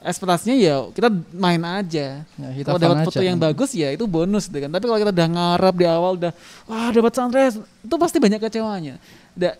ekspektasinya 0.00 0.56
ya 0.56 0.88
kita 0.88 1.06
main 1.32 1.60
aja 1.60 2.24
Ya, 2.24 2.48
kita 2.52 2.68
kalau 2.68 2.80
dapat 2.80 2.96
aja. 2.96 3.06
foto 3.06 3.20
yang 3.20 3.36
bagus 3.36 3.70
ya 3.70 3.88
itu 3.88 4.02
bonus 4.04 4.46
gitu 4.46 4.58
kan 4.58 4.66
tapi 4.68 4.84
kalau 4.84 4.98
kita 4.98 5.10
udah 5.10 5.28
ngarap 5.28 5.74
di 5.74 5.86
awal 5.86 6.12
udah 6.16 6.32
wah 6.64 6.88
dapat 6.88 7.12
sunrise 7.12 7.54
itu 7.60 7.94
pasti 7.96 8.16
banyak 8.16 8.40
kecewanya 8.40 8.96
da, 9.30 9.54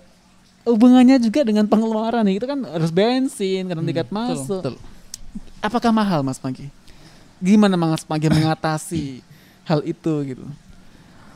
hubungannya 0.63 1.21
juga 1.21 1.41
dengan 1.43 1.63
pengeluaran 1.65 2.23
nih 2.23 2.37
itu 2.37 2.47
kan 2.47 2.59
harus 2.65 2.89
bensin 2.89 3.65
karena 3.65 3.83
tiket 3.83 4.07
Hmm, 4.07 4.17
betul, 4.17 4.35
masuk 4.35 4.61
betul. 4.61 4.75
apakah 5.61 5.91
mahal 5.91 6.21
mas 6.23 6.39
Pagi 6.39 6.73
gimana 7.41 7.75
mas 7.75 8.05
Pagi 8.05 8.29
mengatasi 8.29 9.25
hal 9.65 9.81
itu 9.83 10.13
gitu 10.25 10.45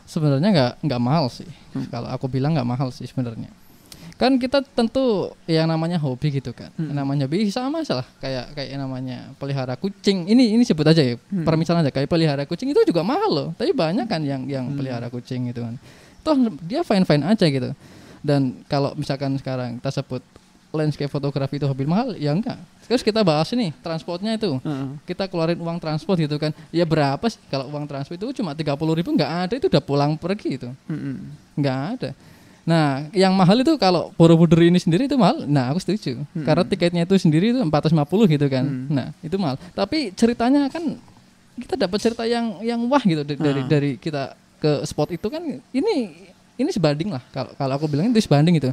Sebenarnya 0.04 0.48
nggak 0.52 0.72
nggak 0.84 1.00
mahal 1.00 1.32
sih. 1.32 1.48
Hmm. 1.72 1.88
Kalau 1.88 2.08
aku 2.12 2.28
bilang 2.28 2.52
nggak 2.52 2.68
mahal 2.68 2.92
sih 2.92 3.08
sebenarnya. 3.08 3.48
Kan 4.20 4.36
kita 4.36 4.60
tentu 4.62 5.32
yang 5.48 5.64
namanya 5.64 5.96
hobi 5.96 6.28
gitu 6.28 6.52
kan. 6.52 6.68
Hmm. 6.76 6.92
Namanya 6.92 7.24
hobi 7.24 7.48
sama 7.48 7.80
salah 7.88 8.04
kayak 8.20 8.52
kayak 8.52 8.76
namanya 8.76 9.32
pelihara 9.40 9.80
kucing. 9.80 10.28
Ini 10.28 10.60
ini 10.60 10.62
sebut 10.62 10.84
aja 10.84 11.00
ya. 11.00 11.16
Hmm. 11.32 11.48
Permisalan 11.48 11.80
aja 11.82 11.90
kayak 11.90 12.12
pelihara 12.12 12.44
kucing 12.44 12.68
itu 12.70 12.84
juga 12.84 13.00
mahal 13.00 13.30
loh. 13.32 13.48
Tapi 13.56 13.72
banyak 13.72 14.04
kan 14.04 14.20
yang 14.20 14.44
yang 14.44 14.68
Hmm. 14.68 14.76
pelihara 14.76 15.08
kucing 15.08 15.48
gitu 15.48 15.64
kan. 15.64 15.80
Toh 16.20 16.36
dia 16.68 16.84
fine 16.84 17.08
fine 17.08 17.24
aja 17.24 17.46
gitu. 17.48 17.72
Dan 18.20 18.60
kalau 18.68 18.92
misalkan 18.92 19.40
sekarang 19.40 19.80
kita 19.80 20.04
sebut 20.04 20.20
landscape 20.74 21.06
fotografi 21.06 21.56
itu 21.56 21.64
hobi 21.64 21.86
mahal, 21.86 22.12
ya 22.14 22.30
enggak. 22.30 22.58
Terus 22.84 23.00
kita 23.00 23.22
bahas 23.22 23.48
ini 23.50 23.72
transportnya 23.80 24.34
itu 24.34 24.60
Heeh. 24.60 24.88
kita 25.06 25.24
keluarin 25.24 25.56
uang 25.56 25.78
transport 25.78 26.20
gitu 26.20 26.36
kan 26.36 26.52
ya 26.68 26.84
berapa 26.84 27.24
sih 27.24 27.40
kalau 27.48 27.72
uang 27.72 27.86
transport 27.86 28.18
itu 28.18 28.36
cuma 28.36 28.52
30 28.52 28.68
ribu 28.92 29.08
nggak 29.10 29.32
ada 29.48 29.54
itu 29.56 29.72
udah 29.72 29.80
pulang 29.80 30.12
pergi 30.14 30.60
itu 30.60 30.68
Mm-mm. 30.84 31.16
nggak 31.56 31.78
ada 31.96 32.10
nah 32.64 33.08
yang 33.12 33.32
mahal 33.32 33.56
itu 33.56 33.72
kalau 33.76 34.12
Borobudur 34.16 34.60
ini 34.60 34.76
sendiri 34.76 35.04
itu 35.04 35.16
mahal 35.16 35.44
nah 35.44 35.68
aku 35.68 35.80
setuju 35.80 36.20
Hmm. 36.32 36.44
karena 36.44 36.60
tiketnya 36.62 37.02
itu 37.04 37.16
sendiri 37.16 37.52
itu 37.52 37.60
450 37.60 38.28
gitu 38.28 38.46
kan 38.48 38.64
Hmm. 38.64 38.88
nah 38.90 39.08
itu 39.20 39.36
mahal 39.36 39.56
tapi 39.72 40.12
ceritanya 40.12 40.68
kan 40.68 40.84
kita 41.56 41.78
dapat 41.78 41.98
cerita 42.00 42.24
yang 42.24 42.60
yang 42.60 42.84
wah 42.84 43.00
gitu 43.00 43.24
dari 43.24 43.60
Ah. 43.60 43.64
dari 43.64 43.90
kita 43.96 44.32
ke 44.58 44.84
spot 44.84 45.08
itu 45.08 45.24
kan 45.28 45.40
ini 45.70 45.96
ini 46.54 46.70
sebanding 46.70 47.10
lah 47.10 47.22
kalau 47.28 47.50
kalau 47.54 47.72
aku 47.74 47.86
bilang 47.86 48.08
itu 48.08 48.20
sebanding 48.20 48.56
itu 48.56 48.70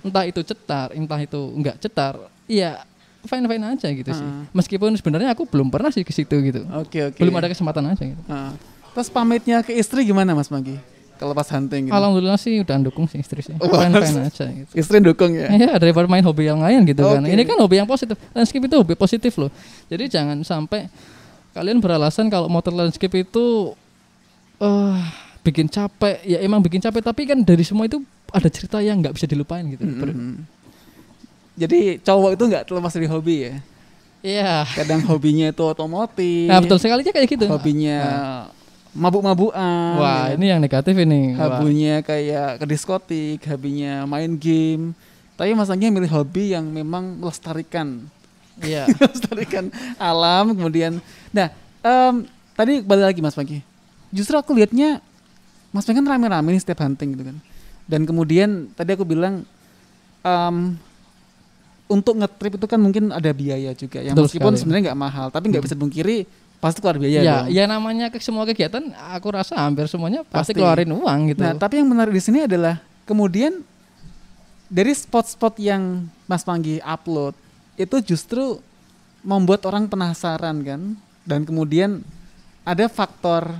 entah 0.00 0.24
itu 0.24 0.40
cetar 0.40 0.92
entah 0.92 1.16
itu 1.16 1.40
enggak 1.52 1.76
cetar 1.78 2.14
ya 2.44 2.84
fine 3.22 3.46
fine 3.46 3.64
aja 3.68 3.88
gitu 3.88 4.10
sih 4.10 4.20
Ah. 4.20 4.44
meskipun 4.50 4.92
sebenarnya 4.94 5.30
aku 5.30 5.46
belum 5.46 5.70
pernah 5.70 5.88
sih 5.88 6.02
ke 6.02 6.10
situ 6.10 6.34
gitu 6.42 6.66
Oke 6.76 7.08
oke. 7.08 7.18
belum 7.18 7.34
ada 7.34 7.48
kesempatan 7.48 7.86
aja 7.88 8.02
gitu. 8.02 8.22
Ah. 8.26 8.52
Terus 8.92 9.08
pamitnya 9.08 9.64
ke 9.64 9.72
istri 9.72 10.04
gimana 10.04 10.34
Mas 10.34 10.52
Magi? 10.52 10.76
Kalau 11.16 11.32
pas 11.32 11.46
hunting 11.48 11.86
gitu. 11.88 11.94
Alhamdulillah 11.94 12.34
sih 12.36 12.60
udah 12.60 12.76
dukung 12.82 13.06
sih 13.06 13.16
istri 13.16 13.40
sih. 13.40 13.54
Wah. 13.56 13.86
Fine 13.86 13.94
fine 13.96 14.20
aja 14.26 14.44
gitu. 14.44 14.70
Istri 14.74 14.98
dukung 15.00 15.32
ya. 15.32 15.48
Ya 15.48 15.78
daripada 15.78 16.04
main 16.04 16.20
hobi 16.20 16.44
yang 16.44 16.58
lain 16.58 16.82
gitu 16.82 17.00
kan. 17.00 17.22
Oke. 17.22 17.30
Ini 17.30 17.42
kan 17.46 17.56
hobi 17.56 17.78
yang 17.78 17.86
positif. 17.86 18.18
Landscape 18.34 18.66
itu 18.66 18.76
hobi 18.76 18.92
positif 18.92 19.32
loh. 19.38 19.48
Jadi 19.86 20.10
jangan 20.10 20.42
sampai 20.42 20.90
kalian 21.52 21.78
beralasan 21.78 22.26
kalau 22.26 22.50
motor 22.50 22.74
landscape 22.74 23.22
itu 23.22 23.72
eh 24.58 24.98
bikin 25.42 25.66
capek. 25.66 26.22
Ya 26.22 26.38
emang 26.40 26.58
bikin 26.58 26.78
capek 26.78 27.02
tapi 27.02 27.26
kan 27.26 27.38
dari 27.38 27.62
semua 27.62 27.86
itu 27.86 28.00
ada 28.30 28.48
cerita 28.48 28.78
yang 28.78 28.98
nggak 28.98 29.14
bisa 29.14 29.26
dilupain 29.26 29.66
gitu. 29.68 29.82
Ber- 29.84 30.14
Mm-mm. 30.14 30.42
Jadi 31.52 32.00
cowok 32.00 32.30
itu 32.34 32.44
nggak 32.48 32.64
terlepas 32.64 32.92
dari 32.92 33.06
hobi 33.06 33.36
ya. 33.44 33.54
Iya. 34.22 34.54
Kadang 34.72 35.02
hobinya 35.04 35.50
itu 35.50 35.62
otomotif. 35.62 36.46
Nah 36.48 36.62
betul 36.62 36.78
sekali 36.78 37.02
kayak 37.04 37.26
gitu. 37.28 37.44
Hobinya 37.46 37.98
mabuk-mabukan. 38.92 39.96
Wah 39.98 40.32
ya 40.32 40.36
ini 40.36 40.46
yang 40.48 40.60
negatif 40.60 40.94
ini. 40.94 41.34
Wah. 41.34 41.58
Hobinya 41.60 42.00
kayak 42.00 42.60
ke 42.60 42.64
diskotik, 42.64 43.40
hobinya 43.48 44.04
main 44.04 44.36
game. 44.36 44.92
Tapi 45.32 45.56
Mas 45.56 45.72
Anggi 45.72 45.88
milih 45.88 46.12
hobi 46.12 46.52
yang 46.54 46.68
memang 46.68 47.18
melestarikan 47.18 48.04
Iya. 48.60 48.84
melestarikan 49.00 49.72
alam 49.96 50.52
kemudian 50.52 51.00
nah 51.32 51.48
em, 51.80 52.28
tadi 52.52 52.84
balik 52.84 53.08
lagi 53.08 53.20
Mas 53.24 53.32
Panggi 53.32 53.64
justru 54.12 54.36
aku 54.36 54.52
lihatnya 54.52 55.00
Mas 55.72 55.82
Panggi 55.82 55.98
kan 55.98 56.08
rame-rame 56.08 56.48
nih 56.50 56.60
setiap 56.60 56.80
hunting 56.80 57.16
gitu 57.16 57.24
kan 57.26 57.36
dan 57.82 58.00
kemudian 58.04 58.70
tadi 58.72 58.92
aku 58.92 59.02
bilang 59.02 59.42
em, 60.22 60.56
untuk 61.86 62.16
ngetrip 62.16 62.56
itu 62.56 62.66
kan 62.66 62.78
mungkin 62.78 63.10
ada 63.10 63.28
biaya 63.32 63.72
juga 63.72 64.00
yang 64.00 64.14
Betul 64.14 64.28
meskipun 64.30 64.52
sebenarnya 64.54 64.82
nggak 64.92 65.00
mahal 65.00 65.26
tapi 65.28 65.48
nggak 65.48 65.60
Hmm. 65.60 65.68
bisa 65.68 65.76
dipungkiri 65.76 66.16
pasti 66.56 66.78
keluar 66.78 66.94
biaya 66.94 67.20
ya, 67.20 67.34
dong. 67.42 67.46
ya 67.50 67.64
namanya 67.66 68.06
ke 68.06 68.22
semua 68.22 68.46
kegiatan 68.46 68.80
aku 69.10 69.28
rasa 69.28 69.58
hampir 69.58 69.90
semuanya 69.90 70.22
Pasti. 70.22 70.30
pasti, 70.30 70.50
keluarin 70.54 70.88
uang 70.88 71.34
gitu. 71.34 71.42
Nah, 71.42 71.58
tapi 71.58 71.82
yang 71.82 71.90
menarik 71.90 72.14
di 72.14 72.22
sini 72.22 72.46
adalah 72.46 72.78
kemudian 73.02 73.66
dari 74.68 74.94
spot-spot 74.94 75.58
yang 75.58 76.06
Mas 76.24 76.46
Panggi 76.46 76.78
upload 76.80 77.34
itu 77.74 78.14
justru 78.14 78.62
membuat 79.20 79.66
orang 79.66 79.90
penasaran 79.90 80.62
kan 80.62 80.94
dan 81.26 81.42
kemudian 81.42 82.00
ada 82.62 82.86
faktor 82.86 83.58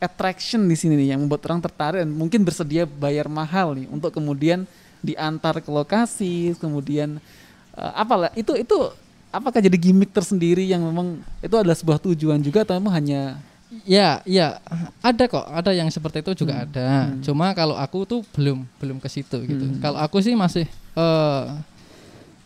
attraction 0.00 0.64
di 0.64 0.74
sini 0.74 0.96
nih 0.96 1.14
yang 1.14 1.20
membuat 1.22 1.44
orang 1.46 1.60
tertarik 1.60 2.02
dan 2.02 2.10
mungkin 2.10 2.40
bersedia 2.42 2.88
bayar 2.88 3.28
mahal 3.28 3.76
nih 3.76 3.86
untuk 3.92 4.10
kemudian 4.10 4.64
diantar 5.04 5.60
ke 5.60 5.68
lokasi 5.68 6.56
kemudian 6.56 7.20
eh, 7.76 7.92
apalah 7.94 8.32
itu 8.32 8.56
itu 8.56 8.76
apakah 9.30 9.62
jadi 9.62 9.76
gimmick 9.78 10.10
tersendiri 10.10 10.66
yang 10.66 10.82
memang 10.82 11.20
itu 11.44 11.54
adalah 11.54 11.76
sebuah 11.76 12.00
tujuan 12.02 12.40
juga 12.42 12.66
atau 12.66 12.74
memang 12.80 12.96
hanya 12.96 13.38
Ya, 13.86 14.18
ya 14.26 14.58
ada 14.98 15.30
kok, 15.30 15.46
ada 15.46 15.70
yang 15.70 15.86
seperti 15.94 16.26
itu 16.26 16.42
juga 16.42 16.66
ada. 16.66 17.06
Hmm. 17.06 17.22
Cuma 17.22 17.54
kalau 17.54 17.78
aku 17.78 18.02
tuh 18.02 18.26
belum 18.34 18.66
belum 18.82 18.98
ke 18.98 19.06
situ 19.06 19.38
gitu. 19.46 19.62
Hmm. 19.62 19.78
Kalau 19.78 19.98
aku 20.02 20.18
sih 20.18 20.34
masih 20.34 20.66
eh 20.98 21.44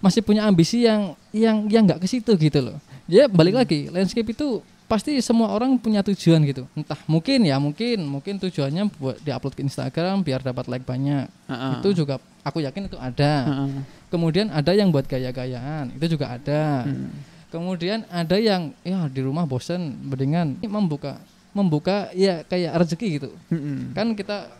masih 0.04 0.20
punya 0.20 0.44
ambisi 0.44 0.84
yang 0.84 1.16
yang 1.32 1.64
yang 1.72 1.88
nggak 1.88 2.04
ke 2.04 2.08
situ 2.12 2.28
gitu 2.36 2.60
loh. 2.60 2.76
Ya 3.08 3.24
balik 3.24 3.56
lagi, 3.56 3.88
landscape 3.88 4.36
itu 4.36 4.60
pasti 4.84 5.16
semua 5.24 5.50
orang 5.50 5.76
punya 5.80 6.04
tujuan 6.04 6.44
gitu. 6.44 6.68
Entah 6.76 6.98
mungkin 7.08 7.44
ya, 7.44 7.56
mungkin 7.56 8.04
mungkin 8.04 8.36
tujuannya 8.36 8.92
buat 9.00 9.16
diupload 9.24 9.54
ke 9.56 9.62
Instagram 9.64 10.20
biar 10.20 10.44
dapat 10.44 10.68
like 10.68 10.84
banyak. 10.84 11.26
Heeh. 11.48 11.72
Itu 11.80 12.04
juga 12.04 12.20
aku 12.44 12.60
yakin 12.60 12.88
itu 12.92 12.98
ada. 13.00 13.48
Heeh. 13.48 13.82
Kemudian 14.12 14.52
ada 14.52 14.70
yang 14.70 14.94
buat 14.94 15.08
gaya-gayaan, 15.10 15.96
itu 15.98 16.14
juga 16.14 16.36
ada. 16.36 16.86
Hmm. 16.86 17.10
Kemudian 17.50 18.02
ada 18.10 18.34
yang 18.38 18.74
ya 18.82 19.06
di 19.06 19.22
rumah 19.22 19.46
bosen 19.46 19.94
mendingan 20.02 20.58
membuka 20.66 21.22
membuka 21.54 22.10
ya 22.10 22.42
kayak 22.42 22.82
rezeki 22.82 23.08
gitu. 23.22 23.30
Mm-mm. 23.46 23.94
Kan 23.94 24.18
kita 24.18 24.50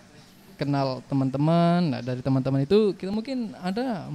kenal 0.55 1.03
teman-teman, 1.11 1.91
nah 1.91 1.99
dari 1.99 2.23
teman-teman 2.23 2.63
itu 2.63 2.95
kita 2.95 3.11
mungkin 3.11 3.51
ada 3.59 4.07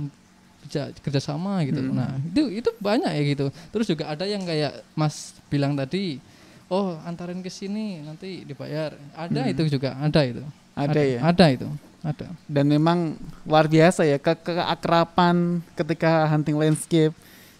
bisa 0.64 0.92
kerjasama 1.02 1.64
gitu. 1.66 1.80
Mm. 1.80 1.94
Nah 1.96 2.12
itu 2.20 2.44
itu 2.64 2.70
banyak 2.80 3.12
ya 3.12 3.24
gitu. 3.36 3.46
Terus 3.72 3.86
juga 3.88 4.12
ada 4.12 4.26
yang 4.28 4.44
kayak 4.44 4.84
Mas 4.94 5.36
bilang 5.48 5.74
tadi, 5.74 6.20
oh 6.68 6.98
antarin 7.06 7.40
ke 7.40 7.50
sini 7.50 8.04
nanti 8.04 8.44
dibayar. 8.44 8.94
Ada 9.16 9.48
Mm. 9.48 9.54
itu 9.56 9.62
juga 9.80 9.96
ada 9.98 10.22
itu. 10.26 10.44
Ada 10.76 11.02
ya? 11.02 11.20
Ada 11.24 11.46
itu. 11.52 11.70
Ada. 12.00 12.32
dan 12.48 12.64
memang 12.64 13.20
luar 13.44 13.68
biasa 13.68 14.08
ya 14.08 14.16
ke 14.16 14.32
keakrapan 14.32 15.60
ketika 15.76 16.32
hunting 16.32 16.56
landscape 16.56 17.12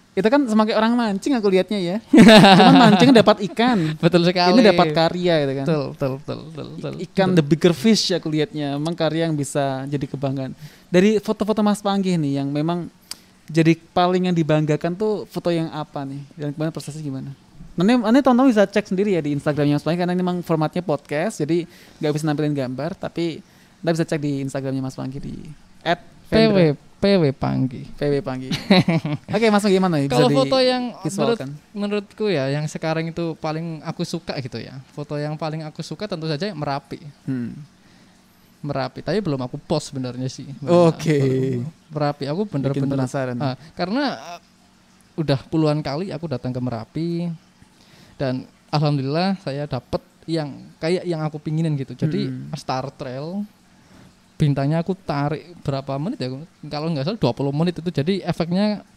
itu 0.10 0.26
kan 0.26 0.42
semakin 0.44 0.74
orang 0.74 0.92
mancing 0.98 1.38
aku 1.38 1.48
lihatnya 1.48 1.80
ya 1.80 1.98
cuman 2.10 2.76
mancing 2.76 3.14
dapat 3.14 3.46
ikan 3.52 3.78
Betul 4.04 4.26
sekali. 4.26 4.58
ini 4.58 4.62
dapat 4.66 4.88
karya 4.92 5.34
gitu 5.46 5.54
kan 5.54 5.66
Betul, 5.66 5.84
betul, 5.94 6.12
betul, 6.20 6.38
betul, 6.50 6.66
betul. 6.76 6.94
ikan 7.08 7.28
Betul. 7.32 7.38
the 7.38 7.44
bigger 7.46 7.74
fish 7.74 8.10
aku 8.12 8.28
lihatnya 8.28 8.76
memang 8.76 8.98
karya 8.98 9.30
yang 9.30 9.38
bisa 9.38 9.86
jadi 9.86 10.06
kebanggaan 10.10 10.52
dari 10.90 11.22
foto-foto 11.22 11.62
Mas 11.62 11.80
Panggih 11.80 12.18
nih 12.18 12.42
yang 12.42 12.50
memang 12.50 12.90
jadi 13.46 13.74
paling 13.94 14.30
yang 14.30 14.36
dibanggakan 14.36 14.94
tuh 14.94 15.26
foto 15.26 15.50
yang 15.50 15.70
apa 15.70 16.06
nih 16.06 16.22
dan 16.36 16.48
kemudian 16.54 16.74
prosesnya 16.74 17.02
gimana 17.02 17.32
Nanti, 17.80 17.96
nanti 17.96 18.20
teman-teman 18.20 18.52
bisa 18.52 18.68
cek 18.68 18.92
sendiri 18.92 19.16
ya 19.16 19.24
di 19.24 19.32
Instagramnya 19.32 19.80
Mas 19.80 19.86
Panggih 19.88 20.04
karena 20.04 20.12
ini 20.12 20.20
memang 20.20 20.44
formatnya 20.44 20.84
podcast 20.84 21.40
jadi 21.40 21.64
nggak 22.02 22.12
bisa 22.12 22.26
nampilin 22.28 22.52
gambar 22.52 22.92
tapi 22.94 23.40
Anda 23.80 23.96
bisa 23.96 24.04
cek 24.04 24.20
di 24.20 24.44
Instagramnya 24.44 24.84
Mas 24.84 25.00
Panggi 25.00 25.24
di 25.24 25.36
PW 26.30 26.58
PW 27.00 27.24
Panggi. 27.32 27.88
PW 27.96 28.20
Panggi. 28.20 28.52
Oke, 29.36 29.48
Mas 29.48 29.64
Panggi 29.64 29.80
gimana 29.80 30.04
ya? 30.04 30.12
Kalau 30.12 30.28
foto 30.28 30.60
yang 30.60 30.92
menurut 31.00 31.40
menurutku 31.72 32.26
ya 32.28 32.52
yang 32.52 32.68
sekarang 32.68 33.08
itu 33.08 33.40
paling 33.40 33.80
aku 33.88 34.04
suka 34.04 34.36
gitu 34.44 34.60
ya. 34.60 34.76
Foto 34.92 35.16
yang 35.16 35.40
paling 35.40 35.64
aku 35.64 35.80
suka 35.80 36.12
tentu 36.12 36.28
saja 36.28 36.52
Merapi. 36.52 37.00
Hmm. 37.24 37.56
Merapi, 38.60 39.00
tapi 39.00 39.24
belum 39.24 39.40
aku 39.40 39.56
post 39.56 39.96
sebenarnya 39.96 40.28
sih. 40.28 40.52
Oke. 40.68 41.16
Baru 41.16 41.72
Merapi 41.96 42.24
aku 42.28 42.42
bener-bener 42.44 42.92
penasaran. 43.00 43.40
Ah, 43.40 43.56
karena 43.72 44.04
uh, 44.36 44.40
udah 45.16 45.40
puluhan 45.48 45.80
kali 45.80 46.12
aku 46.12 46.28
datang 46.28 46.52
ke 46.52 46.60
Merapi 46.60 47.10
dan 48.20 48.44
alhamdulillah 48.68 49.40
saya 49.40 49.64
dapet 49.64 50.04
yang 50.28 50.68
kayak 50.84 51.08
yang 51.08 51.24
aku 51.24 51.40
pinginin 51.40 51.80
gitu. 51.80 51.96
Jadi 51.96 52.28
Hmm. 52.28 52.52
Star 52.60 52.92
Trail 52.92 53.48
bintangnya 54.40 54.80
aku 54.80 54.96
tarik 54.96 55.52
berapa 55.60 56.00
menit 56.00 56.18
ya? 56.18 56.32
Kalau 56.66 56.88
nggak 56.88 57.04
salah 57.06 57.20
20 57.20 57.52
menit 57.54 57.76
itu 57.76 57.90
jadi 57.92 58.24
efeknya 58.24 58.88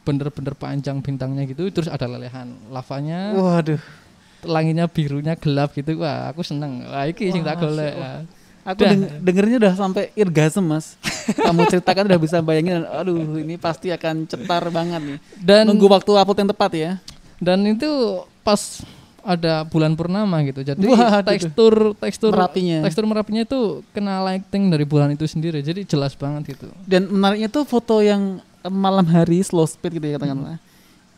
bener-bener 0.00 0.54
panjang 0.54 1.00
bintangnya 1.00 1.44
gitu 1.44 1.66
terus 1.68 1.88
ada 1.88 2.06
lelehan 2.06 2.46
lavanya 2.68 3.32
Waduh. 3.32 3.80
langitnya 4.42 4.86
birunya 4.86 5.34
gelap 5.34 5.72
gitu 5.72 5.96
wah 5.96 6.28
aku 6.28 6.40
seneng 6.40 6.84
wah 6.84 7.04
iki 7.04 7.28
sing 7.28 7.40
tak 7.40 7.58
golek. 7.58 7.96
Aku 8.64 8.80
Dah. 8.80 8.96
deng- 8.96 9.20
dengernya 9.20 9.56
udah 9.60 9.74
sampai 9.76 10.08
irgasm, 10.14 10.64
Mas. 10.64 10.96
Kamu 11.28 11.68
ceritakan 11.68 12.08
udah 12.08 12.16
bisa 12.16 12.40
bayangin 12.40 12.80
aduh 12.82 13.36
ini 13.36 13.60
pasti 13.60 13.92
akan 13.92 14.24
cetar 14.24 14.64
banget 14.70 15.04
nih. 15.04 15.18
dan 15.36 15.68
Nunggu 15.68 15.84
waktu 15.84 16.08
upload 16.10 16.38
yang 16.38 16.48
tepat 16.48 16.70
ya. 16.72 16.92
dan 17.36 17.60
itu 17.60 17.88
pas 18.40 18.80
ada 19.24 19.64
bulan 19.64 19.96
purnama 19.96 20.44
gitu 20.44 20.60
jadi 20.60 20.76
Waduh. 20.78 21.24
tekstur 21.24 21.74
tekstur 21.96 22.30
Merapinya. 22.30 22.84
tekstur 22.84 23.04
merapinya 23.04 23.42
itu 23.42 23.80
kena 23.90 24.20
lighting 24.22 24.68
dari 24.68 24.84
bulan 24.84 25.10
itu 25.10 25.24
sendiri 25.24 25.64
jadi 25.64 25.80
jelas 25.82 26.12
banget 26.12 26.54
gitu 26.54 26.68
Dan 26.84 27.08
menariknya 27.08 27.48
tuh 27.48 27.64
foto 27.64 27.98
yang 27.98 28.38
malam 28.64 29.04
hari 29.04 29.40
slow 29.40 29.64
speed 29.64 29.96
gitu 29.96 30.06
ya 30.06 30.16
katakanlah. 30.16 30.56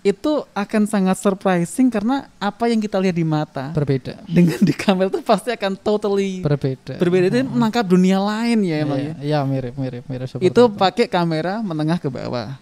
Itu 0.02 0.46
akan 0.54 0.86
sangat 0.86 1.18
surprising 1.18 1.90
karena 1.90 2.30
apa 2.38 2.70
yang 2.70 2.78
kita 2.78 2.94
lihat 2.94 3.10
di 3.10 3.26
mata 3.26 3.74
berbeda 3.74 4.22
dengan 4.30 4.62
di 4.62 4.70
kamera 4.70 5.10
tuh 5.10 5.18
pasti 5.18 5.50
akan 5.50 5.74
totally 5.74 6.46
berbeda 6.46 6.94
berbeda 6.94 7.26
itu 7.26 7.42
menangkap 7.42 7.82
dunia 7.82 8.22
lain 8.22 8.62
ya 8.62 8.86
emang 8.86 8.98
ya. 8.98 9.02
iya 9.02 9.14
iya, 9.18 9.38
mirip 9.42 9.74
mirip 9.74 10.06
mirip 10.06 10.26
seperti 10.30 10.46
Itu 10.46 10.70
pakai 10.70 11.10
kamera 11.10 11.58
menengah 11.58 11.98
ke 11.98 12.06
bawah. 12.06 12.54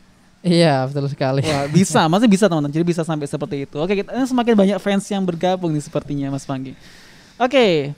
Iya 0.44 0.84
betul 0.84 1.08
sekali 1.08 1.40
Wah, 1.40 1.64
bisa, 1.72 2.04
masih 2.04 2.28
bisa 2.28 2.44
teman-teman. 2.46 2.70
Jadi 2.70 2.84
bisa 2.84 3.02
sampai 3.02 3.24
seperti 3.24 3.64
itu. 3.64 3.76
Oke, 3.80 4.04
kita 4.04 4.12
semakin 4.28 4.54
banyak 4.54 4.78
fans 4.78 5.08
yang 5.08 5.24
bergabung 5.24 5.72
nih 5.72 5.80
sepertinya 5.80 6.28
Mas 6.28 6.44
Panggi. 6.44 6.76
Oke. 7.40 7.96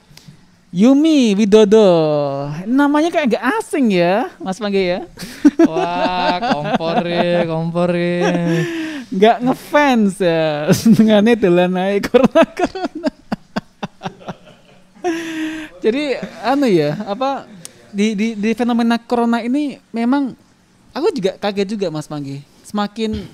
Yumi 0.71 1.35
Widodo. 1.35 1.89
Namanya 2.67 3.09
kayak 3.09 3.27
agak 3.35 3.43
asing 3.59 3.97
ya, 3.97 4.31
Mas 4.39 4.59
Panggi 4.59 4.95
ya. 4.95 5.01
wah 5.71 6.37
kompor 6.43 7.01
ya 7.07 7.49
kompor 7.49 7.91
ya 7.97 8.35
Nggak 9.09 9.37
ngefans 9.47 10.15
ya. 10.21 10.71
Senengannya 10.75 11.35
dolan 11.39 11.71
naik 11.71 12.11
corona-corona. 12.11 13.11
Jadi 15.81 16.19
anu 16.43 16.67
ya, 16.67 16.99
apa 17.07 17.47
di, 17.95 18.19
di 18.19 18.29
di 18.35 18.51
fenomena 18.59 18.99
corona 18.99 19.39
ini 19.39 19.79
memang 19.95 20.35
aku 20.97 21.13
juga 21.13 21.37
kaget 21.37 21.69
juga 21.77 21.87
Mas 21.93 22.09
Panggi. 22.09 22.41
Semakin 22.65 23.29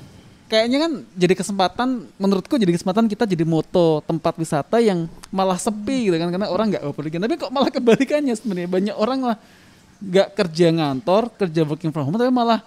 kayaknya 0.51 0.79
kan 0.83 0.93
jadi 1.15 1.35
kesempatan 1.39 1.89
menurutku 2.19 2.59
jadi 2.59 2.75
kesempatan 2.75 3.07
kita 3.07 3.25
jadi 3.25 3.47
moto 3.47 4.03
tempat 4.05 4.35
wisata 4.37 4.83
yang 4.83 5.07
malah 5.31 5.57
sepi 5.57 6.11
gitu 6.11 6.17
kan 6.19 6.29
karena 6.29 6.51
orang 6.51 6.75
nggak 6.75 6.85
pergi 6.93 7.17
tapi 7.23 7.35
kok 7.39 7.55
malah 7.55 7.71
kebalikannya 7.71 8.35
sebenarnya? 8.35 8.69
Banyak 8.69 8.97
orang 8.99 9.21
lah 9.33 9.37
nggak 10.03 10.29
kerja 10.35 10.67
ngantor 10.75 11.31
kerja 11.39 11.63
working 11.63 11.95
from 11.95 12.11
home 12.11 12.19
tapi 12.19 12.35
malah 12.35 12.59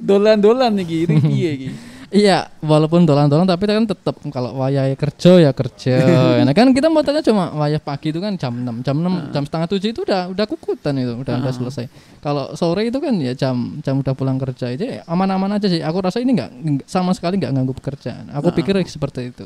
dolan-dolan 0.00 0.72
nih 0.72 0.86
gitu. 1.04 1.12
Iya 1.28 1.52
gitu 1.68 1.78
Iya, 2.08 2.48
walaupun 2.64 3.04
dolan-dolan 3.04 3.44
tapi 3.44 3.68
kan 3.68 3.84
tetap 3.84 4.16
kalau 4.32 4.56
wayah 4.56 4.88
kerja 4.96 5.44
ya 5.44 5.52
kerja. 5.52 5.94
nah 6.48 6.56
kan 6.56 6.72
kita 6.72 6.88
mau 6.88 7.04
tanya 7.04 7.20
cuma 7.20 7.52
wayah 7.52 7.76
pagi 7.76 8.08
itu 8.08 8.16
kan 8.16 8.32
jam 8.34 8.56
6, 8.56 8.80
jam 8.80 8.96
6, 8.96 9.28
jam 9.28 9.42
setengah 9.44 9.68
7 9.68 9.92
itu 9.92 10.00
udah 10.08 10.32
udah 10.32 10.46
kukutan 10.48 10.96
itu, 10.96 11.12
udah 11.12 11.34
udah 11.36 11.52
Ah. 11.52 11.56
selesai. 11.56 11.84
Kalau 12.24 12.56
sore 12.56 12.88
itu 12.88 12.96
kan 12.96 13.12
ya 13.20 13.36
jam 13.36 13.76
jam 13.84 14.00
udah 14.00 14.16
pulang 14.16 14.40
kerja 14.40 14.72
itu 14.72 14.88
ya 14.88 15.04
aman-aman 15.04 15.60
aja 15.60 15.68
sih. 15.68 15.84
Aku 15.84 16.00
rasa 16.00 16.16
ini 16.18 16.32
nggak 16.32 16.50
nggak- 16.50 16.88
sama 16.88 17.12
sekali 17.12 17.36
nggak 17.36 17.52
ganggu 17.52 17.76
pekerjaan. 17.76 18.32
Aku 18.32 18.48
Ah. 18.48 18.54
pikir 18.56 18.80
seperti 18.88 19.28
itu. 19.28 19.44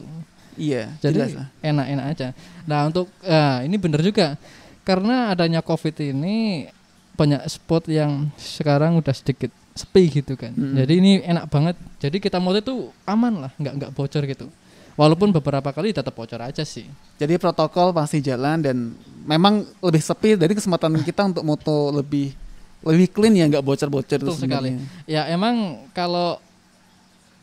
iya 0.55 0.93
Jadi 1.01 1.35
enak-enak 1.65 2.07
aja. 2.15 2.29
Nah 2.71 2.87
untuk 2.87 3.11
ah, 3.25 3.65
ini 3.67 3.75
bener 3.75 4.07
juga 4.07 4.39
karena 4.83 5.35
adanya 5.35 5.65
covid 5.65 5.99
ini 5.99 6.69
banyak 7.13 7.41
spot 7.47 7.87
yang 7.87 8.33
sekarang 8.35 8.97
udah 8.97 9.13
sedikit 9.13 9.53
sepi 9.73 10.09
gitu 10.13 10.37
kan. 10.37 10.53
Jadi 10.53 10.93
ini 10.97 11.13
enak 11.21 11.49
banget. 11.49 11.77
Jadi 11.99 12.17
kita 12.19 12.37
mau 12.37 12.53
itu 12.53 12.89
aman 13.05 13.49
lah, 13.49 13.53
nggak 13.57 13.75
nggak 13.79 13.93
bocor 13.93 14.25
gitu. 14.25 14.49
Walaupun 14.93 15.33
beberapa 15.33 15.73
kali 15.73 15.97
tetap 15.97 16.13
bocor 16.13 16.37
aja 16.39 16.61
sih. 16.63 16.85
jadi 17.17 17.41
protokol 17.41 17.97
pasti 17.97 18.21
jalan 18.21 18.61
dan 18.61 18.77
memang 19.25 19.65
lebih 19.81 20.05
sepi 20.05 20.37
dari 20.37 20.53
kesempatan 20.53 21.01
kita 21.09 21.33
untuk 21.33 21.41
moto 21.43 21.89
lebih 21.91 22.37
lebih 22.83 23.09
clean 23.09 23.33
ya 23.33 23.49
nggak 23.49 23.65
bocor-bocor 23.65 24.21
itu 24.21 24.33
sekali. 24.37 24.77
Ya 25.07 25.25
emang 25.29 25.89
kalau 25.97 26.37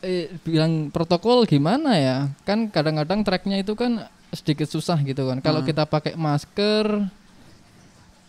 eh, 0.00 0.30
bilang 0.40 0.88
protokol 0.88 1.44
gimana 1.44 1.98
ya? 1.98 2.16
Kan 2.46 2.70
kadang-kadang 2.70 3.20
tracknya 3.20 3.58
itu 3.58 3.74
kan 3.74 4.06
sedikit 4.30 4.70
susah 4.70 5.02
gitu 5.02 5.26
kan. 5.26 5.42
Kalau 5.42 5.60
Hmm. 5.60 5.68
kita 5.68 5.82
pakai 5.84 6.14
masker 6.14 6.86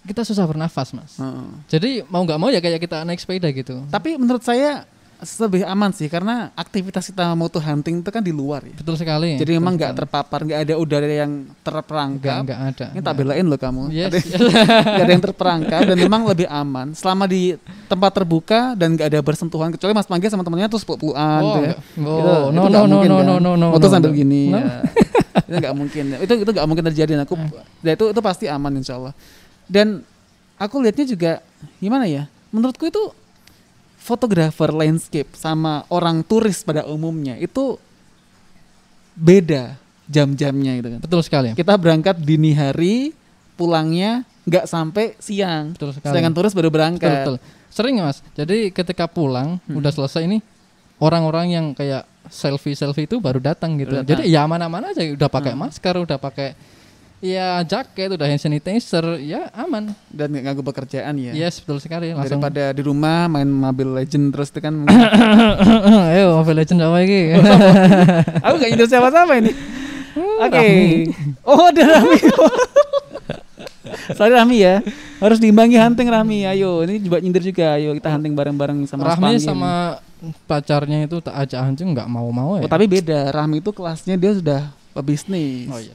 kita 0.03 0.21
susah 0.21 0.43
bernafas 0.43 0.91
mas. 0.91 1.13
Heeh. 1.15 1.47
Jadi 1.67 1.91
mau 2.05 2.21
nggak 2.21 2.37
mau 2.37 2.49
ya 2.49 2.57
kayak 2.57 2.79
kita 2.79 3.01
naik 3.01 3.19
sepeda 3.19 3.47
gitu. 3.49 3.85
Tapi 3.87 4.17
menurut 4.17 4.41
saya 4.41 4.85
lebih 5.21 5.61
aman 5.61 5.93
sih 5.93 6.09
karena 6.09 6.49
aktivitas 6.57 7.05
kita 7.05 7.37
moto 7.37 7.61
hunting 7.61 8.01
itu 8.01 8.09
kan 8.09 8.25
di 8.25 8.33
luar 8.33 8.65
ya. 8.65 8.73
Betul 8.73 8.97
sekali. 8.97 9.37
Jadi 9.37 9.53
memang 9.53 9.77
nggak 9.77 9.93
terpapar, 9.93 10.41
nggak 10.41 10.59
ada 10.65 10.73
udara 10.75 11.05
yang 11.05 11.45
terperangkap. 11.61 12.41
nggak 12.41 12.59
ada. 12.73 12.85
Ini 12.89 13.01
tak 13.01 13.15
belain 13.15 13.45
loh 13.45 13.59
kamu. 13.61 13.93
Yes. 13.93 14.09
Ada- 14.09 14.25
nggak 14.97 15.05
ada 15.05 15.13
yang 15.13 15.23
terperangkap 15.23 15.81
dan 15.85 15.97
memang 15.99 16.25
lebih 16.25 16.49
aman 16.49 16.97
selama 16.97 17.29
di 17.29 17.53
tempat 17.85 18.11
terbuka 18.11 18.73
dan 18.73 18.97
nggak 18.97 19.13
ada 19.13 19.19
bersentuhan 19.21 19.69
kecuali 19.69 19.93
Mas 19.93 20.09
Mangga 20.09 20.25
sama 20.25 20.41
temennya 20.41 20.65
terus 20.65 20.81
peluk-pelukan 20.81 21.21
Oh, 21.37 21.53
gitu 21.53 21.59
ya. 21.61 21.75
Itu- 21.77 22.01
Oh, 22.01 22.49
itu 22.49 22.57
no, 22.57 22.61
nggak 22.65 22.73
no, 22.73 22.81
no, 22.81 22.89
mungkin 22.89 23.09
no, 23.09 23.17
kan. 23.17 23.25
no, 23.29 23.35
no, 23.37 23.51
no, 23.53 23.67
Foto 23.77 23.85
no, 23.85 23.93
sambil 23.93 24.09
no. 24.09 24.17
gini. 24.17 24.43
No. 24.49 24.57
ya. 24.57 24.65
itu 25.53 25.57
nggak 25.61 25.75
mungkin. 25.77 26.03
Itu 26.17 26.33
itu 26.33 26.49
nggak 26.49 26.65
mungkin 26.65 26.83
terjadi. 26.89 27.11
Dan 27.13 27.21
aku, 27.23 27.37
Eh. 27.85 27.93
itu 27.93 28.05
itu 28.09 28.21
pasti 28.25 28.49
aman 28.49 28.73
insya 28.73 28.97
Allah. 28.97 29.13
Dan 29.71 30.03
aku 30.59 30.83
lihatnya 30.83 31.07
juga 31.07 31.31
gimana 31.79 32.03
ya? 32.03 32.27
Menurutku 32.51 32.83
itu 32.83 32.99
fotografer 33.95 34.67
landscape 34.75 35.31
sama 35.31 35.87
orang 35.87 36.19
turis 36.27 36.59
pada 36.67 36.83
umumnya 36.83 37.39
itu 37.39 37.79
beda 39.15 39.77
jam-jamnya 40.11 40.71
gitu 40.83 40.87
kan. 40.97 40.99
Betul 40.99 41.21
sekali. 41.23 41.47
Kita 41.55 41.79
berangkat 41.79 42.19
dini 42.19 42.51
hari, 42.51 43.15
pulangnya 43.55 44.27
nggak 44.43 44.65
sampai 44.67 45.15
siang. 45.21 45.71
Betul 45.77 45.95
sekali. 45.95 46.11
Sedangkan 46.11 46.33
turis 46.35 46.51
baru 46.51 46.67
betul, 46.67 46.75
berangkat. 46.75 47.15
betul. 47.23 47.35
Sering 47.71 47.95
ya, 47.95 48.03
Mas. 48.03 48.19
Jadi 48.35 48.73
ketika 48.75 49.07
pulang 49.07 49.61
Hmm. 49.63 49.79
udah 49.79 49.91
selesai 49.95 50.27
ini 50.27 50.43
orang-orang 50.99 51.55
yang 51.55 51.65
kayak 51.71 52.03
selfie 52.27 52.75
selfie 52.75 53.07
itu 53.07 53.23
baru 53.23 53.39
datang 53.39 53.79
gitu. 53.79 53.95
Baru 53.95 54.03
datang. 54.03 54.11
Jadi 54.19 54.23
ya 54.27 54.43
mana-mana 54.43 54.91
aja 54.91 54.99
udah 55.07 55.29
pakai 55.31 55.53
Hmm. 55.55 55.61
masker, 55.63 55.95
udah 55.95 56.17
pakai 56.19 56.57
ya 57.21 57.61
jaket, 57.61 58.17
udah 58.17 58.25
hand 58.25 58.41
sanitizer, 58.41 59.21
ya 59.21 59.47
aman. 59.53 59.93
Dan 60.09 60.33
nggak 60.33 60.43
ganggu 60.51 60.63
pekerjaan 60.65 61.13
ya. 61.21 61.31
Yes, 61.37 61.61
betul 61.61 61.77
sekali. 61.77 62.11
Langsung 62.11 62.41
Daripada 62.41 62.73
di 62.73 62.81
rumah 62.81 63.29
main 63.29 63.47
Mobile 63.47 64.01
Legend 64.01 64.33
terus 64.33 64.49
itu 64.49 64.59
kan 64.59 64.73
Ayo 66.11 66.41
Mobile 66.41 66.65
Legends 66.65 66.81
apa 66.81 66.97
lagi? 66.97 67.21
aku 68.45 68.55
gak 68.57 68.69
nyindir 68.73 68.89
siapa-siapa 68.89 69.33
ini. 69.37 69.51
Oke. 70.41 70.67
Oh, 71.45 71.69
ada 71.69 71.83
Rami. 71.87 72.19
Sorry 74.17 74.33
Rami 74.33 74.57
ya. 74.59 74.75
Harus 75.21 75.37
diimbangi 75.37 75.77
hunting 75.77 76.09
Rami. 76.09 76.49
Ayo, 76.49 76.81
ini 76.83 76.99
juga 76.99 77.21
nyindir 77.21 77.45
juga. 77.45 77.77
Ayo 77.77 77.93
kita 77.95 78.09
hunting 78.11 78.33
bareng-bareng 78.33 78.83
sama 78.89 79.13
Panggil. 79.15 79.39
sama 79.39 80.01
pacarnya 80.45 81.09
itu 81.09 81.17
tak 81.17 81.33
ajak 81.33 81.59
hunting 81.65 81.93
nggak 81.93 82.09
mau-mau 82.09 82.57
ya. 82.57 82.65
Oh, 82.65 82.71
tapi 82.71 82.85
beda. 82.85 83.29
Rahmi 83.33 83.61
itu 83.61 83.71
kelasnya 83.73 84.17
dia 84.17 84.31
sudah 84.33 84.61
pebisnis. 84.93 85.69
Oh 85.69 85.79
iya. 85.79 85.93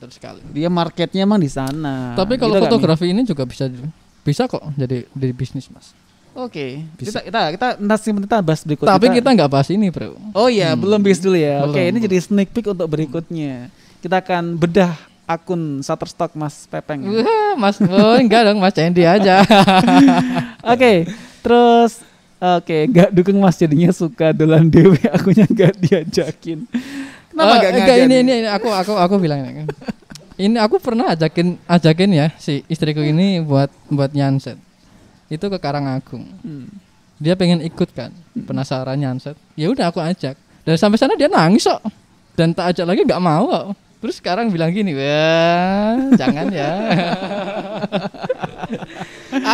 Betul 0.00 0.16
sekali. 0.16 0.40
Dia 0.56 0.72
marketnya 0.72 1.28
emang 1.28 1.36
di 1.36 1.52
sana. 1.52 2.16
Tapi 2.16 2.40
kalau 2.40 2.56
Gitu 2.56 2.64
fotografi 2.64 3.12
ini 3.12 3.20
juga 3.20 3.44
bisa 3.44 3.68
bisa 4.24 4.48
kok 4.48 4.64
jadi 4.72 5.04
jadi 5.12 5.32
bisnis 5.36 5.68
mas. 5.68 5.92
Oke, 6.32 6.86
Bisa. 6.96 7.20
kita 7.20 7.52
kita 7.52 7.76
kita 7.76 7.84
nanti 7.84 8.08
kita 8.16 8.38
bahas 8.40 8.64
berikutnya. 8.64 8.96
Tapi 8.96 9.06
kita 9.12 9.28
nggak 9.28 9.50
bahas 9.50 9.68
ini 9.68 9.92
bro. 9.92 10.16
Oh 10.32 10.48
iya, 10.48 10.72
Hmm. 10.72 10.80
belum 10.80 11.00
bis 11.02 11.20
dulu 11.20 11.36
ya. 11.36 11.66
Oke, 11.68 11.76
Belum. 11.76 11.90
ini 11.92 11.98
jadi 12.06 12.16
sneak 12.22 12.48
peek 12.54 12.70
untuk 12.70 12.88
berikutnya. 12.88 13.68
Kita 14.00 14.22
akan 14.24 14.56
bedah 14.56 14.94
akun 15.26 15.84
Shutterstock 15.84 16.32
Mas 16.32 16.64
Pepeng. 16.64 17.02
Wah, 17.04 17.60
mas, 17.60 17.76
oh 17.82 18.16
enggak 18.16 18.46
dong 18.48 18.56
mas 18.56 18.72
Cendi 18.72 19.04
aja. 19.04 19.42
Oke, 20.72 21.10
terus 21.42 22.00
oke, 22.38 22.88
nggak 22.88 23.10
dukung 23.12 23.36
Mas 23.36 23.58
jadinya 23.58 23.90
suka 23.90 24.32
dolan 24.32 24.70
dewe 24.70 24.96
akunya 25.10 25.44
nggak 25.44 25.76
diajakin. 25.76 26.64
Kenapa 27.40 27.56
Eh, 27.56 27.56
nggak 27.56 27.72
enggak, 27.72 27.96
ini, 28.04 28.14
ini 28.20 28.32
ini 28.44 28.48
aku 28.52 28.68
aku 28.68 28.92
aku 29.00 29.14
bilang 29.16 29.40
ini. 29.40 29.64
Ini 30.40 30.56
aku 30.60 30.76
pernah 30.80 31.12
ajakin 31.12 31.56
ajakin 31.64 32.10
ya 32.12 32.26
si 32.36 32.64
istriku 32.68 33.00
ini 33.00 33.40
buat 33.40 33.72
buat 33.88 34.12
nyanset. 34.12 34.60
Itu 35.32 35.48
ke 35.48 35.56
Karangagung. 35.56 36.28
Hmm. 36.44 36.68
Dia 37.20 37.36
pengen 37.36 37.60
ikut 37.60 37.92
kan, 37.92 38.12
penasaran 38.48 38.96
nyanset. 38.96 39.36
Ya 39.56 39.68
udah 39.68 39.92
aku 39.92 40.00
ajak. 40.00 40.36
Dan 40.64 40.76
sampai 40.76 40.96
sana 40.96 41.16
dia 41.16 41.28
nangis 41.28 41.68
kok. 41.68 41.80
Dan 42.36 42.52
tak 42.52 42.76
ajak 42.76 42.88
lagi 42.88 43.04
nggak 43.04 43.20
mau 43.20 43.44
kok. 43.48 43.66
Terus 44.00 44.16
sekarang 44.16 44.48
bilang 44.48 44.72
gini, 44.72 44.96
wah 44.96 45.92
jangan 46.16 46.48
ya. 46.48 46.72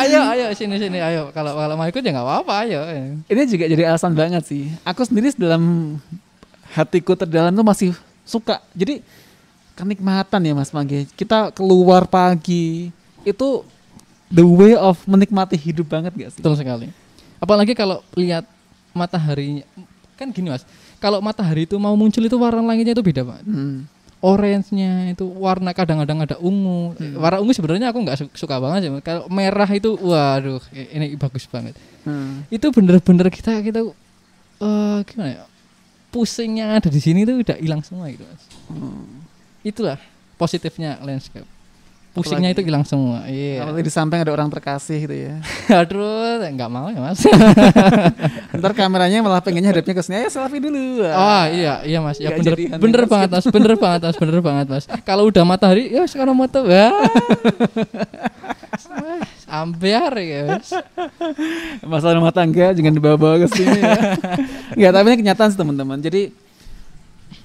ayo 0.07 0.21
ayo 0.33 0.47
sini 0.55 0.79
sini 0.79 1.03
ayo. 1.03 1.35
Kalau 1.35 1.59
kalau 1.59 1.75
mau 1.75 1.87
ikut 1.91 1.99
ya 1.99 2.15
nggak 2.15 2.27
apa-apa 2.27 2.55
ayo. 2.63 2.81
Ini 3.27 3.43
juga 3.51 3.67
jadi 3.67 3.83
alasan 3.91 4.15
banget 4.15 4.47
sih. 4.47 4.71
Aku 4.87 5.03
sendiri 5.03 5.35
dalam 5.35 5.99
hatiku 6.77 7.17
terdalam 7.17 7.57
tuh 7.57 7.65
masih 7.65 7.91
suka. 8.29 8.61
Jadi 8.77 9.01
kenikmatan 9.73 10.41
ya 10.45 10.53
Mas 10.53 10.73
Mangge. 10.77 11.09
Kita 11.17 11.49
keluar 11.53 12.05
pagi 12.05 12.93
itu 13.25 13.49
the 14.29 14.45
way 14.45 14.77
of 14.77 15.01
menikmati 15.09 15.57
hidup 15.57 15.89
banget 15.89 16.13
gak 16.13 16.31
sih? 16.37 16.41
Betul 16.45 16.57
sekali. 16.61 16.93
Apalagi 17.41 17.73
kalau 17.73 18.05
lihat 18.17 18.45
matahari 18.97 19.65
kan 20.17 20.33
gini 20.33 20.49
mas, 20.49 20.65
kalau 20.97 21.21
matahari 21.21 21.69
itu 21.69 21.77
mau 21.77 21.93
muncul 21.93 22.25
itu 22.25 22.37
warna 22.41 22.65
langitnya 22.65 22.97
itu 22.97 23.05
beda 23.05 23.23
banget. 23.25 23.45
Hmm. 23.45 23.85
Orange-nya 24.25 25.13
itu 25.13 25.29
warna 25.29 25.77
kadang-kadang 25.77 26.25
ada 26.25 26.37
ungu. 26.41 26.97
Warna 27.21 27.45
ungu 27.45 27.53
sebenarnya 27.53 27.93
aku 27.93 28.01
nggak 28.01 28.17
su- 28.17 28.33
suka 28.33 28.57
banget 28.57 28.89
sih. 28.89 28.91
Kalau 29.05 29.29
merah 29.29 29.69
itu, 29.69 29.93
waduh, 30.01 30.65
ini 30.73 31.13
bagus 31.21 31.45
banget. 31.45 31.77
Hmm. 32.09 32.49
Itu 32.49 32.73
bener-bener 32.73 33.29
kita 33.29 33.61
kita 33.61 33.85
eh 34.57 34.99
gimana 35.05 35.29
ya? 35.37 35.45
Pusing 36.17 36.65
yang 36.65 36.73
ada 36.73 36.89
di 36.89 36.97
sini 36.97 37.29
itu 37.29 37.45
udah 37.45 37.61
hilang 37.61 37.85
semua 37.85 38.09
gitu 38.09 38.25
mas. 38.25 38.41
Hmm. 38.73 39.21
Itulah 39.61 40.01
positifnya 40.41 40.97
landscape. 41.05 41.45
Pusingnya 42.17 42.49
Apalagi- 42.49 42.65
itu 42.65 42.69
hilang 42.73 42.85
semua. 42.89 43.29
Iya. 43.29 43.61
Apalagi 43.61 43.85
di 43.85 43.93
samping 43.93 44.25
ada 44.25 44.33
orang 44.33 44.49
terkasih 44.49 45.05
gitu 45.05 45.13
ya. 45.13 45.37
Aduh, 45.85 46.41
nggak 46.41 46.71
mau 46.73 46.89
ya 46.89 46.97
mas. 46.97 47.21
Ntar 48.57 48.73
kameranya 48.73 49.21
malah 49.21 49.45
pengennya 49.45 49.77
hadapnya 49.77 49.93
ke 49.93 50.01
sini, 50.01 50.25
ayo 50.25 50.33
selfie 50.33 50.57
dulu. 50.57 51.05
Oh 51.05 51.45
iya 51.53 51.85
iya 51.85 52.01
mas 52.01 52.17
ya 52.17 52.33
bener 52.33 52.57
bener 52.81 53.05
basket. 53.05 53.13
banget 53.13 53.29
mas 53.37 53.45
bener 53.53 53.75
banget 53.77 54.01
mas 54.09 54.17
bener 54.17 54.41
banget 54.41 54.67
mas 54.73 54.85
kalau 55.05 55.29
udah 55.29 55.45
matahari 55.45 55.93
ya 55.93 56.09
sekarang 56.09 56.33
wah 56.33 56.49
Wah, 56.49 56.97
ambiar 59.63 60.13
ya 60.19 60.41
mas 60.59 60.69
Masalah 61.93 62.19
rumah 62.19 62.35
tangga 62.35 62.75
jangan 62.75 62.93
dibawa-bawa 62.93 63.47
ke 63.47 63.49
sini 63.55 63.79
ya. 63.79 64.17
Enggak, 64.77 64.93
tapi 64.93 65.07
ini 65.09 65.17
kenyataan 65.23 65.49
sih 65.55 65.59
teman-teman. 65.61 65.99
Jadi 66.03 66.35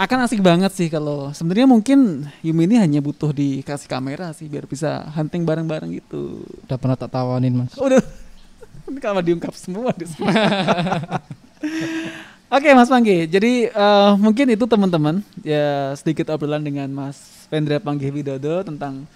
akan 0.01 0.25
asik 0.25 0.41
banget 0.41 0.71
sih 0.73 0.89
kalau 0.89 1.29
sebenarnya 1.29 1.69
mungkin 1.69 2.25
Yumi 2.41 2.65
ini 2.65 2.75
hanya 2.81 2.99
butuh 3.05 3.29
dikasih 3.29 3.85
kamera 3.85 4.33
sih 4.33 4.49
biar 4.49 4.65
bisa 4.65 5.05
hunting 5.13 5.45
bareng-bareng 5.45 5.93
gitu. 6.01 6.41
udah 6.65 6.77
pernah 6.81 6.97
tak 6.97 7.13
tawanin 7.13 7.65
mas 7.65 7.77
Udah. 7.77 8.01
Ini 8.89 8.97
kalau 8.97 9.21
diungkap 9.21 9.53
semua 9.53 9.93
di 9.93 10.09
sini. 10.09 10.25
Oke 12.51 12.67
Mas 12.75 12.89
Panggi, 12.89 13.29
jadi 13.29 13.69
eh, 13.71 14.11
mungkin 14.19 14.49
itu 14.51 14.65
teman-teman 14.67 15.23
ya 15.45 15.93
sedikit 15.93 16.33
obrolan 16.33 16.65
dengan 16.65 16.89
Mas 16.91 17.47
Pendra 17.47 17.79
Panggi 17.79 18.11
Widodo 18.11 18.65
tentang 18.65 19.07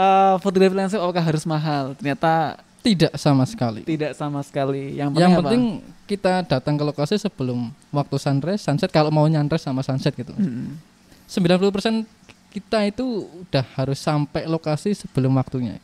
eh, 0.00 0.34
fotografi 0.40 0.72
landscape 0.72 1.02
apakah 1.02 1.20
harus 1.22 1.44
mahal? 1.44 1.92
Ternyata 1.94 2.56
tidak 2.80 3.12
sama 3.14 3.44
sekali 3.44 3.84
tidak 3.84 4.16
sama 4.16 4.40
sekali. 4.40 4.96
Yang 4.96 5.08
penting, 5.12 5.20
yang 5.20 5.32
apa? 5.32 5.40
penting 5.44 5.62
kita 6.08 6.32
datang 6.48 6.74
ke 6.74 6.84
lokasi 6.84 7.20
sebelum 7.20 7.68
waktu 7.92 8.16
sunrise 8.16 8.64
sunset 8.64 8.88
kalau 8.88 9.12
mau 9.12 9.28
nyandres 9.28 9.60
sama 9.60 9.84
sunset 9.84 10.16
gitu 10.16 10.32
Hmm. 10.32 10.80
90% 11.28 12.02
kita 12.50 12.82
itu 12.82 13.06
udah 13.46 13.62
harus 13.78 14.00
sampai 14.00 14.42
lokasi 14.42 14.96
sebelum 14.96 15.30
waktunya 15.36 15.78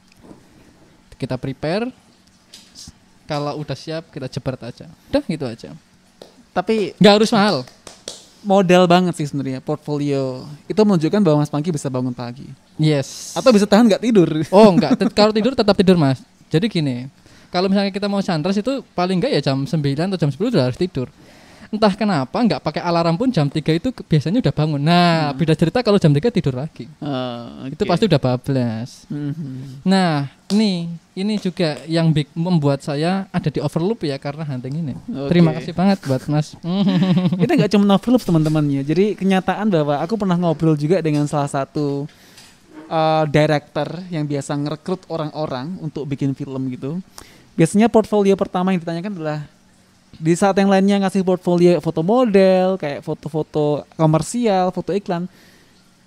kita 1.14 1.38
prepare 1.38 1.92
kalau 3.24 3.60
udah 3.60 3.76
siap 3.76 4.10
kita 4.10 4.26
jebret 4.26 4.58
aja 4.58 4.86
udah 5.06 5.22
gitu 5.22 5.46
aja 5.46 5.70
Tapi 6.50 6.96
nggak 6.96 7.14
harus 7.20 7.30
mahal 7.30 7.62
modal 8.43 8.84
banget 8.84 9.14
sih 9.14 9.26
sebenarnya 9.26 9.61
portfolio 9.61 10.45
itu 10.66 10.76
menunjukkan 10.76 11.20
bahwa 11.20 11.41
Mas 11.41 11.51
Panggi 11.51 11.70
bisa 11.70 11.89
bangun 11.89 12.12
pagi 12.12 12.47
yes 12.76 13.32
atau 13.32 13.51
bisa 13.51 13.64
tahan 13.64 13.87
nggak 13.87 14.03
tidur. 14.03 14.28
Oh 14.55 14.68
enggak, 14.70 14.97
Tet- 14.97 15.14
kalau 15.14 15.32
tidur 15.32 15.53
tetap 15.53 15.74
tidur 15.74 15.97
mas. 15.97 16.20
Jadi 16.47 16.70
gini, 16.70 17.11
kalau 17.51 17.66
misalnya 17.66 17.91
kita 17.91 18.07
mau 18.07 18.22
sunrise 18.22 18.62
itu 18.62 18.84
paling 18.95 19.18
enggak 19.18 19.32
ya 19.34 19.41
jam 19.43 19.66
9 19.66 19.74
atau 19.74 20.18
jam 20.18 20.30
10 20.30 20.53
udah 20.55 20.64
harus 20.70 20.78
tidur. 20.78 21.11
Entah 21.66 21.92
kenapa 21.98 22.36
nggak 22.36 22.62
pakai 22.62 22.82
alarm 22.82 23.18
pun 23.18 23.28
jam 23.30 23.50
3 23.50 23.58
itu 23.58 23.90
biasanya 23.90 24.38
udah 24.38 24.54
bangun. 24.54 24.80
Nah, 24.80 25.34
beda 25.34 25.54
cerita 25.58 25.82
kalau 25.82 25.98
jam 25.98 26.14
3 26.14 26.30
tidur 26.30 26.54
lagi. 26.54 26.86
Oh, 27.02 27.66
Itu 27.66 27.82
oke. 27.82 27.90
pasti 27.90 28.04
udah 28.06 28.20
bablas. 28.22 29.04
Mhm. 29.10 29.82
Nah, 29.82 30.30
ini 30.54 30.90
ini 31.16 31.34
juga 31.40 31.80
yang 31.90 32.12
big, 32.12 32.28
membuat 32.36 32.84
saya 32.84 33.26
ada 33.34 33.48
di 33.50 33.58
overloop 33.58 34.04
ya 34.06 34.20
karena 34.20 34.44
hunting 34.46 34.74
ini. 34.84 34.94
Oke. 34.94 35.32
Terima 35.32 35.50
kasih 35.56 35.72
banget 35.74 35.98
buat 36.06 36.22
Mas. 36.30 36.54
Kita 37.40 37.52
nggak 37.56 37.72
cuma 37.74 37.98
overloop 37.98 38.22
teman-temannya. 38.22 38.82
Jadi 38.86 39.18
kenyataan 39.18 39.66
bahwa 39.72 39.98
aku 39.98 40.14
pernah 40.14 40.36
ngobrol 40.38 40.78
juga 40.78 41.02
dengan 41.02 41.26
salah 41.26 41.50
satu 41.50 42.06
uh, 42.90 43.24
director 43.26 43.88
yang 44.12 44.28
biasa 44.28 44.54
ngerekrut 44.54 45.08
orang-orang 45.10 45.78
untuk 45.82 46.06
bikin 46.06 46.36
film 46.36 46.70
gitu. 46.70 47.02
Biasanya 47.56 47.88
portfolio 47.88 48.36
pertama 48.36 48.70
yang 48.76 48.84
ditanyakan 48.84 49.12
adalah 49.16 49.40
di 50.16 50.32
saat 50.32 50.57
yang 50.57 50.72
lainnya 50.72 51.02
ngasih 51.04 51.20
portfolio 51.26 51.76
foto 51.82 52.00
model, 52.00 52.80
kayak 52.80 53.04
foto-foto 53.04 53.84
komersial, 54.00 54.72
foto 54.72 54.96
iklan, 54.96 55.28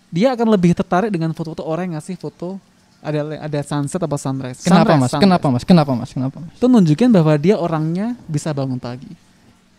dia 0.09 0.33
akan 0.33 0.49
lebih 0.49 0.73
tertarik 0.73 1.13
dengan 1.13 1.29
foto-foto 1.37 1.61
orang 1.65 1.93
yang 1.93 1.95
ngasih 2.01 2.17
foto 2.17 2.57
ada 2.99 3.39
ada 3.39 3.59
sunset 3.63 4.01
atau 4.01 4.19
sunrise. 4.19 4.59
Kenapa 4.59 4.91
Sunrise, 4.91 4.99
Mas? 4.99 5.11
sunrise. 5.11 5.23
Kenapa 5.23 5.47
Mas? 5.47 5.63
Kenapa 5.63 5.91
Mas? 5.95 6.11
Kenapa 6.11 6.37
Mas? 6.43 6.51
Itu 6.57 6.67
nunjukin 6.67 7.09
bahwa 7.13 7.33
dia 7.39 7.55
orangnya 7.55 8.17
bisa 8.27 8.51
bangun 8.51 8.79
pagi. 8.81 9.11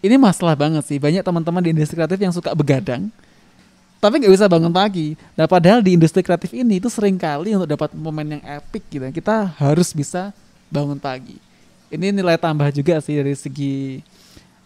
ini 0.00 0.16
masalah 0.16 0.56
banget 0.56 0.80
sih. 0.88 0.96
Banyak 0.96 1.20
teman-teman 1.20 1.60
di 1.60 1.76
industri 1.76 1.92
kreatif 1.92 2.16
yang 2.16 2.32
suka 2.32 2.56
begadang, 2.56 3.12
tapi 4.00 4.16
nggak 4.16 4.32
bisa 4.32 4.48
bangun 4.48 4.72
pagi. 4.72 5.12
Nah 5.36 5.44
padahal 5.44 5.84
di 5.84 5.92
industri 5.92 6.24
kreatif 6.24 6.56
ini 6.56 6.80
itu 6.80 6.88
sering 6.88 7.20
kali 7.20 7.52
untuk 7.52 7.68
dapat 7.68 7.92
momen 7.92 8.40
yang 8.40 8.42
epic 8.48 8.88
gitu, 8.88 9.04
kita 9.12 9.52
harus 9.60 9.92
bisa 9.92 10.32
bangun 10.72 10.96
pagi. 10.96 11.36
Ini 11.90 12.14
nilai 12.14 12.38
tambah 12.38 12.70
juga 12.70 13.02
sih 13.02 13.18
dari 13.18 13.34
segi 13.34 13.98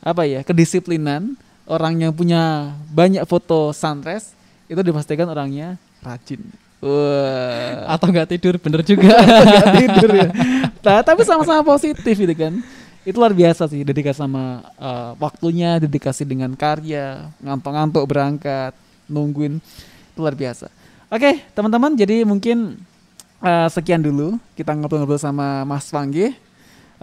apa 0.05 0.29
ya 0.29 0.45
kedisiplinan 0.45 1.33
orang 1.65 1.97
yang 1.97 2.13
punya 2.13 2.77
banyak 2.93 3.25
foto 3.25 3.73
sunrise 3.73 4.37
itu 4.69 4.81
dipastikan 4.85 5.25
orangnya 5.29 5.81
rajin. 6.05 6.41
Wah. 6.85 7.97
Atau 7.97 8.13
nggak 8.13 8.29
tidur 8.37 8.61
bener 8.61 8.85
juga. 8.85 9.17
Nggak 9.49 9.73
tidur 9.73 10.11
ya. 10.13 10.29
Nah, 10.85 11.01
tapi 11.01 11.25
sama-sama 11.25 11.65
positif 11.65 12.13
gitu 12.13 12.35
kan. 12.37 12.61
Itu 13.09 13.17
luar 13.21 13.33
biasa 13.33 13.65
sih 13.73 13.81
dedikasi 13.81 14.21
sama 14.21 14.61
uh, 14.77 15.17
waktunya, 15.17 15.81
dedikasi 15.81 16.29
dengan 16.29 16.53
karya, 16.53 17.33
ngantuk-ngantuk 17.41 18.05
berangkat, 18.05 18.77
nungguin 19.09 19.65
itu 20.13 20.19
luar 20.21 20.37
biasa. 20.37 20.69
Oke, 21.09 21.41
teman-teman, 21.57 21.97
jadi 21.97 22.25
mungkin 22.25 22.81
uh, 23.41 23.69
sekian 23.73 24.01
dulu 24.01 24.37
kita 24.57 24.77
ngobrol-ngobrol 24.77 25.21
sama 25.21 25.65
Mas 25.65 25.89
Panggi. 25.89 26.37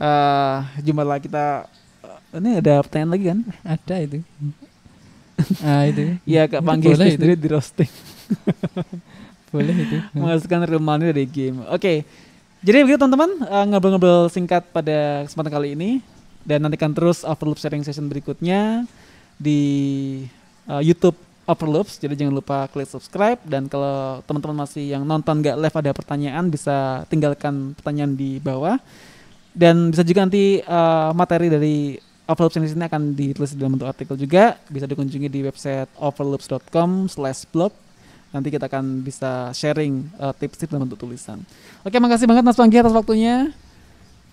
Uh, 0.02 0.66
jumpa 0.82 1.06
lagi 1.06 1.30
kita 1.30 1.70
uh, 2.02 2.42
ini 2.42 2.58
ada 2.58 2.82
pertanyaan 2.82 3.12
lagi 3.14 3.26
kan? 3.30 3.40
Ada 3.62 3.96
itu. 4.02 4.18
Ah 5.62 5.86
itu. 5.86 6.18
Iya, 6.26 6.50
Kak 6.50 6.66
Panggi 6.66 6.90
Boleh 6.90 7.06
itu. 7.06 7.22
sendiri 7.22 7.36
di 7.38 7.48
roasting. 7.54 7.92
Boleh 9.54 9.76
itu. 9.78 9.98
menghasilkan 10.18 10.66
real 10.66 10.82
money 10.82 11.14
dari 11.14 11.30
game. 11.30 11.62
Oke. 11.70 12.02
Jadi 12.62 12.78
begitu 12.86 12.98
teman-teman 12.98 13.46
uh, 13.46 13.66
ngobrol-ngobrol 13.70 14.30
singkat 14.30 14.66
pada 14.74 15.26
kesempatan 15.26 15.54
kali 15.54 15.74
ini 15.78 15.90
dan 16.46 16.62
nantikan 16.66 16.94
terus 16.94 17.22
Overloop 17.22 17.58
sharing 17.58 17.86
session 17.86 18.06
berikutnya 18.10 18.86
di 19.38 19.62
uh, 20.66 20.82
YouTube 20.82 21.18
Overloops. 21.46 22.02
Jadi 22.02 22.22
jangan 22.22 22.38
lupa 22.38 22.70
klik 22.70 22.90
subscribe 22.90 23.38
dan 23.46 23.70
kalau 23.70 24.26
teman-teman 24.26 24.66
masih 24.66 24.98
yang 24.98 25.06
nonton 25.06 25.42
nggak 25.42 25.58
live 25.62 25.78
ada 25.78 25.92
pertanyaan 25.94 26.46
bisa 26.50 27.06
tinggalkan 27.10 27.78
pertanyaan 27.78 28.14
di 28.18 28.42
bawah 28.42 28.82
dan 29.52 29.92
bisa 29.92 30.02
juga 30.02 30.24
nanti 30.24 30.60
uh, 30.64 31.12
materi 31.12 31.48
dari 31.52 31.76
Overloops 32.30 32.56
sharing 32.56 32.68
session 32.72 32.80
ini 32.80 32.88
akan 32.88 33.04
ditulis 33.12 33.52
dalam 33.60 33.76
bentuk 33.76 33.92
artikel 33.92 34.16
juga 34.16 34.56
bisa 34.72 34.88
dikunjungi 34.88 35.28
di 35.28 35.44
website 35.44 35.92
overloops.com/blog 36.00 37.72
nanti 38.32 38.48
kita 38.48 38.72
akan 38.72 39.04
bisa 39.04 39.52
sharing 39.52 40.08
uh, 40.16 40.32
tips-tips 40.32 40.72
dalam 40.72 40.88
bentuk 40.88 41.04
tulisan. 41.04 41.44
Oke, 41.84 42.00
makasih 42.00 42.24
banget 42.32 42.48
Mas 42.48 42.56
Panggi 42.56 42.80
atas 42.80 42.96
waktunya. 42.96 43.52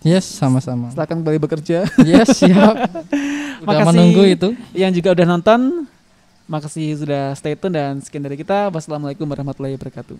Yes, 0.07 0.23
sama-sama. 0.31 0.95
Silakan 0.95 1.27
kembali 1.27 1.43
bekerja. 1.43 1.83
Yes, 2.07 2.39
siap. 2.39 2.79
Udah 3.67 3.83
Makasih. 3.83 3.87
menunggu 3.91 4.23
itu. 4.31 4.49
Yang 4.71 5.03
juga 5.03 5.19
udah 5.19 5.27
nonton, 5.27 5.91
makasih 6.47 6.95
sudah 7.03 7.35
stay 7.35 7.59
tune 7.59 7.75
dan 7.75 7.99
sekian 7.99 8.23
dari 8.23 8.39
kita. 8.39 8.71
Wassalamualaikum 8.71 9.27
warahmatullahi 9.27 9.75
wabarakatuh. 9.75 10.15